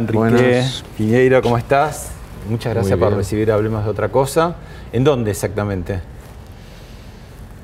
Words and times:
Enrique 0.00 0.64
Piñeiro, 0.96 1.42
¿cómo 1.42 1.58
estás? 1.58 2.10
Muchas 2.48 2.72
gracias 2.72 2.98
por 2.98 3.14
recibir 3.14 3.52
Hablemos 3.52 3.84
de 3.84 3.90
otra 3.90 4.08
cosa. 4.08 4.56
¿En 4.92 5.04
dónde 5.04 5.30
exactamente? 5.30 6.00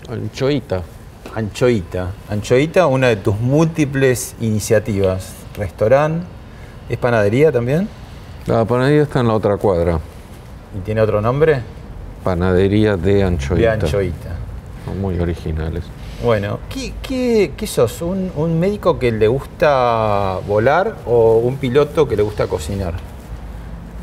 Anchoita. 0.09 0.83
Anchoita. 1.35 2.11
Anchoita, 2.29 2.87
una 2.87 3.09
de 3.09 3.17
tus 3.17 3.41
múltiples 3.41 4.37
iniciativas. 4.41 5.33
Restaurante, 5.57 6.27
¿es 6.91 6.99
panadería 6.99 7.51
también? 7.51 7.89
La 8.47 8.65
panadería 8.67 9.03
está 9.03 9.21
en 9.21 9.29
la 9.29 9.35
otra 9.35 9.57
cuadra. 9.57 9.99
¿Y 10.77 10.81
tiene 10.81 11.01
otro 11.01 11.23
nombre? 11.23 11.63
Panadería 12.23 12.99
de 12.99 13.25
Anchoita. 13.25 13.57
De 13.57 13.69
Anchoita. 13.69 14.37
Son 14.85 15.01
muy 15.01 15.19
originales. 15.19 15.85
Bueno, 16.23 16.61
¿qué, 16.71 17.53
sos? 17.67 18.01
¿Un, 18.03 18.59
médico 18.59 18.99
que 18.99 19.13
le 19.13 19.29
gusta 19.29 20.39
volar 20.47 20.97
o 21.07 21.37
un 21.39 21.57
piloto 21.57 22.09
que 22.09 22.17
le 22.17 22.23
gusta 22.23 22.47
cocinar? 22.47 22.95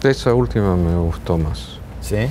Esa 0.03 0.34
última 0.34 0.75
me 0.75 0.95
gustó 0.95 1.38
más. 1.38 1.80
¿Sí? 2.02 2.28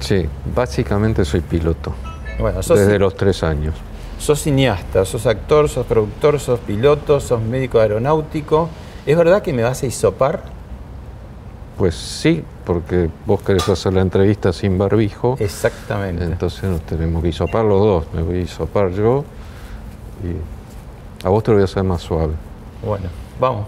Sí, 0.00 0.26
básicamente 0.54 1.24
soy 1.24 1.40
piloto. 1.40 1.94
Bueno, 2.38 2.60
desde 2.60 2.98
los 2.98 3.14
tres 3.14 3.42
años. 3.42 3.74
Sos 4.18 4.40
cineasta, 4.40 5.04
sos 5.04 5.26
actor, 5.26 5.68
sos 5.68 5.86
productor, 5.86 6.40
sos 6.40 6.58
piloto, 6.60 7.20
sos 7.20 7.40
médico 7.40 7.78
aeronáutico. 7.78 8.68
¿Es 9.04 9.16
verdad 9.16 9.42
que 9.42 9.52
me 9.52 9.62
vas 9.62 9.82
a 9.82 9.86
isopar? 9.86 10.55
Pues 11.76 11.94
sí, 11.94 12.42
porque 12.64 13.10
vos 13.26 13.42
querés 13.42 13.68
hacer 13.68 13.92
la 13.92 14.00
entrevista 14.00 14.52
sin 14.52 14.78
barbijo. 14.78 15.36
Exactamente. 15.38 16.24
Entonces 16.24 16.64
nos 16.64 16.80
tenemos 16.82 17.22
que 17.22 17.28
isopar 17.28 17.64
los 17.64 17.80
dos. 17.80 18.04
Me 18.14 18.22
voy 18.22 18.38
a 18.38 18.40
isopar 18.40 18.90
yo 18.90 19.24
y 20.24 21.26
a 21.26 21.28
vos 21.28 21.42
te 21.42 21.50
lo 21.50 21.56
voy 21.56 21.62
a 21.62 21.64
hacer 21.64 21.82
más 21.84 22.00
suave. 22.00 22.34
Bueno, 22.82 23.08
vamos. 23.38 23.66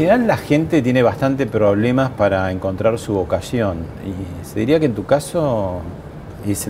General 0.00 0.26
la 0.26 0.38
gente 0.38 0.80
tiene 0.80 1.02
bastante 1.02 1.44
problemas 1.44 2.08
para 2.12 2.50
encontrar 2.50 2.98
su 2.98 3.12
vocación 3.12 3.80
y 4.02 4.46
se 4.46 4.58
diría 4.58 4.80
que 4.80 4.86
en 4.86 4.94
tu 4.94 5.04
caso 5.04 5.82
es 6.46 6.68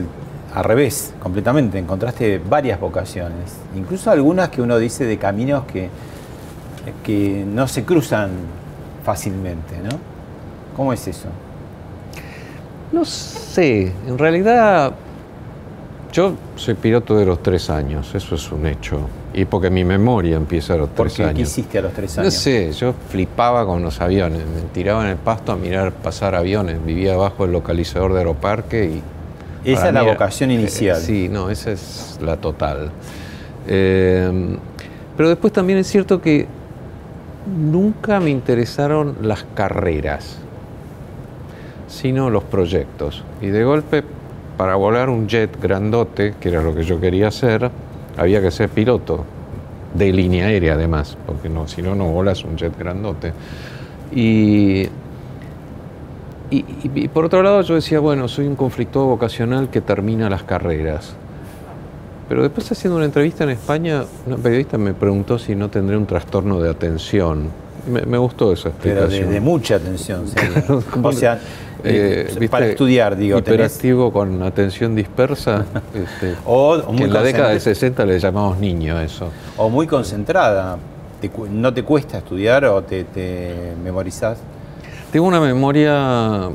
al 0.53 0.65
revés, 0.65 1.15
completamente, 1.21 1.79
encontraste 1.79 2.39
varias 2.39 2.81
vocaciones, 2.81 3.57
incluso 3.77 4.11
algunas 4.11 4.49
que 4.49 4.61
uno 4.61 4.79
dice 4.79 5.05
de 5.05 5.17
caminos 5.17 5.65
que, 5.67 5.89
que 7.05 7.45
no 7.47 7.69
se 7.69 7.85
cruzan 7.85 8.31
fácilmente, 9.05 9.79
¿no? 9.79 9.97
¿Cómo 10.77 10.93
es 10.93 11.07
eso? 11.07 11.29
No 12.91 13.05
sé, 13.05 13.93
en 14.09 14.19
realidad 14.19 14.93
yo 16.12 16.35
soy 16.57 16.75
piloto 16.75 17.17
de 17.17 17.27
los 17.27 17.41
tres 17.45 17.71
años, 17.71 18.12
eso 18.12 18.35
es 18.35 18.51
un 18.51 18.67
hecho. 18.67 19.09
Y 19.41 19.47
porque 19.47 19.71
mi 19.71 19.84
memoria 19.84 20.37
empieza 20.37 20.75
a 20.75 20.77
los 20.77 20.91
tres 20.91 21.15
¿Por 21.17 21.28
qué 21.28 21.34
¿Qué 21.34 21.41
hiciste 21.41 21.78
a 21.78 21.81
los 21.81 21.95
tres 21.95 22.19
años? 22.19 22.34
No 22.34 22.39
sé, 22.39 22.73
yo 22.73 22.93
flipaba 23.09 23.65
con 23.65 23.81
los 23.81 23.99
aviones. 24.03 24.41
Me 24.41 24.61
tiraba 24.75 25.03
en 25.05 25.12
el 25.12 25.17
pasto 25.17 25.53
a 25.53 25.56
mirar 25.56 25.93
pasar 25.93 26.34
aviones. 26.34 26.84
Vivía 26.84 27.15
abajo 27.15 27.47
el 27.47 27.53
localizador 27.53 28.12
de 28.12 28.19
Aeroparque 28.19 28.84
y. 28.84 29.03
Esa 29.65 29.89
es 29.89 29.95
la 29.95 30.03
vocación 30.03 30.50
inicial. 30.50 30.99
Eh, 30.99 31.00
sí, 31.00 31.29
no, 31.31 31.49
esa 31.49 31.71
es 31.73 32.19
la 32.23 32.37
total. 32.37 32.91
Eh, 33.67 34.59
pero 35.17 35.31
después 35.31 35.55
también 35.55 35.79
es 35.79 35.87
cierto 35.87 36.21
que 36.21 36.47
nunca 37.47 38.21
me 38.21 38.29
interesaron 38.29 39.17
las 39.23 39.47
carreras, 39.55 40.37
sino 41.89 42.29
los 42.29 42.45
proyectos. 42.45 43.25
Y 43.41 43.47
de 43.47 43.65
golpe 43.65 44.05
para 44.59 44.75
volar 44.75 45.09
un 45.09 45.29
jet 45.29 45.59
grandote, 45.62 46.34
que 46.39 46.50
era 46.50 46.61
lo 46.61 46.75
que 46.75 46.83
yo 46.83 47.00
quería 47.00 47.29
hacer, 47.29 47.71
había 48.20 48.42
que 48.42 48.50
ser 48.50 48.69
piloto 48.69 49.25
de 49.94 50.12
línea 50.12 50.47
aérea 50.47 50.75
además, 50.75 51.16
porque 51.26 51.48
no, 51.48 51.66
si 51.66 51.81
no, 51.81 51.94
no 51.94 52.04
volas 52.10 52.44
un 52.44 52.56
jet 52.56 52.78
grandote. 52.78 53.32
Y, 54.12 54.88
y, 56.50 57.08
por 57.08 57.25
otro 57.25 57.42
lado 57.42 57.62
yo 57.62 57.76
decía, 57.76 57.98
bueno, 57.98 58.28
soy 58.28 58.47
un 58.47 58.56
conflicto 58.56 59.06
vocacional 59.06 59.70
que 59.70 59.81
termina 59.81 60.28
las 60.28 60.42
carreras. 60.42 61.14
Pero 62.28 62.42
después 62.42 62.70
haciendo 62.70 62.97
una 62.97 63.06
entrevista 63.06 63.44
en 63.44 63.50
España, 63.50 64.04
una 64.26 64.37
periodista 64.37 64.76
me 64.76 64.92
preguntó 64.92 65.38
si 65.38 65.54
no 65.54 65.70
tendré 65.70 65.97
un 65.97 66.06
trastorno 66.06 66.60
de 66.60 66.69
atención. 66.69 67.48
Me, 67.91 68.19
gustó 68.19 68.52
esa 68.52 68.69
explicación. 68.69 69.20
Pero 69.20 69.31
de, 69.31 69.41
mucha 69.41 69.76
atención, 69.76 70.26
o 71.02 71.12
sea, 71.12 71.41
eh, 71.85 72.49
para 72.51 72.67
estudiar, 72.67 73.17
digo. 73.17 73.39
Hiperactivo 73.39 74.13
con 74.13 74.43
atención 74.43 74.95
dispersa. 74.95 75.65
Este, 75.95 76.37
o, 76.47 76.77
en 76.97 77.13
la 77.13 77.23
década 77.23 77.51
de 77.51 77.61
60 77.61 78.07
le 78.07 78.19
llamamos 78.19 78.59
niño 78.59 79.01
eso. 79.01 79.29
O 79.57 79.69
muy 79.69 79.87
concentrada. 79.87 80.79
¿No 81.51 81.75
te 81.75 81.83
cuesta 81.83 82.19
estudiar 82.19 82.65
o 82.65 82.83
te, 82.83 83.05
te 83.05 83.75
memorizás? 83.83 84.39
Tengo 85.13 85.27
una 85.27 85.41
memoria 85.41 86.49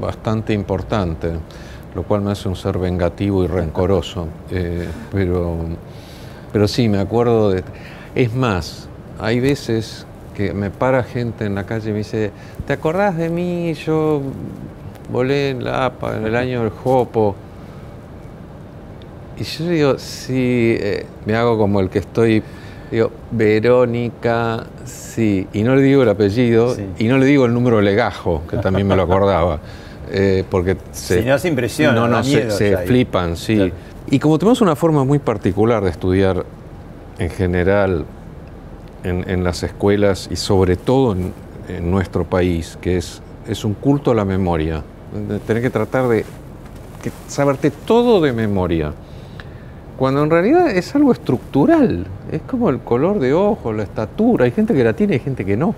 bastante 0.00 0.52
importante, 0.52 1.30
lo 1.94 2.02
cual 2.02 2.22
me 2.22 2.32
hace 2.32 2.48
un 2.48 2.56
ser 2.56 2.78
vengativo 2.78 3.44
y 3.44 3.46
rencoroso. 3.46 4.28
Eh, 4.50 4.88
pero, 5.12 5.56
pero 6.52 6.68
sí, 6.68 6.88
me 6.88 6.98
acuerdo 6.98 7.50
de... 7.50 7.62
Es 8.14 8.34
más, 8.34 8.88
hay 9.18 9.40
veces 9.40 10.06
que 10.34 10.52
me 10.52 10.70
para 10.70 11.02
gente 11.02 11.46
en 11.46 11.54
la 11.54 11.64
calle 11.64 11.90
y 11.90 11.92
me 11.92 11.98
dice, 11.98 12.30
¿te 12.66 12.72
acordás 12.72 13.16
de 13.16 13.30
mí? 13.30 13.72
Yo 13.74 14.20
volé 15.10 15.50
en 15.50 15.64
la 15.64 15.86
APA 15.86 16.16
en 16.16 16.26
el 16.26 16.36
año 16.36 16.60
del 16.62 16.70
Jopo. 16.70 17.36
Y 19.38 19.44
yo 19.44 19.68
digo, 19.68 19.98
sí, 19.98 20.76
eh, 20.80 21.06
me 21.26 21.34
hago 21.34 21.58
como 21.58 21.80
el 21.80 21.88
que 21.88 22.00
estoy, 22.00 22.42
digo, 22.90 23.10
Verónica, 23.30 24.64
sí, 24.84 25.46
y 25.52 25.62
no 25.62 25.74
le 25.74 25.82
digo 25.82 26.02
el 26.02 26.08
apellido, 26.08 26.76
y 26.98 27.04
no 27.04 27.18
le 27.18 27.26
digo 27.26 27.46
el 27.46 27.54
número 27.54 27.80
legajo, 27.80 28.42
que 28.48 28.58
también 28.58 28.86
me 28.86 28.94
lo 28.94 29.02
acordaba, 29.02 29.58
eh, 30.12 30.44
porque 30.48 30.76
se... 30.92 31.22
Si 31.22 31.28
no 31.28 31.38
se 31.38 31.48
impresiona, 31.48 31.94
no, 31.94 32.06
no, 32.06 32.22
se, 32.22 32.76
flipan, 32.86 33.36
sí. 33.36 33.72
Y 34.08 34.18
como 34.18 34.38
tenemos 34.38 34.60
una 34.60 34.76
forma 34.76 35.02
muy 35.02 35.18
particular 35.18 35.82
de 35.82 35.90
estudiar 35.90 36.44
en 37.18 37.30
general 37.30 38.04
en, 39.04 39.44
las 39.44 39.62
escuelas 39.62 40.28
y 40.30 40.36
sobre 40.36 40.76
todo 40.76 41.12
en, 41.14 41.32
nuestro 41.90 42.24
país, 42.24 42.78
que 42.80 42.96
es 42.96 43.22
es 43.48 43.64
un 43.64 43.74
culto 43.74 44.10
a 44.10 44.14
la 44.14 44.24
memoria. 44.24 44.82
Tener 45.46 45.62
que 45.62 45.70
tratar 45.70 46.08
de 46.08 46.24
saberte 47.28 47.70
todo 47.70 48.20
de 48.20 48.32
memoria. 48.32 48.92
Cuando 49.96 50.24
en 50.24 50.30
realidad 50.30 50.70
es 50.70 50.94
algo 50.94 51.12
estructural, 51.12 52.06
es 52.32 52.42
como 52.42 52.68
el 52.68 52.80
color 52.80 53.20
de 53.20 53.32
ojo, 53.32 53.72
la 53.72 53.84
estatura, 53.84 54.46
hay 54.46 54.50
gente 54.50 54.74
que 54.74 54.82
la 54.82 54.92
tiene 54.92 55.16
y 55.16 55.18
gente 55.20 55.44
que 55.44 55.56
no. 55.56 55.74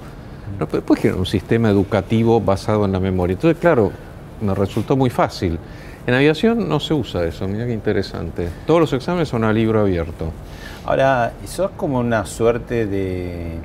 No 0.58 0.66
puedes 0.66 1.02
generar 1.02 1.20
un 1.20 1.26
sistema 1.26 1.68
educativo 1.68 2.40
basado 2.40 2.86
en 2.86 2.92
la 2.92 3.00
memoria. 3.00 3.34
Entonces, 3.34 3.60
claro, 3.60 3.92
me 4.40 4.54
resultó 4.54 4.96
muy 4.96 5.10
fácil. 5.10 5.58
En 6.06 6.14
aviación 6.14 6.68
no 6.68 6.80
se 6.80 6.94
usa 6.94 7.26
eso, 7.26 7.46
mira 7.46 7.66
qué 7.66 7.72
interesante. 7.72 8.48
Todos 8.64 8.80
los 8.80 8.92
exámenes 8.92 9.28
son 9.28 9.44
a 9.44 9.52
libro 9.52 9.80
abierto. 9.80 10.32
Ahora, 10.86 11.32
sos 11.46 11.72
como 11.76 11.98
una 11.98 12.24
suerte 12.26 12.86
de, 12.86 13.58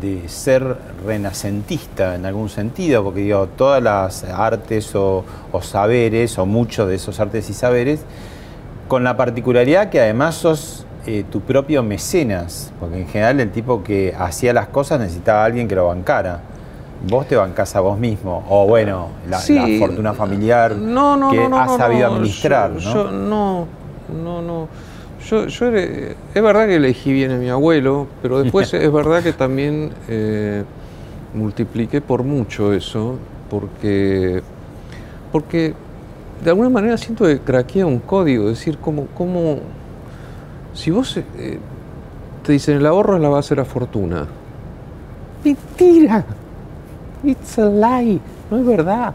de 0.00 0.28
ser 0.28 0.76
renacentista 1.04 2.14
en 2.14 2.26
algún 2.26 2.48
sentido, 2.48 3.02
porque 3.02 3.20
digo, 3.20 3.48
todas 3.48 3.82
las 3.82 4.24
artes 4.24 4.94
o, 4.94 5.24
saberes, 5.62 6.38
o 6.38 6.46
muchos 6.46 6.88
de 6.88 6.94
esos 6.94 7.18
artes 7.18 7.50
y 7.50 7.54
saberes, 7.54 8.04
con 8.86 9.02
la 9.02 9.16
particularidad 9.16 9.90
que 9.90 10.00
además 10.00 10.36
sos 10.36 10.86
eh, 11.06 11.24
tu 11.30 11.40
propio 11.40 11.82
mecenas, 11.82 12.72
porque 12.78 13.00
en 13.00 13.08
general 13.08 13.40
el 13.40 13.50
tipo 13.50 13.82
que 13.82 14.14
hacía 14.16 14.52
las 14.52 14.68
cosas 14.68 15.00
necesitaba 15.00 15.42
a 15.42 15.44
alguien 15.46 15.66
que 15.66 15.74
lo 15.74 15.88
bancara 15.88 16.40
vos 17.08 17.26
te 17.26 17.36
bancás 17.36 17.74
a 17.76 17.80
vos 17.80 17.98
mismo, 17.98 18.44
o 18.48 18.66
bueno, 18.66 19.08
la, 19.28 19.38
fortuna 19.38 20.14
familiar 20.14 20.74
que 20.74 21.48
has 21.52 21.76
sabido 21.76 22.06
administrar, 22.06 22.70
¿no? 22.70 22.78
Yo, 22.78 23.10
no, 23.10 23.66
no, 24.08 24.42
no. 24.42 24.68
Yo, 25.28 25.46
yo 25.46 25.68
es 25.68 26.16
verdad 26.34 26.66
que 26.66 26.76
elegí 26.76 27.12
bien 27.12 27.30
a 27.30 27.36
mi 27.36 27.48
abuelo, 27.48 28.06
pero 28.22 28.42
después 28.42 28.72
es 28.74 28.92
verdad 28.92 29.22
que 29.22 29.32
también 29.32 29.90
eh, 30.08 30.64
multipliqué 31.34 32.00
por 32.00 32.22
mucho 32.22 32.72
eso, 32.72 33.16
porque, 33.48 34.42
porque 35.32 35.74
de 36.42 36.50
alguna 36.50 36.68
manera 36.68 36.98
siento 36.98 37.24
que 37.24 37.38
craquea 37.38 37.86
un 37.86 38.00
código, 38.00 38.50
es 38.50 38.58
decir, 38.58 38.78
como, 38.78 39.06
como 39.06 39.60
si 40.74 40.90
vos 40.90 41.16
eh, 41.16 41.58
te 42.44 42.52
dicen 42.52 42.76
el 42.76 42.86
ahorro 42.86 43.16
es 43.16 43.22
la 43.22 43.28
base 43.28 43.54
de 43.54 43.62
la 43.62 43.64
fortuna. 43.64 44.26
Mentira. 45.44 46.24
It's 47.22 47.58
a 47.58 47.66
lie, 47.66 48.20
no 48.50 48.58
es 48.58 48.66
verdad. 48.66 49.14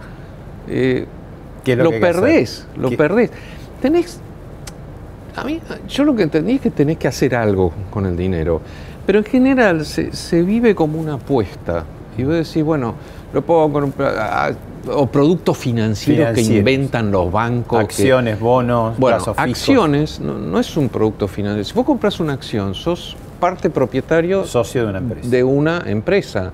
Eh, 0.68 1.06
lo, 1.66 1.92
perdés, 1.92 2.66
lo 2.76 2.90
perdés. 2.92 3.32
Tenés. 3.82 4.20
A 5.36 5.44
mí, 5.44 5.60
yo 5.88 6.04
lo 6.04 6.16
que 6.16 6.24
entendí 6.24 6.54
es 6.54 6.62
que 6.62 6.72
tenés 6.72 6.98
que 6.98 7.08
hacer 7.08 7.36
algo 7.36 7.72
con 7.90 8.06
el 8.06 8.18
dinero. 8.18 8.62
Pero 9.06 9.20
en 9.20 9.26
general 9.26 9.86
se, 9.86 10.44
vive 10.44 10.76
como 10.76 11.00
una 11.00 11.16
apuesta. 11.16 11.84
Y 12.18 12.24
vos 12.24 12.34
decís, 12.34 12.64
bueno, 12.64 12.94
lo 13.34 13.42
puedo 13.42 13.72
comprar. 13.72 14.56
O 14.88 15.08
productos 15.08 15.58
financieros, 15.58 16.34
que 16.34 16.42
inventan 16.42 17.12
los 17.12 17.32
bancos. 17.32 17.80
Acciones, 17.80 18.40
bonos, 18.40 18.98
bueno, 18.98 19.18
acciones 19.36 20.20
no, 20.20 20.60
es 20.60 20.78
un 20.78 20.90
producto 20.90 21.28
financiero. 21.28 21.64
Si 21.64 21.74
vos 21.74 21.86
compras 21.86 22.20
una 22.20 22.34
acción, 22.34 22.74
sos 22.74 23.18
parte 23.40 23.70
propietario. 23.70 24.46
Socio 24.46 24.84
de 24.84 24.90
una 24.90 25.00
empresa. 25.00 25.30
De 25.30 25.44
una 25.44 25.84
empresa. 25.86 26.52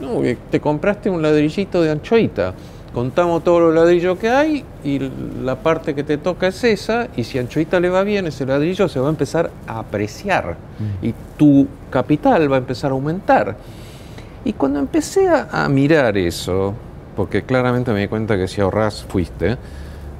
No, 0.00 0.22
te 0.50 0.60
compraste 0.60 1.10
un 1.10 1.20
ladrillito 1.20 1.82
de 1.82 1.90
anchoita. 1.90 2.54
Contamos 2.94 3.44
todos 3.44 3.62
los 3.62 3.74
ladrillos 3.74 4.18
que 4.18 4.28
hay 4.28 4.64
y 4.82 4.98
la 5.42 5.56
parte 5.56 5.94
que 5.94 6.02
te 6.02 6.18
toca 6.18 6.48
es 6.48 6.64
esa. 6.64 7.06
Y 7.16 7.22
si 7.22 7.38
anchoita 7.38 7.78
le 7.78 7.88
va 7.88 8.02
bien, 8.02 8.26
ese 8.26 8.44
ladrillo 8.44 8.88
se 8.88 8.98
va 8.98 9.06
a 9.06 9.10
empezar 9.10 9.50
a 9.66 9.78
apreciar 9.78 10.56
mm. 10.78 11.06
y 11.06 11.14
tu 11.36 11.68
capital 11.88 12.50
va 12.50 12.56
a 12.56 12.58
empezar 12.58 12.90
a 12.90 12.94
aumentar. 12.94 13.56
Y 14.44 14.54
cuando 14.54 14.78
empecé 14.80 15.28
a, 15.28 15.68
mirar 15.68 16.16
eso, 16.16 16.74
porque 17.14 17.42
claramente 17.42 17.92
me 17.92 18.00
di 18.00 18.08
cuenta 18.08 18.36
que 18.36 18.48
si 18.48 18.60
ahorras 18.60 19.04
fuiste, 19.04 19.56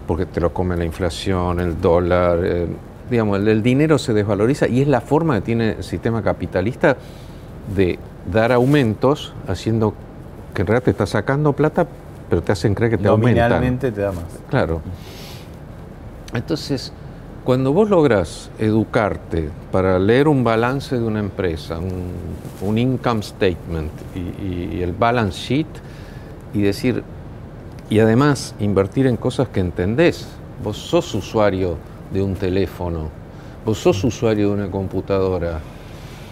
porque 0.07 0.27
te 0.27 0.41
lo 0.41 0.53
come 0.53 0.77
la 0.77 0.85
inflación, 0.85 1.59
el 1.59 1.81
dólar, 1.81 2.39
eh, 2.45 2.67
digamos, 3.11 3.39
el 3.39 3.63
dinero 3.63 3.99
se 3.99 4.13
desvaloriza 4.13 4.69
y 4.69 4.83
es 4.83 4.89
la 4.89 5.01
forma 5.01 5.37
que 5.37 5.41
tiene 5.41 5.71
el 5.79 5.85
sistema 5.85 6.23
capitalista 6.23 6.97
de 7.75 7.99
dar 8.31 8.53
aumentos 8.53 9.33
haciendo 9.49 9.95
que 10.55 10.63
en 10.63 10.67
realidad 10.67 10.85
te 10.85 10.91
está 10.91 11.07
sacando 11.07 11.53
plata, 11.55 11.87
pero 12.31 12.43
te 12.43 12.53
hacen 12.53 12.75
creer 12.75 12.93
que 12.93 12.99
te 12.99 13.09
aumentan. 13.09 13.51
Nominalmente 13.51 13.93
te 13.93 14.01
da 14.01 14.13
más. 14.13 14.25
Claro. 14.49 14.81
Entonces, 16.33 16.93
cuando 17.45 17.73
vos 17.73 17.91
lográs 17.91 18.51
educarte 18.59 19.51
para 19.73 19.99
leer 19.99 20.29
un 20.29 20.45
balance 20.45 20.97
de 20.97 21.05
una 21.05 21.19
empresa, 21.19 21.79
un, 21.81 22.79
income 22.79 23.23
statement 23.23 23.91
y, 24.15 24.77
y, 24.77 24.83
el 24.83 24.93
balance 24.93 25.37
sheet 25.39 25.67
y 26.55 26.63
decir, 26.63 27.03
y 27.91 27.99
además 27.99 28.55
invertir 28.61 29.09
en 29.09 29.17
cosas 29.17 29.49
que 29.49 29.59
entendés, 29.59 30.29
vos 30.63 30.77
sos 30.77 31.13
usuario 31.15 31.77
de 32.13 32.23
un 32.23 32.35
teléfono, 32.35 33.09
vos 33.67 33.79
sos 33.79 34.05
usuario 34.05 34.49
de 34.49 34.55
una 34.55 34.71
computadora, 34.71 35.59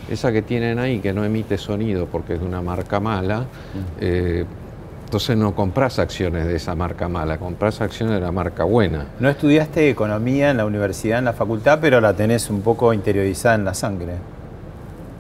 esa 0.08 0.32
que 0.32 0.42
tienen 0.42 0.78
ahí 0.78 1.00
que 1.00 1.12
no 1.12 1.24
emite 1.24 1.58
sonido 1.58 2.06
porque 2.06 2.34
es 2.34 2.40
de 2.40 2.46
una 2.46 2.62
marca 2.62 3.00
mala, 3.00 3.44
eh, 4.00 4.44
entonces 5.08 5.38
no 5.38 5.54
compras 5.54 5.98
acciones 5.98 6.46
de 6.46 6.56
esa 6.56 6.74
marca 6.74 7.08
mala, 7.08 7.38
compras 7.38 7.80
acciones 7.80 8.16
de 8.16 8.20
la 8.20 8.30
marca 8.30 8.64
buena. 8.64 9.06
No 9.18 9.30
estudiaste 9.30 9.88
economía 9.88 10.50
en 10.50 10.58
la 10.58 10.66
universidad, 10.66 11.18
en 11.18 11.24
la 11.24 11.32
facultad, 11.32 11.78
pero 11.80 11.98
la 11.98 12.12
tenés 12.12 12.50
un 12.50 12.60
poco 12.60 12.92
interiorizada 12.92 13.54
en 13.54 13.64
la 13.64 13.72
sangre. 13.72 14.16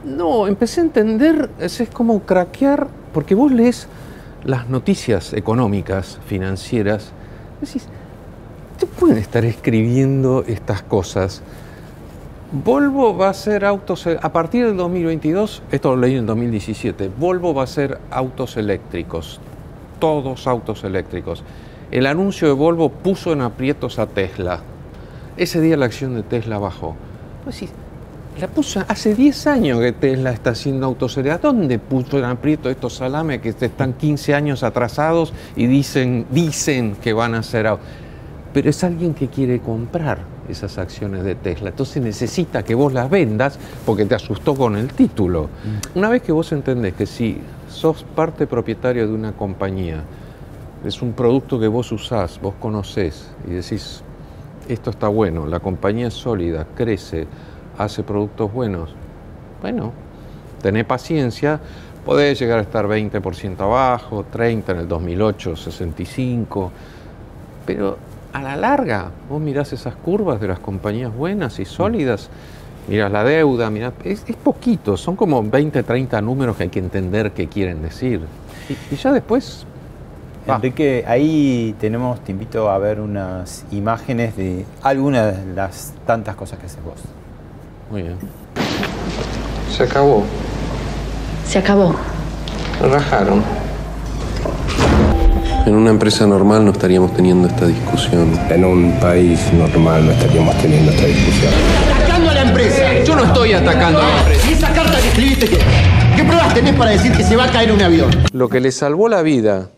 No, 0.04 0.46
empecé 0.46 0.82
a 0.82 0.84
entender, 0.84 1.48
es, 1.58 1.80
es 1.80 1.88
como 1.88 2.20
craquear, 2.20 2.86
porque 3.14 3.34
vos 3.34 3.50
lees 3.50 3.88
las 4.44 4.68
noticias 4.68 5.32
económicas, 5.32 6.18
financieras, 6.26 7.12
decís, 7.58 7.86
te 8.78 8.84
pueden 8.84 9.16
estar 9.16 9.46
escribiendo 9.46 10.44
estas 10.46 10.82
cosas 10.82 11.42
Volvo 12.50 13.14
va 13.14 13.28
a 13.28 13.34
ser 13.34 13.62
autos, 13.66 14.06
a 14.06 14.32
partir 14.32 14.64
del 14.64 14.76
2022, 14.78 15.62
esto 15.70 15.94
lo 15.94 16.00
leí 16.00 16.16
en 16.16 16.24
2017, 16.24 17.10
Volvo 17.18 17.52
va 17.52 17.64
a 17.64 17.66
ser 17.66 17.98
autos 18.10 18.56
eléctricos, 18.56 19.38
todos 19.98 20.46
autos 20.46 20.84
eléctricos. 20.84 21.44
El 21.90 22.06
anuncio 22.06 22.48
de 22.48 22.54
Volvo 22.54 22.90
puso 22.90 23.32
en 23.32 23.40
aprietos 23.40 23.98
a 23.98 24.06
Tesla. 24.06 24.60
Ese 25.36 25.60
día 25.60 25.76
la 25.76 25.86
acción 25.86 26.14
de 26.14 26.22
Tesla 26.22 26.58
bajó. 26.58 26.96
Pues 27.44 27.56
sí, 27.56 27.68
la 28.40 28.48
puso 28.48 28.84
hace 28.86 29.14
10 29.14 29.46
años 29.46 29.80
que 29.80 29.92
Tesla 29.92 30.30
está 30.30 30.50
haciendo 30.50 30.86
autos 30.86 31.16
eléctricos. 31.16 31.54
¿Dónde 31.54 31.78
puso 31.78 32.18
en 32.18 32.24
aprieto 32.24 32.70
estos 32.70 32.94
salames 32.94 33.40
que 33.40 33.48
están 33.48 33.94
15 33.94 34.34
años 34.34 34.62
atrasados 34.62 35.32
y 35.56 35.66
dicen, 35.66 36.26
dicen 36.30 36.96
que 37.02 37.12
van 37.12 37.34
a 37.34 37.42
ser 37.42 37.66
autos? 37.66 37.86
Pero 38.52 38.70
es 38.70 38.82
alguien 38.82 39.14
que 39.14 39.28
quiere 39.28 39.60
comprar 39.60 40.18
esas 40.48 40.78
acciones 40.78 41.24
de 41.24 41.34
Tesla. 41.34 41.70
Entonces 41.70 42.02
necesita 42.02 42.62
que 42.62 42.74
vos 42.74 42.92
las 42.92 43.10
vendas 43.10 43.58
porque 43.84 44.04
te 44.06 44.14
asustó 44.14 44.54
con 44.54 44.76
el 44.76 44.88
título. 44.88 45.44
Mm. 45.44 45.98
Una 45.98 46.08
vez 46.08 46.22
que 46.22 46.32
vos 46.32 46.50
entendés 46.52 46.94
que 46.94 47.06
si 47.06 47.40
sos 47.68 48.04
parte 48.04 48.46
propietario 48.46 49.06
de 49.06 49.14
una 49.14 49.32
compañía, 49.32 50.02
es 50.84 51.02
un 51.02 51.12
producto 51.12 51.58
que 51.58 51.68
vos 51.68 51.90
usás, 51.92 52.40
vos 52.40 52.54
conocés 52.58 53.30
y 53.46 53.50
decís, 53.50 54.02
esto 54.68 54.90
está 54.90 55.08
bueno, 55.08 55.46
la 55.46 55.60
compañía 55.60 56.08
es 56.08 56.14
sólida, 56.14 56.66
crece, 56.74 57.26
hace 57.76 58.02
productos 58.02 58.52
buenos, 58.52 58.94
bueno, 59.60 59.92
tenés 60.62 60.84
paciencia, 60.84 61.60
podés 62.04 62.38
llegar 62.38 62.58
a 62.58 62.62
estar 62.62 62.86
20% 62.86 63.60
abajo, 63.60 64.24
30 64.30 64.72
en 64.72 64.78
el 64.78 64.88
2008, 64.88 65.56
65, 65.56 66.72
pero 67.66 67.98
a 68.32 68.42
la 68.42 68.56
larga, 68.56 69.10
vos 69.28 69.40
mirás 69.40 69.72
esas 69.72 69.94
curvas 69.94 70.40
de 70.40 70.48
las 70.48 70.58
compañías 70.58 71.14
buenas 71.14 71.58
y 71.58 71.64
sólidas, 71.64 72.28
mirás 72.88 73.10
la 73.10 73.24
deuda, 73.24 73.70
mirás, 73.70 73.92
es, 74.04 74.22
poquito, 74.42 74.96
son 74.96 75.16
como 75.16 75.42
20, 75.42 75.82
30 75.82 76.20
números 76.20 76.56
que 76.56 76.64
hay 76.64 76.68
que 76.68 76.78
entender 76.78 77.32
qué 77.32 77.48
quieren 77.48 77.82
decir. 77.82 78.20
Y, 78.90 78.96
ya 78.96 79.12
después... 79.12 79.64
Enrique, 80.46 81.04
ahí 81.06 81.74
tenemos, 81.78 82.24
te 82.24 82.32
invito 82.32 82.70
a 82.70 82.78
ver 82.78 83.00
unas 83.00 83.66
imágenes 83.70 84.34
de 84.34 84.64
algunas 84.82 85.46
de 85.46 85.54
las 85.54 85.92
tantas 86.06 86.36
cosas 86.36 86.58
que 86.58 86.64
haces 86.64 86.82
vos. 86.82 86.94
Muy 87.90 88.02
bien. 88.02 88.16
Se 89.70 89.82
acabó. 89.82 90.24
Se 91.44 91.58
acabó. 91.58 91.94
Rajaron. 92.80 93.42
En 95.66 95.74
una 95.74 95.90
empresa 95.90 96.26
normal 96.26 96.64
no 96.64 96.72
estaríamos 96.72 97.14
teniendo 97.14 97.48
esta 97.48 97.66
discusión. 97.66 98.32
En 98.48 98.64
un 98.64 98.98
país 99.00 99.40
normal 99.52 100.06
no 100.06 100.12
estaríamos 100.12 100.56
teniendo 100.62 100.92
esta 100.92 101.06
discusión. 101.06 101.52
¡Atacando 101.94 102.30
a 102.30 102.34
la 102.34 102.42
empresa! 102.42 103.04
Yo 103.04 103.16
no 103.16 103.24
estoy 103.24 103.52
atacando 103.52 103.98
a 103.98 104.02
la 104.02 104.18
empresa. 104.20 104.50
¿Y 104.50 104.52
esa 104.54 104.72
carta 104.72 105.00
que 105.00 105.08
escribiste 105.08 105.48
qué? 105.48 105.58
¿Qué 106.16 106.24
pruebas 106.24 106.54
tenés 106.54 106.74
para 106.74 106.90
decir 106.92 107.12
que 107.12 107.22
se 107.22 107.36
va 107.36 107.44
a 107.44 107.50
caer 107.50 107.72
un 107.72 107.82
avión? 107.82 108.10
Lo 108.32 108.48
que 108.48 108.60
le 108.60 108.72
salvó 108.72 109.08
la 109.08 109.22
vida 109.22 109.70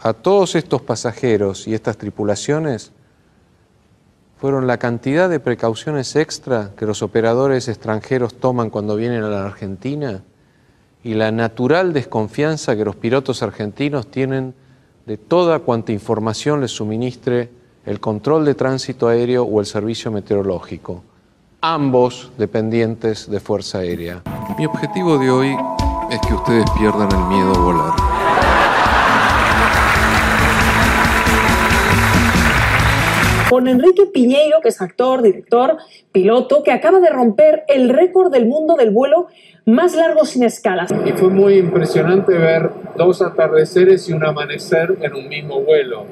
a 0.00 0.12
todos 0.12 0.54
estos 0.54 0.82
pasajeros 0.82 1.66
y 1.66 1.74
estas 1.74 1.96
tripulaciones 1.96 2.92
fueron 4.40 4.66
la 4.66 4.78
cantidad 4.78 5.28
de 5.28 5.40
precauciones 5.40 6.14
extra 6.14 6.70
que 6.76 6.86
los 6.86 7.02
operadores 7.02 7.68
extranjeros 7.68 8.38
toman 8.38 8.70
cuando 8.70 8.94
vienen 8.94 9.24
a 9.24 9.28
la 9.28 9.44
Argentina 9.44 10.22
y 11.04 11.14
la 11.14 11.30
natural 11.30 11.92
desconfianza 11.92 12.76
que 12.76 12.84
los 12.84 12.96
pilotos 12.96 13.42
argentinos 13.42 14.10
tienen 14.10 14.54
de 15.06 15.16
toda 15.16 15.60
cuanta 15.60 15.92
información 15.92 16.60
les 16.60 16.72
suministre 16.72 17.50
el 17.86 18.00
control 18.00 18.44
de 18.44 18.54
tránsito 18.54 19.08
aéreo 19.08 19.44
o 19.44 19.60
el 19.60 19.66
servicio 19.66 20.10
meteorológico, 20.10 21.02
ambos 21.60 22.30
dependientes 22.36 23.30
de 23.30 23.40
Fuerza 23.40 23.78
Aérea. 23.78 24.22
Mi 24.58 24.66
objetivo 24.66 25.16
de 25.16 25.30
hoy 25.30 25.56
es 26.10 26.20
que 26.20 26.34
ustedes 26.34 26.70
pierdan 26.78 27.10
el 27.10 27.24
miedo 27.28 27.54
a 27.54 27.58
volar. 27.58 28.37
Con 33.48 33.68
Enrique 33.68 34.06
Piñeiro, 34.06 34.60
que 34.62 34.68
es 34.68 34.80
actor, 34.80 35.22
director, 35.22 35.78
piloto, 36.12 36.62
que 36.62 36.72
acaba 36.72 37.00
de 37.00 37.10
romper 37.10 37.64
el 37.68 37.88
récord 37.88 38.32
del 38.32 38.46
mundo 38.46 38.76
del 38.76 38.90
vuelo 38.90 39.28
más 39.64 39.94
largo 39.94 40.24
sin 40.24 40.42
escalas. 40.42 40.90
Y 41.04 41.12
fue 41.12 41.28
muy 41.28 41.58
impresionante 41.58 42.36
ver 42.36 42.70
dos 42.96 43.22
atardeceres 43.22 44.08
y 44.08 44.12
un 44.12 44.24
amanecer 44.24 44.96
en 45.00 45.14
un 45.14 45.28
mismo 45.28 45.60
vuelo. 45.60 46.04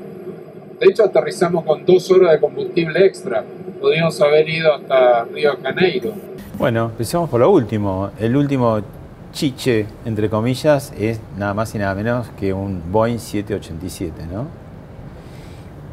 De 0.79 0.87
hecho, 0.87 1.05
aterrizamos 1.05 1.65
con 1.65 1.85
dos 1.85 2.11
horas 2.11 2.33
de 2.33 2.41
combustible 2.41 3.05
extra. 3.05 3.45
Podríamos 3.81 4.21
haber 4.21 4.49
ido 4.49 4.75
hasta 4.75 5.25
Río 5.25 5.55
de 5.55 5.63
Janeiro. 5.63 6.13
Bueno, 6.59 6.87
empecemos 6.87 7.31
por 7.31 7.41
lo 7.41 7.51
último. 7.51 8.11
El 8.21 8.37
último 8.37 8.81
chiche, 9.33 9.87
entre 10.05 10.29
comillas, 10.29 10.93
es 10.99 11.21
nada 11.39 11.55
más 11.55 11.75
y 11.75 11.79
nada 11.79 11.95
menos 11.95 12.29
que 12.39 12.53
un 12.53 12.83
Boeing 12.91 13.19
787, 13.19 14.27
¿no? 14.31 14.66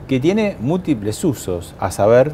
Que 0.08 0.20
tiene 0.20 0.58
múltiples 0.60 1.24
usos, 1.24 1.74
a 1.80 1.92
saber... 1.92 2.34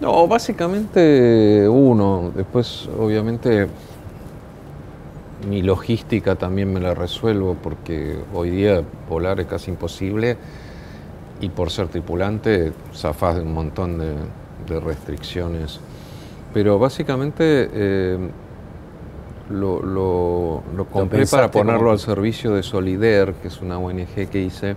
No, 0.00 0.26
básicamente 0.28 1.66
uno. 1.68 2.30
Después, 2.34 2.86
obviamente, 2.98 3.66
mi 5.48 5.62
logística 5.62 6.34
también 6.34 6.72
me 6.72 6.80
la 6.80 6.94
resuelvo 6.94 7.56
porque 7.62 8.18
hoy 8.34 8.50
día 8.50 8.82
volar 9.08 9.40
es 9.40 9.46
casi 9.46 9.70
imposible 9.70 10.36
y 11.40 11.48
por 11.48 11.70
ser 11.70 11.88
tripulante 11.88 12.72
zafás 12.94 13.36
de 13.36 13.42
un 13.42 13.54
montón 13.54 13.98
de, 13.98 14.80
restricciones. 14.80 15.80
Pero 16.52 16.78
básicamente 16.78 17.70
eh, 17.72 18.18
lo, 19.50 19.80
lo, 19.80 20.84
compré 20.90 21.26
para 21.26 21.50
ponerlo 21.50 21.92
al 21.92 22.00
servicio 22.00 22.54
de 22.54 22.62
Solider, 22.62 23.34
que 23.34 23.48
es 23.48 23.60
una 23.60 23.78
ONG 23.78 24.28
que 24.28 24.40
hice 24.40 24.76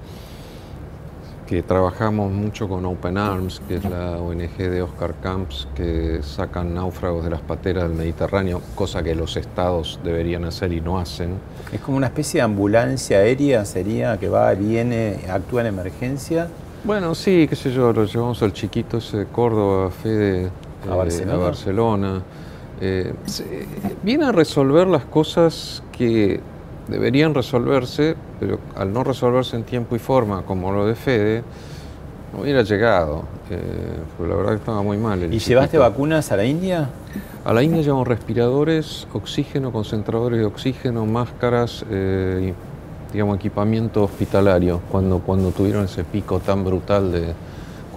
que 1.50 1.63
trabajamos 1.63 2.32
mucho 2.32 2.70
con 2.70 2.86
Open 2.86 3.18
Arms, 3.18 3.60
que 3.68 3.77
es 3.77 3.84
la 3.84 4.20
ONG 4.20 4.56
de 4.56 4.84
Oscar 4.84 5.15
Camps, 5.20 5.68
que 5.74 6.20
sacan 6.22 6.75
náufragos 6.75 7.24
de 7.24 7.32
las 7.32 7.41
pateras 7.41 7.86
del 7.86 7.98
Mediterráneo, 7.98 8.62
cosa 8.75 9.01
que 9.01 9.15
los 9.15 9.36
estados 9.36 10.00
deberían 10.03 10.46
hacer 10.46 10.72
y 10.72 10.79
no 10.79 11.00
hacen. 11.00 11.39
Es 11.72 11.79
como 11.79 11.98
una 11.98 12.06
especie 12.06 12.38
de 12.38 12.44
ambulancia 12.44 13.18
aérea, 13.18 13.65
sería, 13.65 14.15
que 14.20 14.29
va, 14.29 14.53
viene, 14.53 15.22
actúa 15.27 15.62
en 15.62 15.68
emergencia. 15.68 16.50
Bueno, 16.84 17.15
sí, 17.15 17.48
qué 17.50 17.56
sé 17.56 17.72
yo, 17.72 17.91
lo 17.94 18.06
llevamos 18.06 18.44
al 18.44 18.53
chiquito 18.53 19.00
ese 19.00 19.18
de 19.18 19.25
Córdoba, 19.25 19.89
Fede, 19.89 20.51
a 20.88 20.94
Barcelona. 20.94 21.34
A 21.34 21.38
Barcelona. 21.38 22.22
Eh, 22.79 23.12
viene 24.03 24.25
a 24.25 24.32
resolver 24.32 24.86
las 24.86 25.06
cosas 25.06 25.82
que 25.98 26.41
deberían 26.89 27.34
resolverse, 27.34 28.15
pero 28.39 28.60
al 28.75 28.91
no 28.91 29.03
resolverse 29.03 29.55
en 29.55 29.63
tiempo 29.63 29.96
y 29.96 30.00
forma, 30.00 30.43
como 30.43 30.72
lo 30.72 30.86
de 30.86 30.96
Fede, 30.96 31.43
no 32.34 32.41
hubiera 32.41 32.63
llegado. 32.63 33.24
Eh, 33.50 34.27
la 34.27 34.36
verdad 34.36 34.51
que 34.51 34.58
estaba 34.58 34.81
muy 34.81 34.98
mal. 34.98 35.34
¿Y 35.34 35.39
llevaste 35.39 35.77
vacunas 35.77 36.31
a 36.31 36.38
la 36.38 36.46
India? 36.46 36.89
A 37.46 37.53
la 37.53 37.63
India 37.63 37.81
llevamos 37.81 38.08
respiradores, 38.08 39.08
oxígeno, 39.13 39.72
concentradores 39.72 40.39
de 40.39 40.46
oxígeno, 40.46 41.05
máscaras, 41.05 41.86
eh, 41.89 42.53
digamos, 43.12 43.38
equipamiento 43.38 44.03
hospitalario, 44.03 44.81
cuando, 44.91 45.19
cuando 45.19 45.51
tuvieron 45.51 45.86
ese 45.86 46.03
pico 46.03 46.39
tan 46.39 46.63
brutal 46.63 47.12
de, 47.12 47.34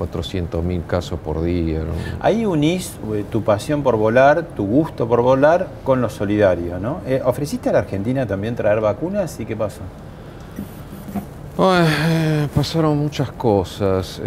400.000 0.02 0.86
casos 0.86 1.18
por 1.20 1.42
día. 1.42 1.80
Ahí 2.20 2.44
unís 2.44 2.96
eh, 3.12 3.24
tu 3.30 3.42
pasión 3.42 3.82
por 3.82 3.96
volar, 3.96 4.42
tu 4.56 4.66
gusto 4.66 5.06
por 5.08 5.22
volar 5.22 5.68
con 5.84 6.00
lo 6.00 6.08
solidario, 6.08 6.78
¿no? 6.78 7.00
Eh, 7.06 7.22
¿Ofreciste 7.24 7.68
a 7.68 7.72
la 7.72 7.78
Argentina 7.80 8.26
también 8.26 8.54
traer 8.56 8.80
vacunas 8.80 9.38
y 9.40 9.46
qué 9.46 9.56
pasó? 9.56 9.80
Eh, 11.58 12.48
pasaron 12.54 12.98
muchas 12.98 13.30
cosas. 13.32 14.20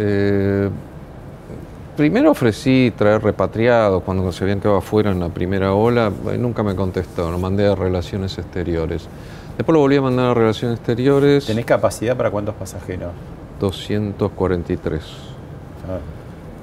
primero 1.97 2.31
ofrecí 2.31 2.93
traer 2.95 3.21
repatriados 3.21 4.03
cuando 4.03 4.31
se 4.31 4.43
habían 4.43 4.59
quedado 4.59 4.77
afuera 4.77 5.11
en 5.11 5.19
la 5.19 5.29
primera 5.29 5.73
ola. 5.73 6.11
nunca 6.37 6.63
me 6.63 6.75
contestó, 6.75 7.31
lo 7.31 7.37
mandé 7.37 7.67
a 7.67 7.75
Relaciones 7.75 8.37
Exteriores. 8.37 9.07
Después 9.57 9.73
lo 9.73 9.79
volví 9.79 9.95
a 9.95 10.01
mandar 10.01 10.27
a 10.27 10.33
Relaciones 10.33 10.77
Exteriores. 10.77 11.45
¿Tenés 11.45 11.65
capacidad 11.65 12.15
para 12.15 12.29
cuántos 12.29 12.55
pasajeros? 12.55 13.11
243. 13.59 15.34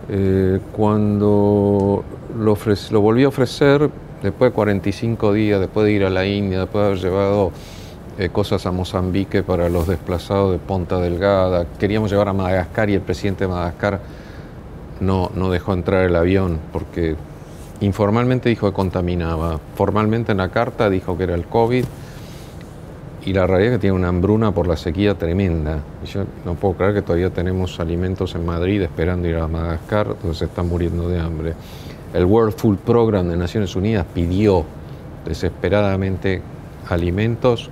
Eh, 0.09 0.61
cuando 0.73 2.05
lo, 2.37 3.01
volví 3.01 3.25
a 3.25 3.29
ofrecer, 3.29 3.91
después 4.23 4.51
de 4.51 4.55
45 4.55 5.33
días, 5.33 5.61
después 5.61 5.87
de 5.87 5.93
ir 5.93 6.05
a 6.05 6.11
la 6.11 6.27
India, 6.27 6.61
después 6.61 6.83
de 6.83 6.87
haber 6.87 6.99
llevado 6.99 7.53
eh, 8.19 8.29
cosas 8.29 8.67
a 8.67 8.73
Mozambique 8.73 9.43
para 9.43 9.69
los 9.69 9.87
desplazados 9.87 10.53
de 10.53 10.59
Ponta 10.59 10.99
Delgada, 10.99 11.67
queríamos 11.79 12.11
llevar 12.11 12.29
a 12.29 12.33
Madagascar 12.33 12.91
y 12.91 12.95
el 12.95 13.01
presidente 13.01 13.45
de 13.45 13.49
Madagascar 13.49 14.01
no 15.01 15.51
dejó 15.51 15.73
entrar 15.73 16.05
el 16.05 16.15
avión 16.15 16.61
porque 16.73 17.17
informalmente 17.81 18.49
dijo 18.49 18.69
que 18.69 18.73
contaminaba, 18.73 19.59
formalmente 19.75 20.33
en 20.33 20.39
la 20.39 20.51
carta 20.51 20.89
dijo 20.89 21.19
que 21.19 21.25
era 21.25 21.35
el 21.35 21.45
COVID 21.47 21.85
y 23.25 23.33
la 23.33 23.47
realidad 23.47 23.75
es 23.75 23.79
que 23.79 23.83
tiene 23.83 23.97
una 23.97 24.09
hambruna 24.09 24.53
por 24.53 24.67
la 24.67 24.77
sequía 24.77 25.15
tremenda. 25.15 25.79
Yo 26.05 26.25
no 26.45 26.55
puedo 26.55 26.75
creer 26.75 26.95
que 26.95 27.03
todavía 27.03 27.31
tenemos 27.31 27.79
alimentos 27.79 28.35
en 28.35 28.45
Madrid 28.45 28.83
esperando 28.83 29.29
ir 29.29 29.37
a 29.37 29.47
Madagascar, 29.47 30.17
donde 30.21 30.37
se 30.37 30.47
están 30.47 30.69
muriendo 30.69 31.09
de 31.09 31.21
hambre. 31.21 31.55
El 32.13 32.25
World 32.25 32.55
Food 32.55 32.79
Program 32.79 33.29
de 33.29 33.37
Naciones 33.37 33.77
Unidas 33.77 34.07
pidió 34.13 34.65
desesperadamente 35.25 36.43
alimentos, 36.89 37.71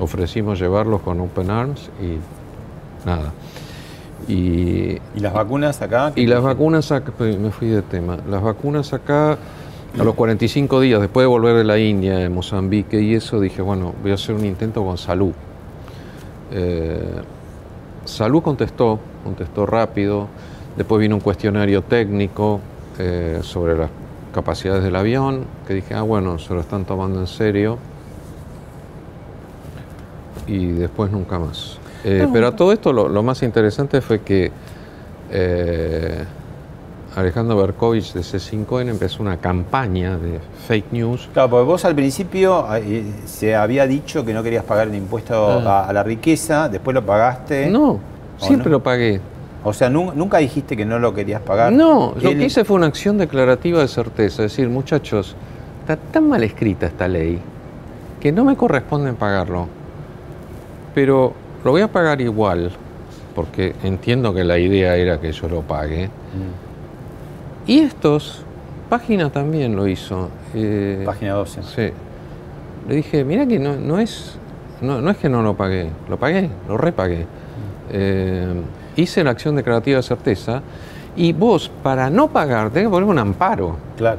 ofrecimos 0.00 0.58
llevarlos 0.58 1.02
con 1.02 1.20
Open 1.20 1.50
Arms 1.50 1.90
y 2.00 3.06
nada. 3.06 3.32
Y, 4.26 4.98
¿Y 5.14 5.20
las 5.20 5.32
vacunas 5.32 5.80
acá? 5.82 6.12
Y 6.16 6.26
las 6.26 6.42
vacunas 6.42 6.90
acá, 6.92 7.12
me 7.18 7.50
fui 7.50 7.68
de 7.68 7.82
tema, 7.82 8.18
las 8.28 8.42
vacunas 8.42 8.92
acá 8.92 9.38
a 9.96 10.04
los 10.04 10.14
45 10.14 10.80
días, 10.80 11.00
después 11.00 11.24
de 11.24 11.28
volver 11.28 11.56
de 11.56 11.64
la 11.64 11.78
India, 11.78 12.18
de 12.18 12.28
Mozambique 12.28 13.00
y 13.00 13.14
eso, 13.14 13.40
dije, 13.40 13.62
bueno, 13.62 13.94
voy 14.02 14.10
a 14.10 14.14
hacer 14.14 14.34
un 14.34 14.44
intento 14.44 14.84
con 14.84 14.98
Salud. 14.98 15.32
Eh, 16.52 17.22
Salud 18.04 18.42
contestó, 18.42 18.98
contestó 19.24 19.66
rápido. 19.66 20.28
Después 20.76 21.00
vino 21.00 21.16
un 21.16 21.20
cuestionario 21.20 21.82
técnico 21.82 22.60
eh, 22.98 23.40
sobre 23.42 23.76
las 23.76 23.90
capacidades 24.32 24.84
del 24.84 24.94
avión, 24.94 25.44
que 25.66 25.74
dije, 25.74 25.94
ah, 25.94 26.02
bueno, 26.02 26.38
se 26.38 26.54
lo 26.54 26.60
están 26.60 26.84
tomando 26.84 27.20
en 27.20 27.26
serio. 27.26 27.78
Y 30.46 30.66
después 30.66 31.10
nunca 31.10 31.38
más. 31.38 31.78
Eh, 32.04 32.28
pero 32.32 32.46
a 32.46 32.56
todo 32.56 32.72
esto 32.72 32.92
lo, 32.92 33.22
más 33.22 33.42
interesante 33.42 34.00
fue 34.00 34.20
que 34.20 34.52
Alejandro 37.18 37.56
Berkovich 37.56 38.12
de 38.12 38.20
C5N 38.20 38.90
empezó 38.90 39.22
una 39.22 39.38
campaña 39.38 40.16
de 40.16 40.38
fake 40.68 40.92
news. 40.92 41.28
Claro, 41.32 41.50
porque 41.50 41.64
vos 41.64 41.84
al 41.84 41.96
principio 41.96 42.64
eh, 42.76 43.04
se 43.26 43.56
había 43.56 43.88
dicho 43.88 44.24
que 44.24 44.32
no 44.32 44.42
querías 44.42 44.62
pagar 44.62 44.86
el 44.86 44.94
impuesto 44.94 45.34
ah. 45.66 45.88
a, 45.88 45.92
la 45.92 46.04
riqueza, 46.04 46.68
después 46.68 46.94
lo 46.94 47.04
pagaste. 47.04 47.68
No, 47.70 47.98
siempre 48.36 48.70
lo 48.70 48.82
pagué. 48.82 49.20
O 49.64 49.72
sea, 49.72 49.90
nunca 49.90 50.38
dijiste 50.38 50.76
que 50.76 50.84
no 50.84 51.00
lo 51.00 51.12
querías 51.12 51.42
pagar. 51.42 51.72
No, 51.72 52.14
lo 52.20 52.30
que 52.30 52.44
hice 52.44 52.64
fue 52.64 52.76
una 52.76 52.86
acción 52.86 53.18
declarativa 53.18 53.80
de 53.80 53.88
certeza, 53.88 54.44
es 54.44 54.52
decir, 54.52 54.68
muchachos, 54.68 55.34
está 55.80 55.96
tan 55.96 56.28
mal 56.28 56.44
escrita 56.44 56.86
esta 56.86 57.08
ley 57.08 57.40
que 58.20 58.30
no 58.30 58.44
me 58.44 58.56
corresponde 58.56 59.12
pagarlo, 59.12 59.66
pero 60.94 61.32
lo 61.64 61.72
voy 61.72 61.82
a 61.82 61.88
pagar 61.88 62.20
igual, 62.20 62.70
porque 63.34 63.74
entiendo 63.82 64.32
que 64.32 64.44
la 64.44 64.58
idea 64.58 64.96
era 64.96 65.20
que 65.20 65.32
yo 65.32 65.48
lo 65.48 65.62
pague. 65.62 66.06
Mm. 66.06 66.67
Y 67.68 67.80
estos, 67.80 68.44
Página 68.88 69.28
también 69.30 69.76
lo 69.76 69.86
hizo. 69.86 70.30
Eh, 70.54 71.02
página 71.04 71.34
12. 71.34 71.62
Sí. 71.62 71.92
Le 72.88 72.94
dije, 72.94 73.22
mira 73.22 73.46
que 73.46 73.58
no, 73.58 73.76
no 73.76 73.98
es, 73.98 74.38
no, 74.80 75.10
es 75.10 75.16
que 75.18 75.28
no 75.28 75.42
lo 75.42 75.54
pagué, 75.54 75.90
lo 76.08 76.18
pagué, 76.18 76.48
lo 76.66 76.78
repagué. 76.78 77.26
Eh, 77.90 78.62
hice 78.96 79.22
la 79.22 79.30
acción 79.30 79.56
declarativa 79.56 79.98
de 79.98 80.02
certeza 80.02 80.62
y 81.16 81.34
vos, 81.34 81.70
para 81.82 82.08
no 82.08 82.28
pagar, 82.28 82.70
tenés 82.70 82.88
que 82.88 82.90
poner 82.90 83.08
un 83.08 83.18
amparo. 83.18 83.76
Claro. 83.98 84.18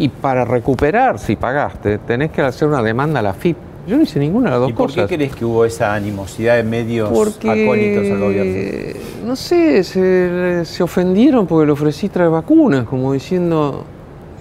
Y 0.00 0.08
para 0.08 0.44
recuperar, 0.44 1.20
si 1.20 1.36
pagaste, 1.36 1.98
tenés 1.98 2.32
que 2.32 2.42
hacer 2.42 2.66
una 2.66 2.82
demanda 2.82 3.20
a 3.20 3.22
la 3.22 3.34
FIP. 3.34 3.56
Yo 3.88 3.96
no 3.96 4.02
hice 4.02 4.20
ninguna 4.20 4.46
de 4.46 4.50
las 4.50 4.60
dos 4.60 4.72
cosas. 4.74 4.96
¿Y 4.96 5.00
por 5.00 5.08
qué 5.08 5.16
crees 5.16 5.34
que 5.34 5.44
hubo 5.46 5.64
esa 5.64 5.94
animosidad 5.94 6.56
de 6.56 6.62
medios 6.62 7.08
acólitos 7.08 8.10
al 8.10 8.20
gobierno? 8.20 9.00
No 9.24 9.34
sé, 9.34 9.82
se, 9.82 10.82
ofendieron 10.82 11.46
porque 11.46 11.64
le 11.64 11.72
ofrecí 11.72 12.10
traer 12.10 12.28
vacunas, 12.28 12.84
como 12.84 13.14
diciendo, 13.14 13.84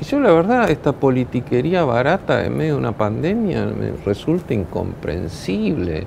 Y 0.02 0.06
yo 0.06 0.20
la 0.20 0.34
verdad, 0.34 0.70
esta 0.70 0.92
politiquería 0.92 1.86
barata 1.86 2.46
en 2.46 2.58
medio 2.58 2.74
de 2.74 2.80
una 2.80 2.92
pandemia 2.92 3.68
me 3.68 3.94
resulta 4.06 4.54
incomprensible. 4.54 6.06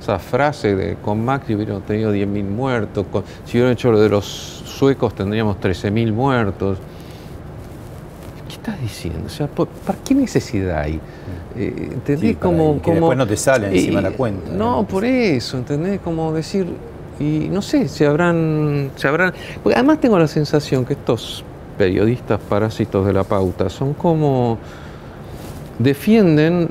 Esa 0.00 0.18
frase 0.18 0.74
de 0.74 0.96
con 0.96 1.24
Macri 1.24 1.54
hubiéramos 1.54 1.84
tenido 1.84 2.12
10.000 2.12 2.44
muertos, 2.44 3.06
si 3.44 3.58
hubieran 3.58 3.74
hecho 3.74 3.92
lo 3.92 4.00
de 4.00 4.08
los 4.08 4.24
suecos 4.24 5.14
tendríamos 5.14 5.58
13.000 5.60 6.12
muertos. 6.12 6.78
¿Qué 8.62 8.70
estás 8.70 8.82
diciendo? 8.82 9.22
O 9.24 9.28
sea, 9.30 9.46
¿para 9.46 9.98
qué 10.04 10.14
necesidad 10.14 10.80
hay? 10.80 11.00
Eh, 11.56 11.90
¿Entendés? 11.92 12.36
como, 12.36 12.74
después 12.74 13.16
no 13.16 13.26
te 13.26 13.36
sale 13.36 13.68
encima 13.68 14.02
la 14.02 14.10
cuenta. 14.10 14.50
No, 14.50 14.86
por 14.86 15.04
eso, 15.04 15.56
¿entendés? 15.56 16.00
Como 16.00 16.32
decir, 16.32 16.66
y 17.18 17.48
no 17.50 17.62
sé, 17.62 17.88
se 17.88 18.06
habrán, 18.06 18.90
se 18.96 19.08
habrán... 19.08 19.32
Porque 19.62 19.76
además 19.76 20.00
tengo 20.00 20.18
la 20.18 20.28
sensación 20.28 20.84
que 20.84 20.92
estos 20.92 21.42
periodistas 21.78 22.38
parásitos 22.38 23.06
de 23.06 23.14
la 23.14 23.24
pauta 23.24 23.70
son 23.70 23.94
como... 23.94 24.58
defienden 25.78 26.68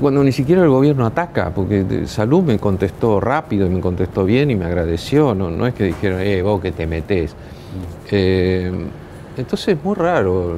cuando 0.00 0.22
ni 0.22 0.32
siquiera 0.32 0.62
el 0.62 0.68
gobierno 0.68 1.06
ataca, 1.06 1.52
porque 1.52 2.06
Salud 2.06 2.44
me 2.44 2.58
contestó 2.58 3.18
rápido 3.20 3.66
y 3.66 3.70
me 3.70 3.80
contestó 3.80 4.24
bien 4.24 4.50
y 4.50 4.54
me 4.54 4.64
agradeció, 4.64 5.34
no, 5.34 5.50
no 5.50 5.66
es 5.66 5.74
que 5.74 5.84
dijeron, 5.84 6.20
eh, 6.20 6.40
vos 6.40 6.60
que 6.60 6.70
te 6.70 6.86
metés. 6.86 7.34
Eh, 8.10 8.72
entonces 9.40 9.76
es 9.76 9.84
muy 9.84 9.94
raro 9.94 10.56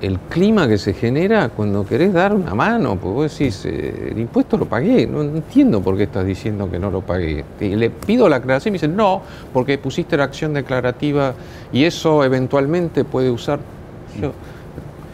el, 0.00 0.18
clima 0.28 0.68
que 0.68 0.78
se 0.78 0.92
genera 0.92 1.48
cuando 1.48 1.86
querés 1.86 2.12
dar 2.12 2.34
una 2.34 2.54
mano, 2.54 2.96
porque 2.96 3.14
vos 3.14 3.38
decís, 3.38 3.64
eh, 3.64 4.10
el 4.12 4.18
impuesto 4.18 4.56
lo 4.56 4.66
pagué, 4.66 5.06
no, 5.06 5.22
entiendo 5.22 5.80
por 5.80 5.96
qué 5.96 6.04
estás 6.04 6.26
diciendo 6.26 6.70
que 6.70 6.78
no 6.78 6.90
lo 6.90 7.00
pagué. 7.00 7.44
Le 7.60 7.90
pido 7.90 8.28
la 8.28 8.36
aclaración 8.36 8.70
y 8.70 8.72
me 8.72 8.76
dicen, 8.76 8.96
no, 8.96 9.22
porque 9.52 9.78
pusiste 9.78 10.16
la 10.16 10.24
acción 10.24 10.52
declarativa 10.52 11.34
y 11.72 11.84
eso 11.84 12.22
eventualmente 12.24 13.04
puede 13.04 13.30
usar 13.30 13.58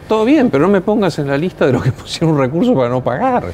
todo 0.07 0.25
bien, 0.25 0.49
pero 0.49 0.65
no 0.65 0.71
me 0.71 0.81
pongas 0.81 1.17
en 1.19 1.27
la 1.27 1.37
lista 1.37 1.65
de 1.65 1.73
los 1.73 1.83
que 1.83 1.91
pusieron 1.93 2.35
un 2.35 2.41
recurso 2.41 2.75
para 2.75 2.89
no 2.89 3.03
pagar. 3.03 3.45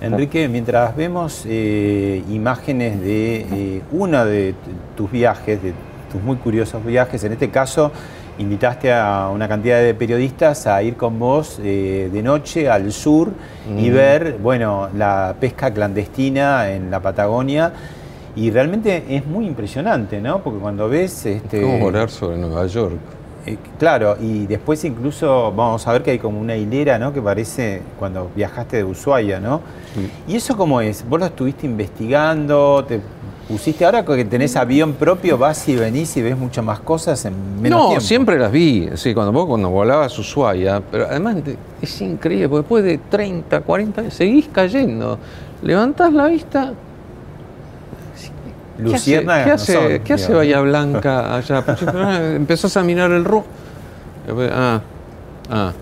Enrique, 0.00 0.48
mientras 0.48 0.96
vemos 0.96 1.42
eh, 1.46 2.22
imágenes 2.30 3.00
de 3.00 3.46
eh, 3.52 3.82
uno 3.90 4.24
de 4.24 4.54
tus 4.96 5.10
viajes, 5.10 5.60
de 5.60 5.72
tus 6.10 6.22
muy 6.22 6.36
curiosos 6.36 6.84
viajes, 6.84 7.22
en 7.24 7.32
este 7.32 7.50
caso 7.50 7.92
invitaste 8.38 8.92
a 8.92 9.30
una 9.32 9.48
cantidad 9.48 9.80
de 9.80 9.94
periodistas 9.94 10.66
a 10.66 10.82
ir 10.82 10.96
con 10.96 11.18
vos 11.18 11.58
eh, 11.62 12.08
de 12.12 12.22
noche 12.22 12.70
al 12.70 12.92
sur 12.92 13.30
y 13.76 13.90
ver, 13.90 14.38
bueno, 14.40 14.88
la 14.96 15.34
pesca 15.38 15.72
clandestina 15.72 16.70
en 16.70 16.90
la 16.90 17.00
Patagonia. 17.00 17.72
Y 18.36 18.50
realmente 18.52 19.04
es 19.08 19.26
muy 19.26 19.46
impresionante, 19.46 20.20
¿no? 20.20 20.40
Porque 20.40 20.60
cuando 20.60 20.88
ves... 20.88 21.26
Este, 21.26 21.60
¿Cómo 21.60 21.78
volar 21.80 22.08
sobre 22.08 22.36
Nueva 22.36 22.66
York? 22.66 22.94
Eh, 23.46 23.56
claro, 23.78 24.16
y 24.20 24.46
después 24.46 24.84
incluso 24.84 25.52
vamos 25.52 25.86
a 25.88 25.92
ver 25.92 26.02
que 26.04 26.12
hay 26.12 26.18
como 26.20 26.38
una 26.38 26.54
hilera, 26.54 26.98
¿no? 27.00 27.12
Que 27.12 27.20
parece 27.20 27.82
cuando 27.98 28.30
viajaste 28.36 28.76
de 28.76 28.84
Ushuaia, 28.84 29.40
¿no? 29.40 29.60
¿Y 30.28 30.36
eso 30.36 30.56
cómo 30.56 30.80
es? 30.80 31.08
¿Vos 31.08 31.18
lo 31.18 31.26
estuviste 31.26 31.66
investigando? 31.66 32.84
¿Te 32.86 33.00
pusiste 33.48 33.84
ahora 33.84 34.04
que 34.04 34.24
tenés 34.26 34.54
avión 34.56 34.92
propio, 34.92 35.38
vas 35.38 35.66
y 35.68 35.74
venís 35.74 36.16
y 36.18 36.22
ves 36.22 36.36
muchas 36.36 36.64
más 36.64 36.80
cosas 36.80 37.24
en 37.24 37.60
menos 37.60 37.78
no, 37.78 37.86
tiempo? 37.88 37.94
No, 37.94 38.06
siempre 38.06 38.38
las 38.38 38.52
vi, 38.52 38.90
sí, 38.94 39.14
cuando 39.14 39.32
vos 39.32 39.46
cuando 39.46 39.70
volabas 39.70 40.16
a 40.16 40.20
Ushuaia, 40.20 40.82
pero 40.90 41.06
además 41.06 41.36
es 41.80 42.00
increíble, 42.02 42.48
porque 42.48 42.60
después 42.62 42.84
de 42.84 42.98
30, 43.10 43.60
40 43.62 44.00
años 44.02 44.14
seguís 44.14 44.48
cayendo. 44.52 45.18
Levantás 45.62 46.12
la 46.12 46.26
vista, 46.26 46.74
Lucierna 48.78 49.44
¿Qué 49.44 49.50
hace, 49.50 50.00
¿qué 50.04 50.12
hace, 50.12 50.32
Bahía 50.32 50.60
Blanca 50.60 51.36
allá? 51.36 51.62
Pues, 51.64 51.82
ah, 51.82 52.20
empezás 52.34 52.76
a 52.76 52.82
mirar 52.82 53.10
el 53.10 53.24
ru. 53.24 53.42
Ah, 54.52 54.80
ah. 55.50 55.72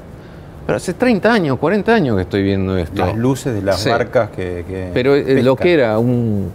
Pero 0.67 0.77
hace 0.77 0.95
30 0.95 1.33
años, 1.33 1.59
40 1.59 1.95
años 1.95 2.17
que 2.17 2.23
estoy 2.23 2.43
viendo 2.43 2.77
esto. 2.77 3.05
Las 3.05 3.17
luces 3.17 3.55
de 3.55 3.63
las 3.63 3.87
barcas 3.87 4.31
que, 4.31 4.91
Pero 4.93 5.15
eh, 5.15 5.43
lo 5.43 5.57
que 5.57 5.75
era 5.75 5.99
un. 5.99 6.51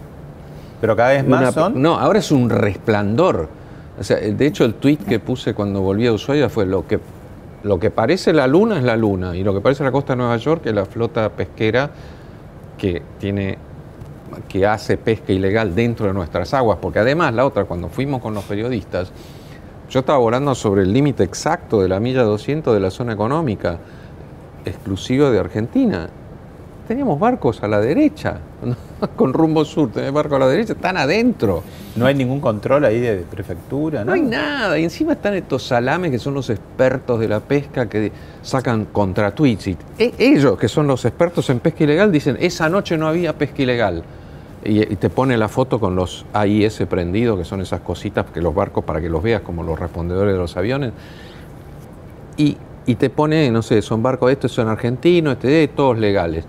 Pero 0.82 0.96
cada 0.96 1.10
vez 1.10 1.24
más 1.24 1.54
son. 1.54 1.80
No, 1.80 1.96
ahora 1.96 2.18
es 2.18 2.32
un 2.32 2.50
resplandor. 2.50 3.48
O 4.00 4.02
sea, 4.02 4.16
de 4.16 4.46
hecho, 4.46 4.64
el 4.64 4.74
tweet 4.74 4.96
que 4.96 5.20
puse 5.20 5.54
cuando 5.54 5.80
volví 5.80 6.08
a 6.08 6.12
Ushuaia 6.12 6.48
fue 6.48 6.66
lo 6.66 6.88
que, 6.88 6.98
lo 7.62 7.78
que 7.78 7.92
parece 7.92 8.32
la 8.32 8.48
luna 8.48 8.78
es 8.78 8.82
la 8.82 8.96
luna. 8.96 9.36
Y 9.36 9.44
lo 9.44 9.54
que 9.54 9.60
parece 9.60 9.84
la 9.84 9.92
costa 9.92 10.14
de 10.14 10.16
Nueva 10.16 10.36
York 10.38 10.66
es 10.66 10.74
la 10.74 10.84
flota 10.84 11.30
pesquera 11.30 11.88
que 12.76 13.00
tiene 13.20 13.58
que 14.48 14.66
hace 14.66 14.96
pesca 14.96 15.32
ilegal 15.32 15.72
dentro 15.72 16.06
de 16.06 16.14
nuestras 16.14 16.52
aguas, 16.52 16.78
porque 16.82 16.98
además 16.98 17.32
la 17.32 17.46
otra, 17.46 17.64
cuando 17.64 17.88
fuimos 17.88 18.20
con 18.20 18.34
los 18.34 18.42
periodistas, 18.42 19.12
yo 19.88 20.00
estaba 20.00 20.18
volando 20.18 20.52
sobre 20.56 20.82
el 20.82 20.92
límite 20.92 21.22
exacto 21.22 21.80
de 21.80 21.88
la 21.88 22.00
milla 22.00 22.24
200 22.24 22.74
de 22.74 22.80
la 22.80 22.90
zona 22.90 23.12
económica 23.12 23.78
exclusiva 24.64 25.30
de 25.30 25.38
Argentina. 25.38 26.08
Teníamos 26.92 27.18
barcos 27.18 27.62
a 27.62 27.68
la 27.68 27.80
derecha, 27.80 28.36
con 29.16 29.32
rumbo 29.32 29.64
sur, 29.64 29.90
tenés 29.90 30.12
barcos 30.12 30.36
a 30.36 30.40
la 30.40 30.48
derecha, 30.48 30.74
están 30.74 30.98
adentro. 30.98 31.62
No 31.96 32.04
hay 32.04 32.14
ningún 32.14 32.38
control 32.38 32.84
ahí 32.84 33.00
de 33.00 33.16
prefectura, 33.30 34.00
¿no? 34.00 34.08
No 34.08 34.12
hay 34.12 34.20
nada, 34.20 34.78
y 34.78 34.84
encima 34.84 35.14
están 35.14 35.32
estos 35.32 35.62
salames 35.62 36.10
que 36.10 36.18
son 36.18 36.34
los 36.34 36.50
expertos 36.50 37.18
de 37.18 37.28
la 37.28 37.40
pesca 37.40 37.88
que 37.88 38.12
sacan 38.42 38.84
contra. 38.84 39.32
Y 39.38 39.58
e, 39.98 40.12
ellos, 40.18 40.58
que 40.58 40.68
son 40.68 40.86
los 40.86 41.06
expertos 41.06 41.48
en 41.48 41.60
pesca 41.60 41.84
ilegal, 41.84 42.12
dicen, 42.12 42.36
esa 42.38 42.68
noche 42.68 42.98
no 42.98 43.08
había 43.08 43.38
pesca 43.38 43.62
ilegal 43.62 44.04
y, 44.62 44.84
te 44.96 45.08
pone 45.08 45.38
la 45.38 45.48
foto 45.48 45.80
con 45.80 45.96
los 45.96 46.26
AIS 46.34 46.84
prendidos, 46.90 47.38
que 47.38 47.46
son 47.46 47.62
esas 47.62 47.80
cositas 47.80 48.26
que 48.26 48.42
los 48.42 48.54
barcos, 48.54 48.84
para 48.84 49.00
que 49.00 49.08
los 49.08 49.22
veas 49.22 49.40
como 49.40 49.62
los 49.62 49.78
respondedores 49.78 50.34
de 50.34 50.38
los 50.38 50.58
aviones. 50.58 50.92
Y, 52.36 52.58
te 52.96 53.08
pone, 53.08 53.50
no 53.50 53.62
sé, 53.62 53.80
son 53.80 54.02
barcos, 54.02 54.30
estos 54.30 54.52
son 54.52 54.68
argentinos, 54.68 55.36
este, 55.36 55.68
todos 55.68 55.98
legales. 55.98 56.44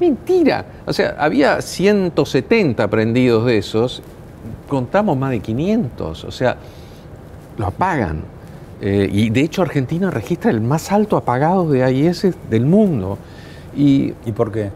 Mentira. 0.00 0.64
O 0.86 0.92
sea, 0.92 1.16
había 1.18 1.60
170 1.60 2.88
prendidos 2.88 3.46
de 3.46 3.58
esos, 3.58 4.02
contamos 4.68 5.16
más 5.16 5.30
de 5.30 5.40
500. 5.40 6.24
O 6.24 6.30
sea, 6.30 6.56
lo 7.56 7.66
apagan. 7.66 8.22
Eh, 8.80 9.08
y 9.10 9.30
de 9.30 9.40
hecho 9.40 9.62
Argentina 9.62 10.10
registra 10.10 10.50
el 10.50 10.60
más 10.60 10.92
alto 10.92 11.16
apagado 11.16 11.68
de 11.68 11.82
AIS 11.82 12.28
del 12.48 12.66
mundo. 12.66 13.18
¿Y, 13.76 14.14
¿Y 14.24 14.32
por 14.32 14.52
qué? 14.52 14.70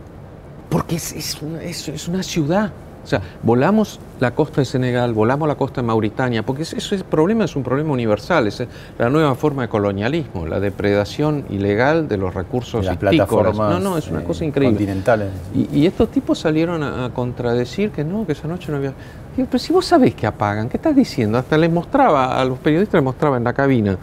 porque 0.72 0.96
es, 0.96 2.08
una, 2.08 2.22
ciudad. 2.22 2.72
O 3.03 3.07
sea, 3.07 3.21
volamos 3.43 3.99
la 4.21 4.33
costa 4.33 4.61
de 4.61 4.65
Senegal, 4.65 5.12
volamos 5.12 5.49
la 5.49 5.57
costa 5.57 5.81
de 5.81 5.87
Mauritania, 5.87 6.45
porque 6.45 6.62
eso 6.62 6.95
es 6.95 7.03
problema, 7.03 7.45
es 7.45 7.57
un 7.57 7.65
problema 7.65 7.93
universal, 7.93 8.47
es 8.47 8.62
la 8.99 9.11
nueva 9.11 9.35
forma 9.35 9.62
de 9.62 9.69
colonialismo, 9.69 10.47
la 10.47 10.61
depredación 10.61 11.45
ilegal 11.51 12.07
de 12.07 12.17
los 12.17 12.33
recursos 12.33 12.85
las 12.85 12.97
plataformas 12.97 13.57
No, 13.57 13.81
no, 13.81 13.99
es 13.99 14.09
una 14.09 14.21
eh, 14.21 14.25
cosa 14.25 14.45
increíble. 14.45 14.77
Continentales. 14.77 15.29
Y, 15.55 15.87
estos 15.87 16.11
tipos 16.11 16.38
salieron 16.38 16.83
a, 16.83 17.11
contradecir 17.12 17.91
que 17.91 18.05
no, 18.05 18.25
que 18.25 18.33
esa 18.33 18.47
noche 18.47 18.71
no 18.71 18.79
había. 18.79 18.93
pero 19.37 19.59
si 19.59 19.73
vos 19.73 19.85
sabés 19.85 20.15
que 20.15 20.27
apagan, 20.27 20.69
¿qué 20.69 20.77
estás 20.77 20.95
diciendo? 20.95 21.38
Hasta 21.38 21.59
les 21.59 21.71
mostraba, 21.71 22.41
a 22.41 22.45
los 22.45 22.59
periodistas 22.59 22.95
les 22.95 23.05
mostraba 23.05 23.37
en 23.37 23.45
la 23.45 23.53
cabina 23.53 23.99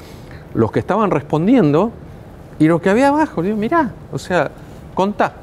los 0.54 0.72
que 0.72 0.80
estaban 0.80 1.12
respondiendo 1.12 1.92
y 2.58 2.68
los 2.68 2.82
que 2.82 2.90
había 2.90 3.10
abajo. 3.10 3.42
digo, 3.42 3.56
mirá, 3.56 3.92
o 4.12 4.20
sea, 4.20 4.52
contá. 4.94 5.34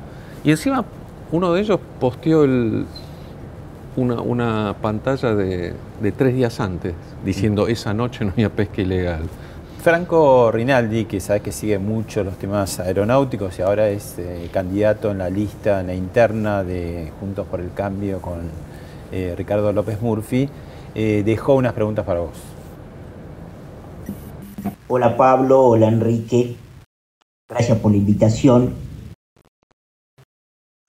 Y 0.44 0.50
encima 0.50 0.84
uno 1.32 1.52
de 1.52 1.60
ellos 1.60 1.80
posteó 1.98 2.44
una, 3.96 4.74
pantalla 4.80 5.34
de, 5.34 5.74
tres 6.16 6.34
días 6.34 6.60
antes 6.60 6.94
diciendo 7.24 7.66
esa 7.68 7.94
noche 7.94 8.24
no 8.24 8.32
había 8.32 8.50
pesca 8.50 8.82
ilegal. 8.82 9.22
Franco 9.82 10.50
Rinaldi, 10.50 11.04
que 11.04 11.20
sabe 11.20 11.40
que 11.40 11.52
sigue 11.52 11.78
mucho 11.78 12.24
los 12.24 12.36
temas 12.36 12.80
aeronáuticos 12.80 13.58
y 13.58 13.62
ahora 13.62 13.88
es 13.88 14.18
eh, 14.18 14.48
candidato 14.52 15.12
en 15.12 15.18
la 15.18 15.30
lista, 15.30 15.80
en 15.80 15.86
la 15.86 15.94
interna 15.94 16.64
de 16.64 17.12
Juntos 17.20 17.46
por 17.46 17.60
el 17.60 17.72
Cambio 17.72 18.20
con 18.20 18.50
eh, 19.12 19.34
Ricardo 19.36 19.72
López 19.72 20.02
Murphy, 20.02 20.48
eh, 20.94 21.22
dejó 21.24 21.54
unas 21.54 21.72
preguntas 21.72 22.04
para 22.04 22.20
vos. 22.20 22.36
Hola 24.88 25.16
Pablo, 25.16 25.62
hola 25.62 25.86
Enrique, 25.86 26.56
gracias 27.48 27.78
por 27.78 27.92
la 27.92 27.98
invitación 27.98 28.86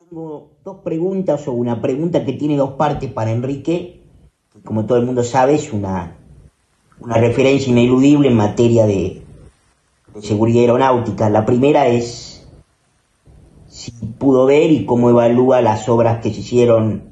tengo 0.09 0.49
dos 0.67 0.83
preguntas 0.83 1.47
o 1.47 1.53
una 1.53 1.81
pregunta 1.81 2.25
que 2.25 2.33
tiene 2.33 2.57
dos 2.57 2.71
partes 2.71 3.09
para 3.09 3.31
Enrique, 3.31 4.01
que 4.51 4.61
como 4.63 4.85
todo 4.85 4.97
el 4.97 5.05
mundo 5.05 5.23
sabe 5.23 5.53
es 5.53 5.71
una, 5.71 6.17
una 6.99 7.15
referencia 7.15 7.71
ineludible 7.71 8.27
en 8.27 8.35
materia 8.35 8.85
de, 8.85 9.21
de 10.13 10.21
seguridad 10.21 10.63
aeronáutica. 10.63 11.29
La 11.29 11.45
primera 11.45 11.87
es 11.87 12.45
si 13.69 13.91
pudo 14.19 14.45
ver 14.45 14.69
y 14.69 14.85
cómo 14.85 15.09
evalúa 15.09 15.61
las 15.61 15.87
obras 15.87 16.21
que 16.21 16.33
se 16.33 16.41
hicieron 16.41 17.03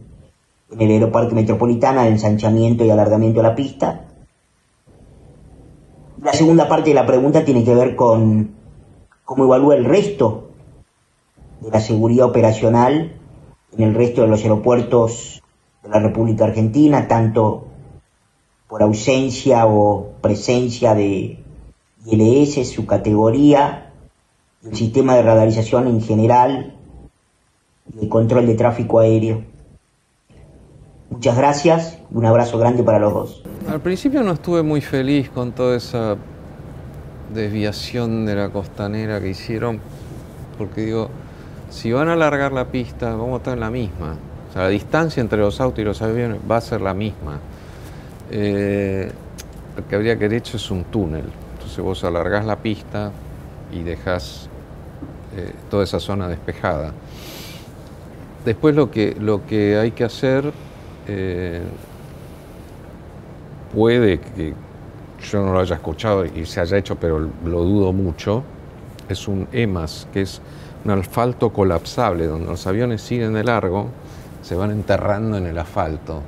en 0.69 0.81
el 0.81 0.91
aeropuerto 0.91 1.33
metropolitana 1.33 2.03
de 2.03 2.09
ensanchamiento 2.09 2.83
y 2.83 2.89
alargamiento 2.89 3.39
de 3.39 3.47
la 3.47 3.55
pista. 3.55 4.07
La 6.21 6.33
segunda 6.33 6.67
parte 6.67 6.89
de 6.89 6.95
la 6.95 7.05
pregunta 7.05 7.45
tiene 7.45 7.63
que 7.63 7.73
ver 7.73 7.95
con 7.95 8.53
cómo 9.23 9.45
evalúa 9.45 9.75
el 9.75 9.85
resto 9.85 10.49
de 11.61 11.71
la 11.71 11.79
seguridad 11.79 12.25
operacional 12.25 13.21
en 13.77 13.83
el 13.83 13.93
resto 13.93 14.21
de 14.21 14.27
los 14.27 14.41
aeropuertos 14.43 15.41
de 15.83 15.89
la 15.89 15.99
República 15.99 16.45
Argentina, 16.45 17.07
tanto 17.07 17.67
por 18.67 18.81
ausencia 18.81 19.65
o 19.67 20.13
presencia 20.21 20.95
de, 20.95 21.39
ILS, 22.05 22.69
su 22.69 22.85
categoría, 22.85 23.91
el 24.63 24.75
sistema 24.75 25.15
de 25.15 25.23
radarización 25.23 25.87
en 25.87 26.01
general 26.01 26.75
y 27.93 28.03
el 28.03 28.09
control 28.09 28.45
de 28.45 28.55
tráfico 28.55 28.99
aéreo. 28.99 29.43
Muchas 31.09 31.37
gracias 31.37 31.99
un 32.11 32.25
abrazo 32.25 32.57
grande 32.57 32.83
para 32.83 32.99
los 32.99 33.13
dos. 33.13 33.43
Al 33.67 33.81
principio 33.81 34.21
no 34.23 34.33
estuve 34.33 34.61
muy 34.63 34.81
feliz 34.81 35.29
con 35.29 35.51
toda 35.51 35.77
esa 35.77 36.17
desviación 37.33 38.25
de 38.25 38.35
la 38.35 38.49
costanera 38.49 39.19
que 39.19 39.29
hicieron, 39.29 39.79
porque 40.57 40.81
digo, 40.81 41.09
si 41.69 41.91
van 41.91 42.09
a 42.09 42.13
alargar 42.13 42.51
la 42.51 42.65
pista, 42.65 43.11
vamos 43.11 43.33
a 43.33 43.37
estar 43.37 43.53
en 43.53 43.59
la 43.59 43.69
misma. 43.69 44.15
O 44.49 44.53
sea, 44.53 44.63
la 44.63 44.69
distancia 44.69 45.21
entre 45.21 45.39
los 45.39 45.59
autos 45.59 45.79
y 45.79 45.83
los 45.83 46.01
aviones 46.01 46.39
va 46.49 46.57
a 46.57 46.61
ser 46.61 46.81
la 46.81 46.93
misma. 46.93 47.39
Eh, 48.31 49.11
lo 49.75 49.87
que 49.87 49.95
habría 49.95 50.17
que 50.17 50.25
haber 50.25 50.37
hecho 50.37 50.57
es 50.57 50.71
un 50.71 50.85
túnel. 50.85 51.25
Entonces 51.53 51.79
vos 51.79 52.03
alargás 52.03 52.45
la 52.45 52.57
pista 52.57 53.11
y 53.71 53.83
dejás 53.83 54.49
eh, 55.35 55.51
toda 55.69 55.83
esa 55.83 55.99
zona 55.99 56.27
despejada. 56.27 56.93
Después 58.45 58.75
lo 58.75 58.91
que, 58.91 59.15
lo 59.19 59.45
que 59.45 59.77
hay 59.77 59.91
que 59.91 60.03
hacer, 60.03 60.51
eh, 61.07 61.61
puede 63.73 64.19
que 64.19 64.53
yo 65.31 65.43
no 65.43 65.53
lo 65.53 65.59
haya 65.59 65.75
escuchado 65.75 66.25
y 66.25 66.45
se 66.45 66.61
haya 66.61 66.77
hecho, 66.77 66.95
pero 66.95 67.19
lo 67.19 67.63
dudo 67.63 67.91
mucho, 67.91 68.43
es 69.09 69.27
un 69.27 69.47
EMAS, 69.51 70.07
que 70.13 70.21
es 70.21 70.41
un 70.85 70.91
asfalto 70.91 71.51
colapsable, 71.51 72.27
donde 72.27 72.47
los 72.47 72.65
aviones 72.67 73.01
siguen 73.01 73.33
de 73.33 73.43
largo, 73.43 73.87
se 74.41 74.55
van 74.55 74.71
enterrando 74.71 75.37
en 75.37 75.47
el 75.47 75.57
asfalto. 75.57 76.21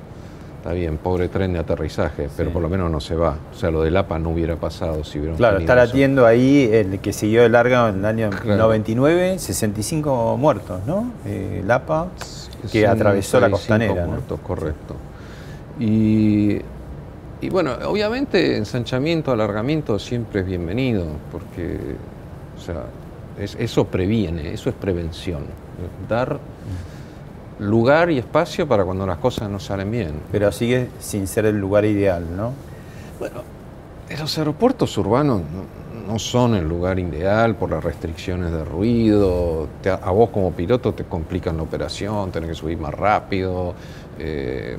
Está 0.58 0.74
bien, 0.74 0.98
pobre 0.98 1.30
tren 1.30 1.54
de 1.54 1.60
aterrizaje, 1.60 2.28
pero 2.36 2.52
por 2.52 2.62
lo 2.62 2.68
menos 2.68 2.92
no 2.92 3.00
se 3.00 3.16
va. 3.16 3.38
O 3.54 3.56
sea, 3.56 3.70
lo 3.70 3.84
del 3.84 3.96
APA 3.96 4.18
no 4.20 4.32
hubiera 4.32 4.56
pasado 4.56 5.04
si 5.04 5.20
hubiera 5.20 5.38
Claro, 5.38 5.60
está 5.60 5.76
latiendo 5.76 6.26
ahí 6.26 6.68
el 6.74 7.00
que 7.00 7.14
siguió 7.14 7.44
de 7.44 7.50
largo 7.50 7.88
en 7.88 8.00
el 8.00 8.06
año 8.06 8.30
99, 8.44 9.38
65 9.40 10.36
muertos, 10.38 10.82
¿no? 10.86 11.12
Eh, 11.26 11.62
el 11.64 11.72
APA 11.72 12.08
que 12.72 12.88
atravesó 12.88 13.40
la 13.40 13.52
costanera. 13.52 14.08
Muertos, 14.08 14.40
correcto. 14.42 14.96
Y, 15.80 16.60
y 17.40 17.50
bueno, 17.50 17.74
obviamente 17.86 18.58
ensanchamiento, 18.58 19.32
alargamiento 19.32 20.00
siempre 20.00 20.42
es 20.42 20.48
bienvenido, 20.48 21.06
porque 21.32 21.78
o 22.58 22.60
sea, 22.60 22.84
eso 23.40 23.86
previene, 23.86 24.54
eso 24.54 24.70
es 24.70 24.76
prevención. 24.76 25.46
Dar 26.08 26.40
lugar 27.60 28.12
y 28.12 28.18
espacio 28.18 28.68
para 28.68 28.84
cuando 28.84 29.06
las 29.06 29.18
cosas 29.18 29.50
no 29.50 29.60
salen 29.60 29.92
bien. 29.92 30.14
Pero 30.32 30.52
sigue 30.52 30.90
sin 31.00 31.28
ser 31.28 31.46
el 31.46 31.60
lugar 31.60 31.86
ideal, 31.86 32.26
¿no? 32.36 32.54
Bueno, 33.20 33.42
los 34.20 34.38
aeropuertos 34.38 34.98
urbanos 34.98 35.42
no, 36.08 36.20
son 36.20 36.56
el 36.56 36.68
lugar 36.68 37.00
ideal 37.00 37.56
por 37.56 37.70
las 37.72 37.84
restricciones 37.84 38.52
de 38.52 38.64
ruido. 38.64 39.68
a 40.02 40.12
vos 40.12 40.30
como 40.30 40.52
piloto 40.52 40.94
te 40.94 41.04
complican 41.04 41.58
la 41.58 41.64
operación, 41.64 42.32
tenés 42.32 42.50
que 42.50 42.56
subir 42.56 42.78
más 42.78 42.94
rápido, 42.94 43.74
eh, 44.18 44.78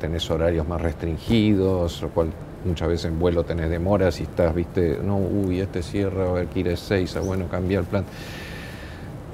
tenés 0.00 0.30
horarios 0.30 0.66
más 0.66 0.80
restringidos, 0.80 2.00
lo 2.02 2.08
cual 2.08 2.28
muchas 2.64 2.88
veces 2.88 3.04
en 3.06 3.18
vuelo 3.18 3.44
tenés 3.44 3.70
demoras 3.70 4.20
y 4.20 4.24
estás, 4.24 4.54
viste, 4.54 4.98
no, 5.02 5.16
uy, 5.16 5.60
este 5.60 5.82
cierra, 5.82 6.28
a 6.28 6.32
ver 6.32 6.46
que 6.46 6.60
ir 6.60 6.68
a 6.70 6.76
6, 6.76 7.18
bueno, 7.24 7.46
cambia 7.48 7.78
el 7.78 7.84
plan. 7.84 8.04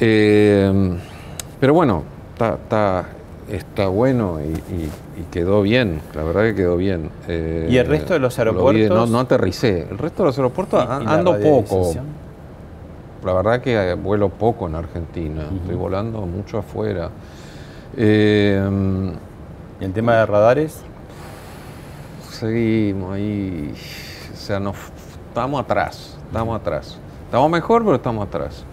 Eh, 0.01 0.99
pero 1.61 1.75
bueno, 1.75 2.03
está, 2.33 3.07
está, 3.51 3.89
bueno 3.89 4.41
y, 4.41 4.91
quedó 5.31 5.63
bien, 5.63 6.01
la 6.15 6.23
verdad 6.23 6.43
que 6.43 6.55
quedó 6.55 6.77
bien. 6.77 7.11
Eh, 7.29 7.69
¿Y 7.71 7.77
el 7.77 7.87
resto 7.87 8.13
de 8.13 8.21
los 8.21 8.39
aeropuertos? 8.39 9.11
no, 9.11 9.19
aterricé. 9.19 9.87
El 9.91 9.99
resto 9.99 10.23
de 10.23 10.29
los 10.29 10.39
aeropuertos 10.39 10.85
ando 10.89 11.39
poco. 11.41 11.93
La 13.25 13.33
verdad 13.33 13.61
que 13.63 13.95
vuelo 13.95 14.29
poco 14.29 14.69
en 14.69 14.75
Argentina, 14.75 15.45
estoy 15.57 15.75
volando 15.75 16.21
mucho 16.21 16.59
afuera. 16.59 17.11
Eh, 17.97 18.61
¿Y 19.81 19.85
el 19.85 19.93
tema 19.93 20.17
de 20.17 20.27
radares? 20.27 20.83
Seguimos 22.45 23.15
ahí, 23.15 23.73
o 24.31 24.37
sea, 24.37 24.61
nos, 24.61 24.77
estamos 25.29 25.63
atrás, 25.63 26.19
estamos 26.27 26.61
atrás. 26.61 26.99
Estamos 27.25 27.51
mejor, 27.51 27.83
pero 27.83 27.97
estamos 27.97 28.27
atrás. 28.29 28.65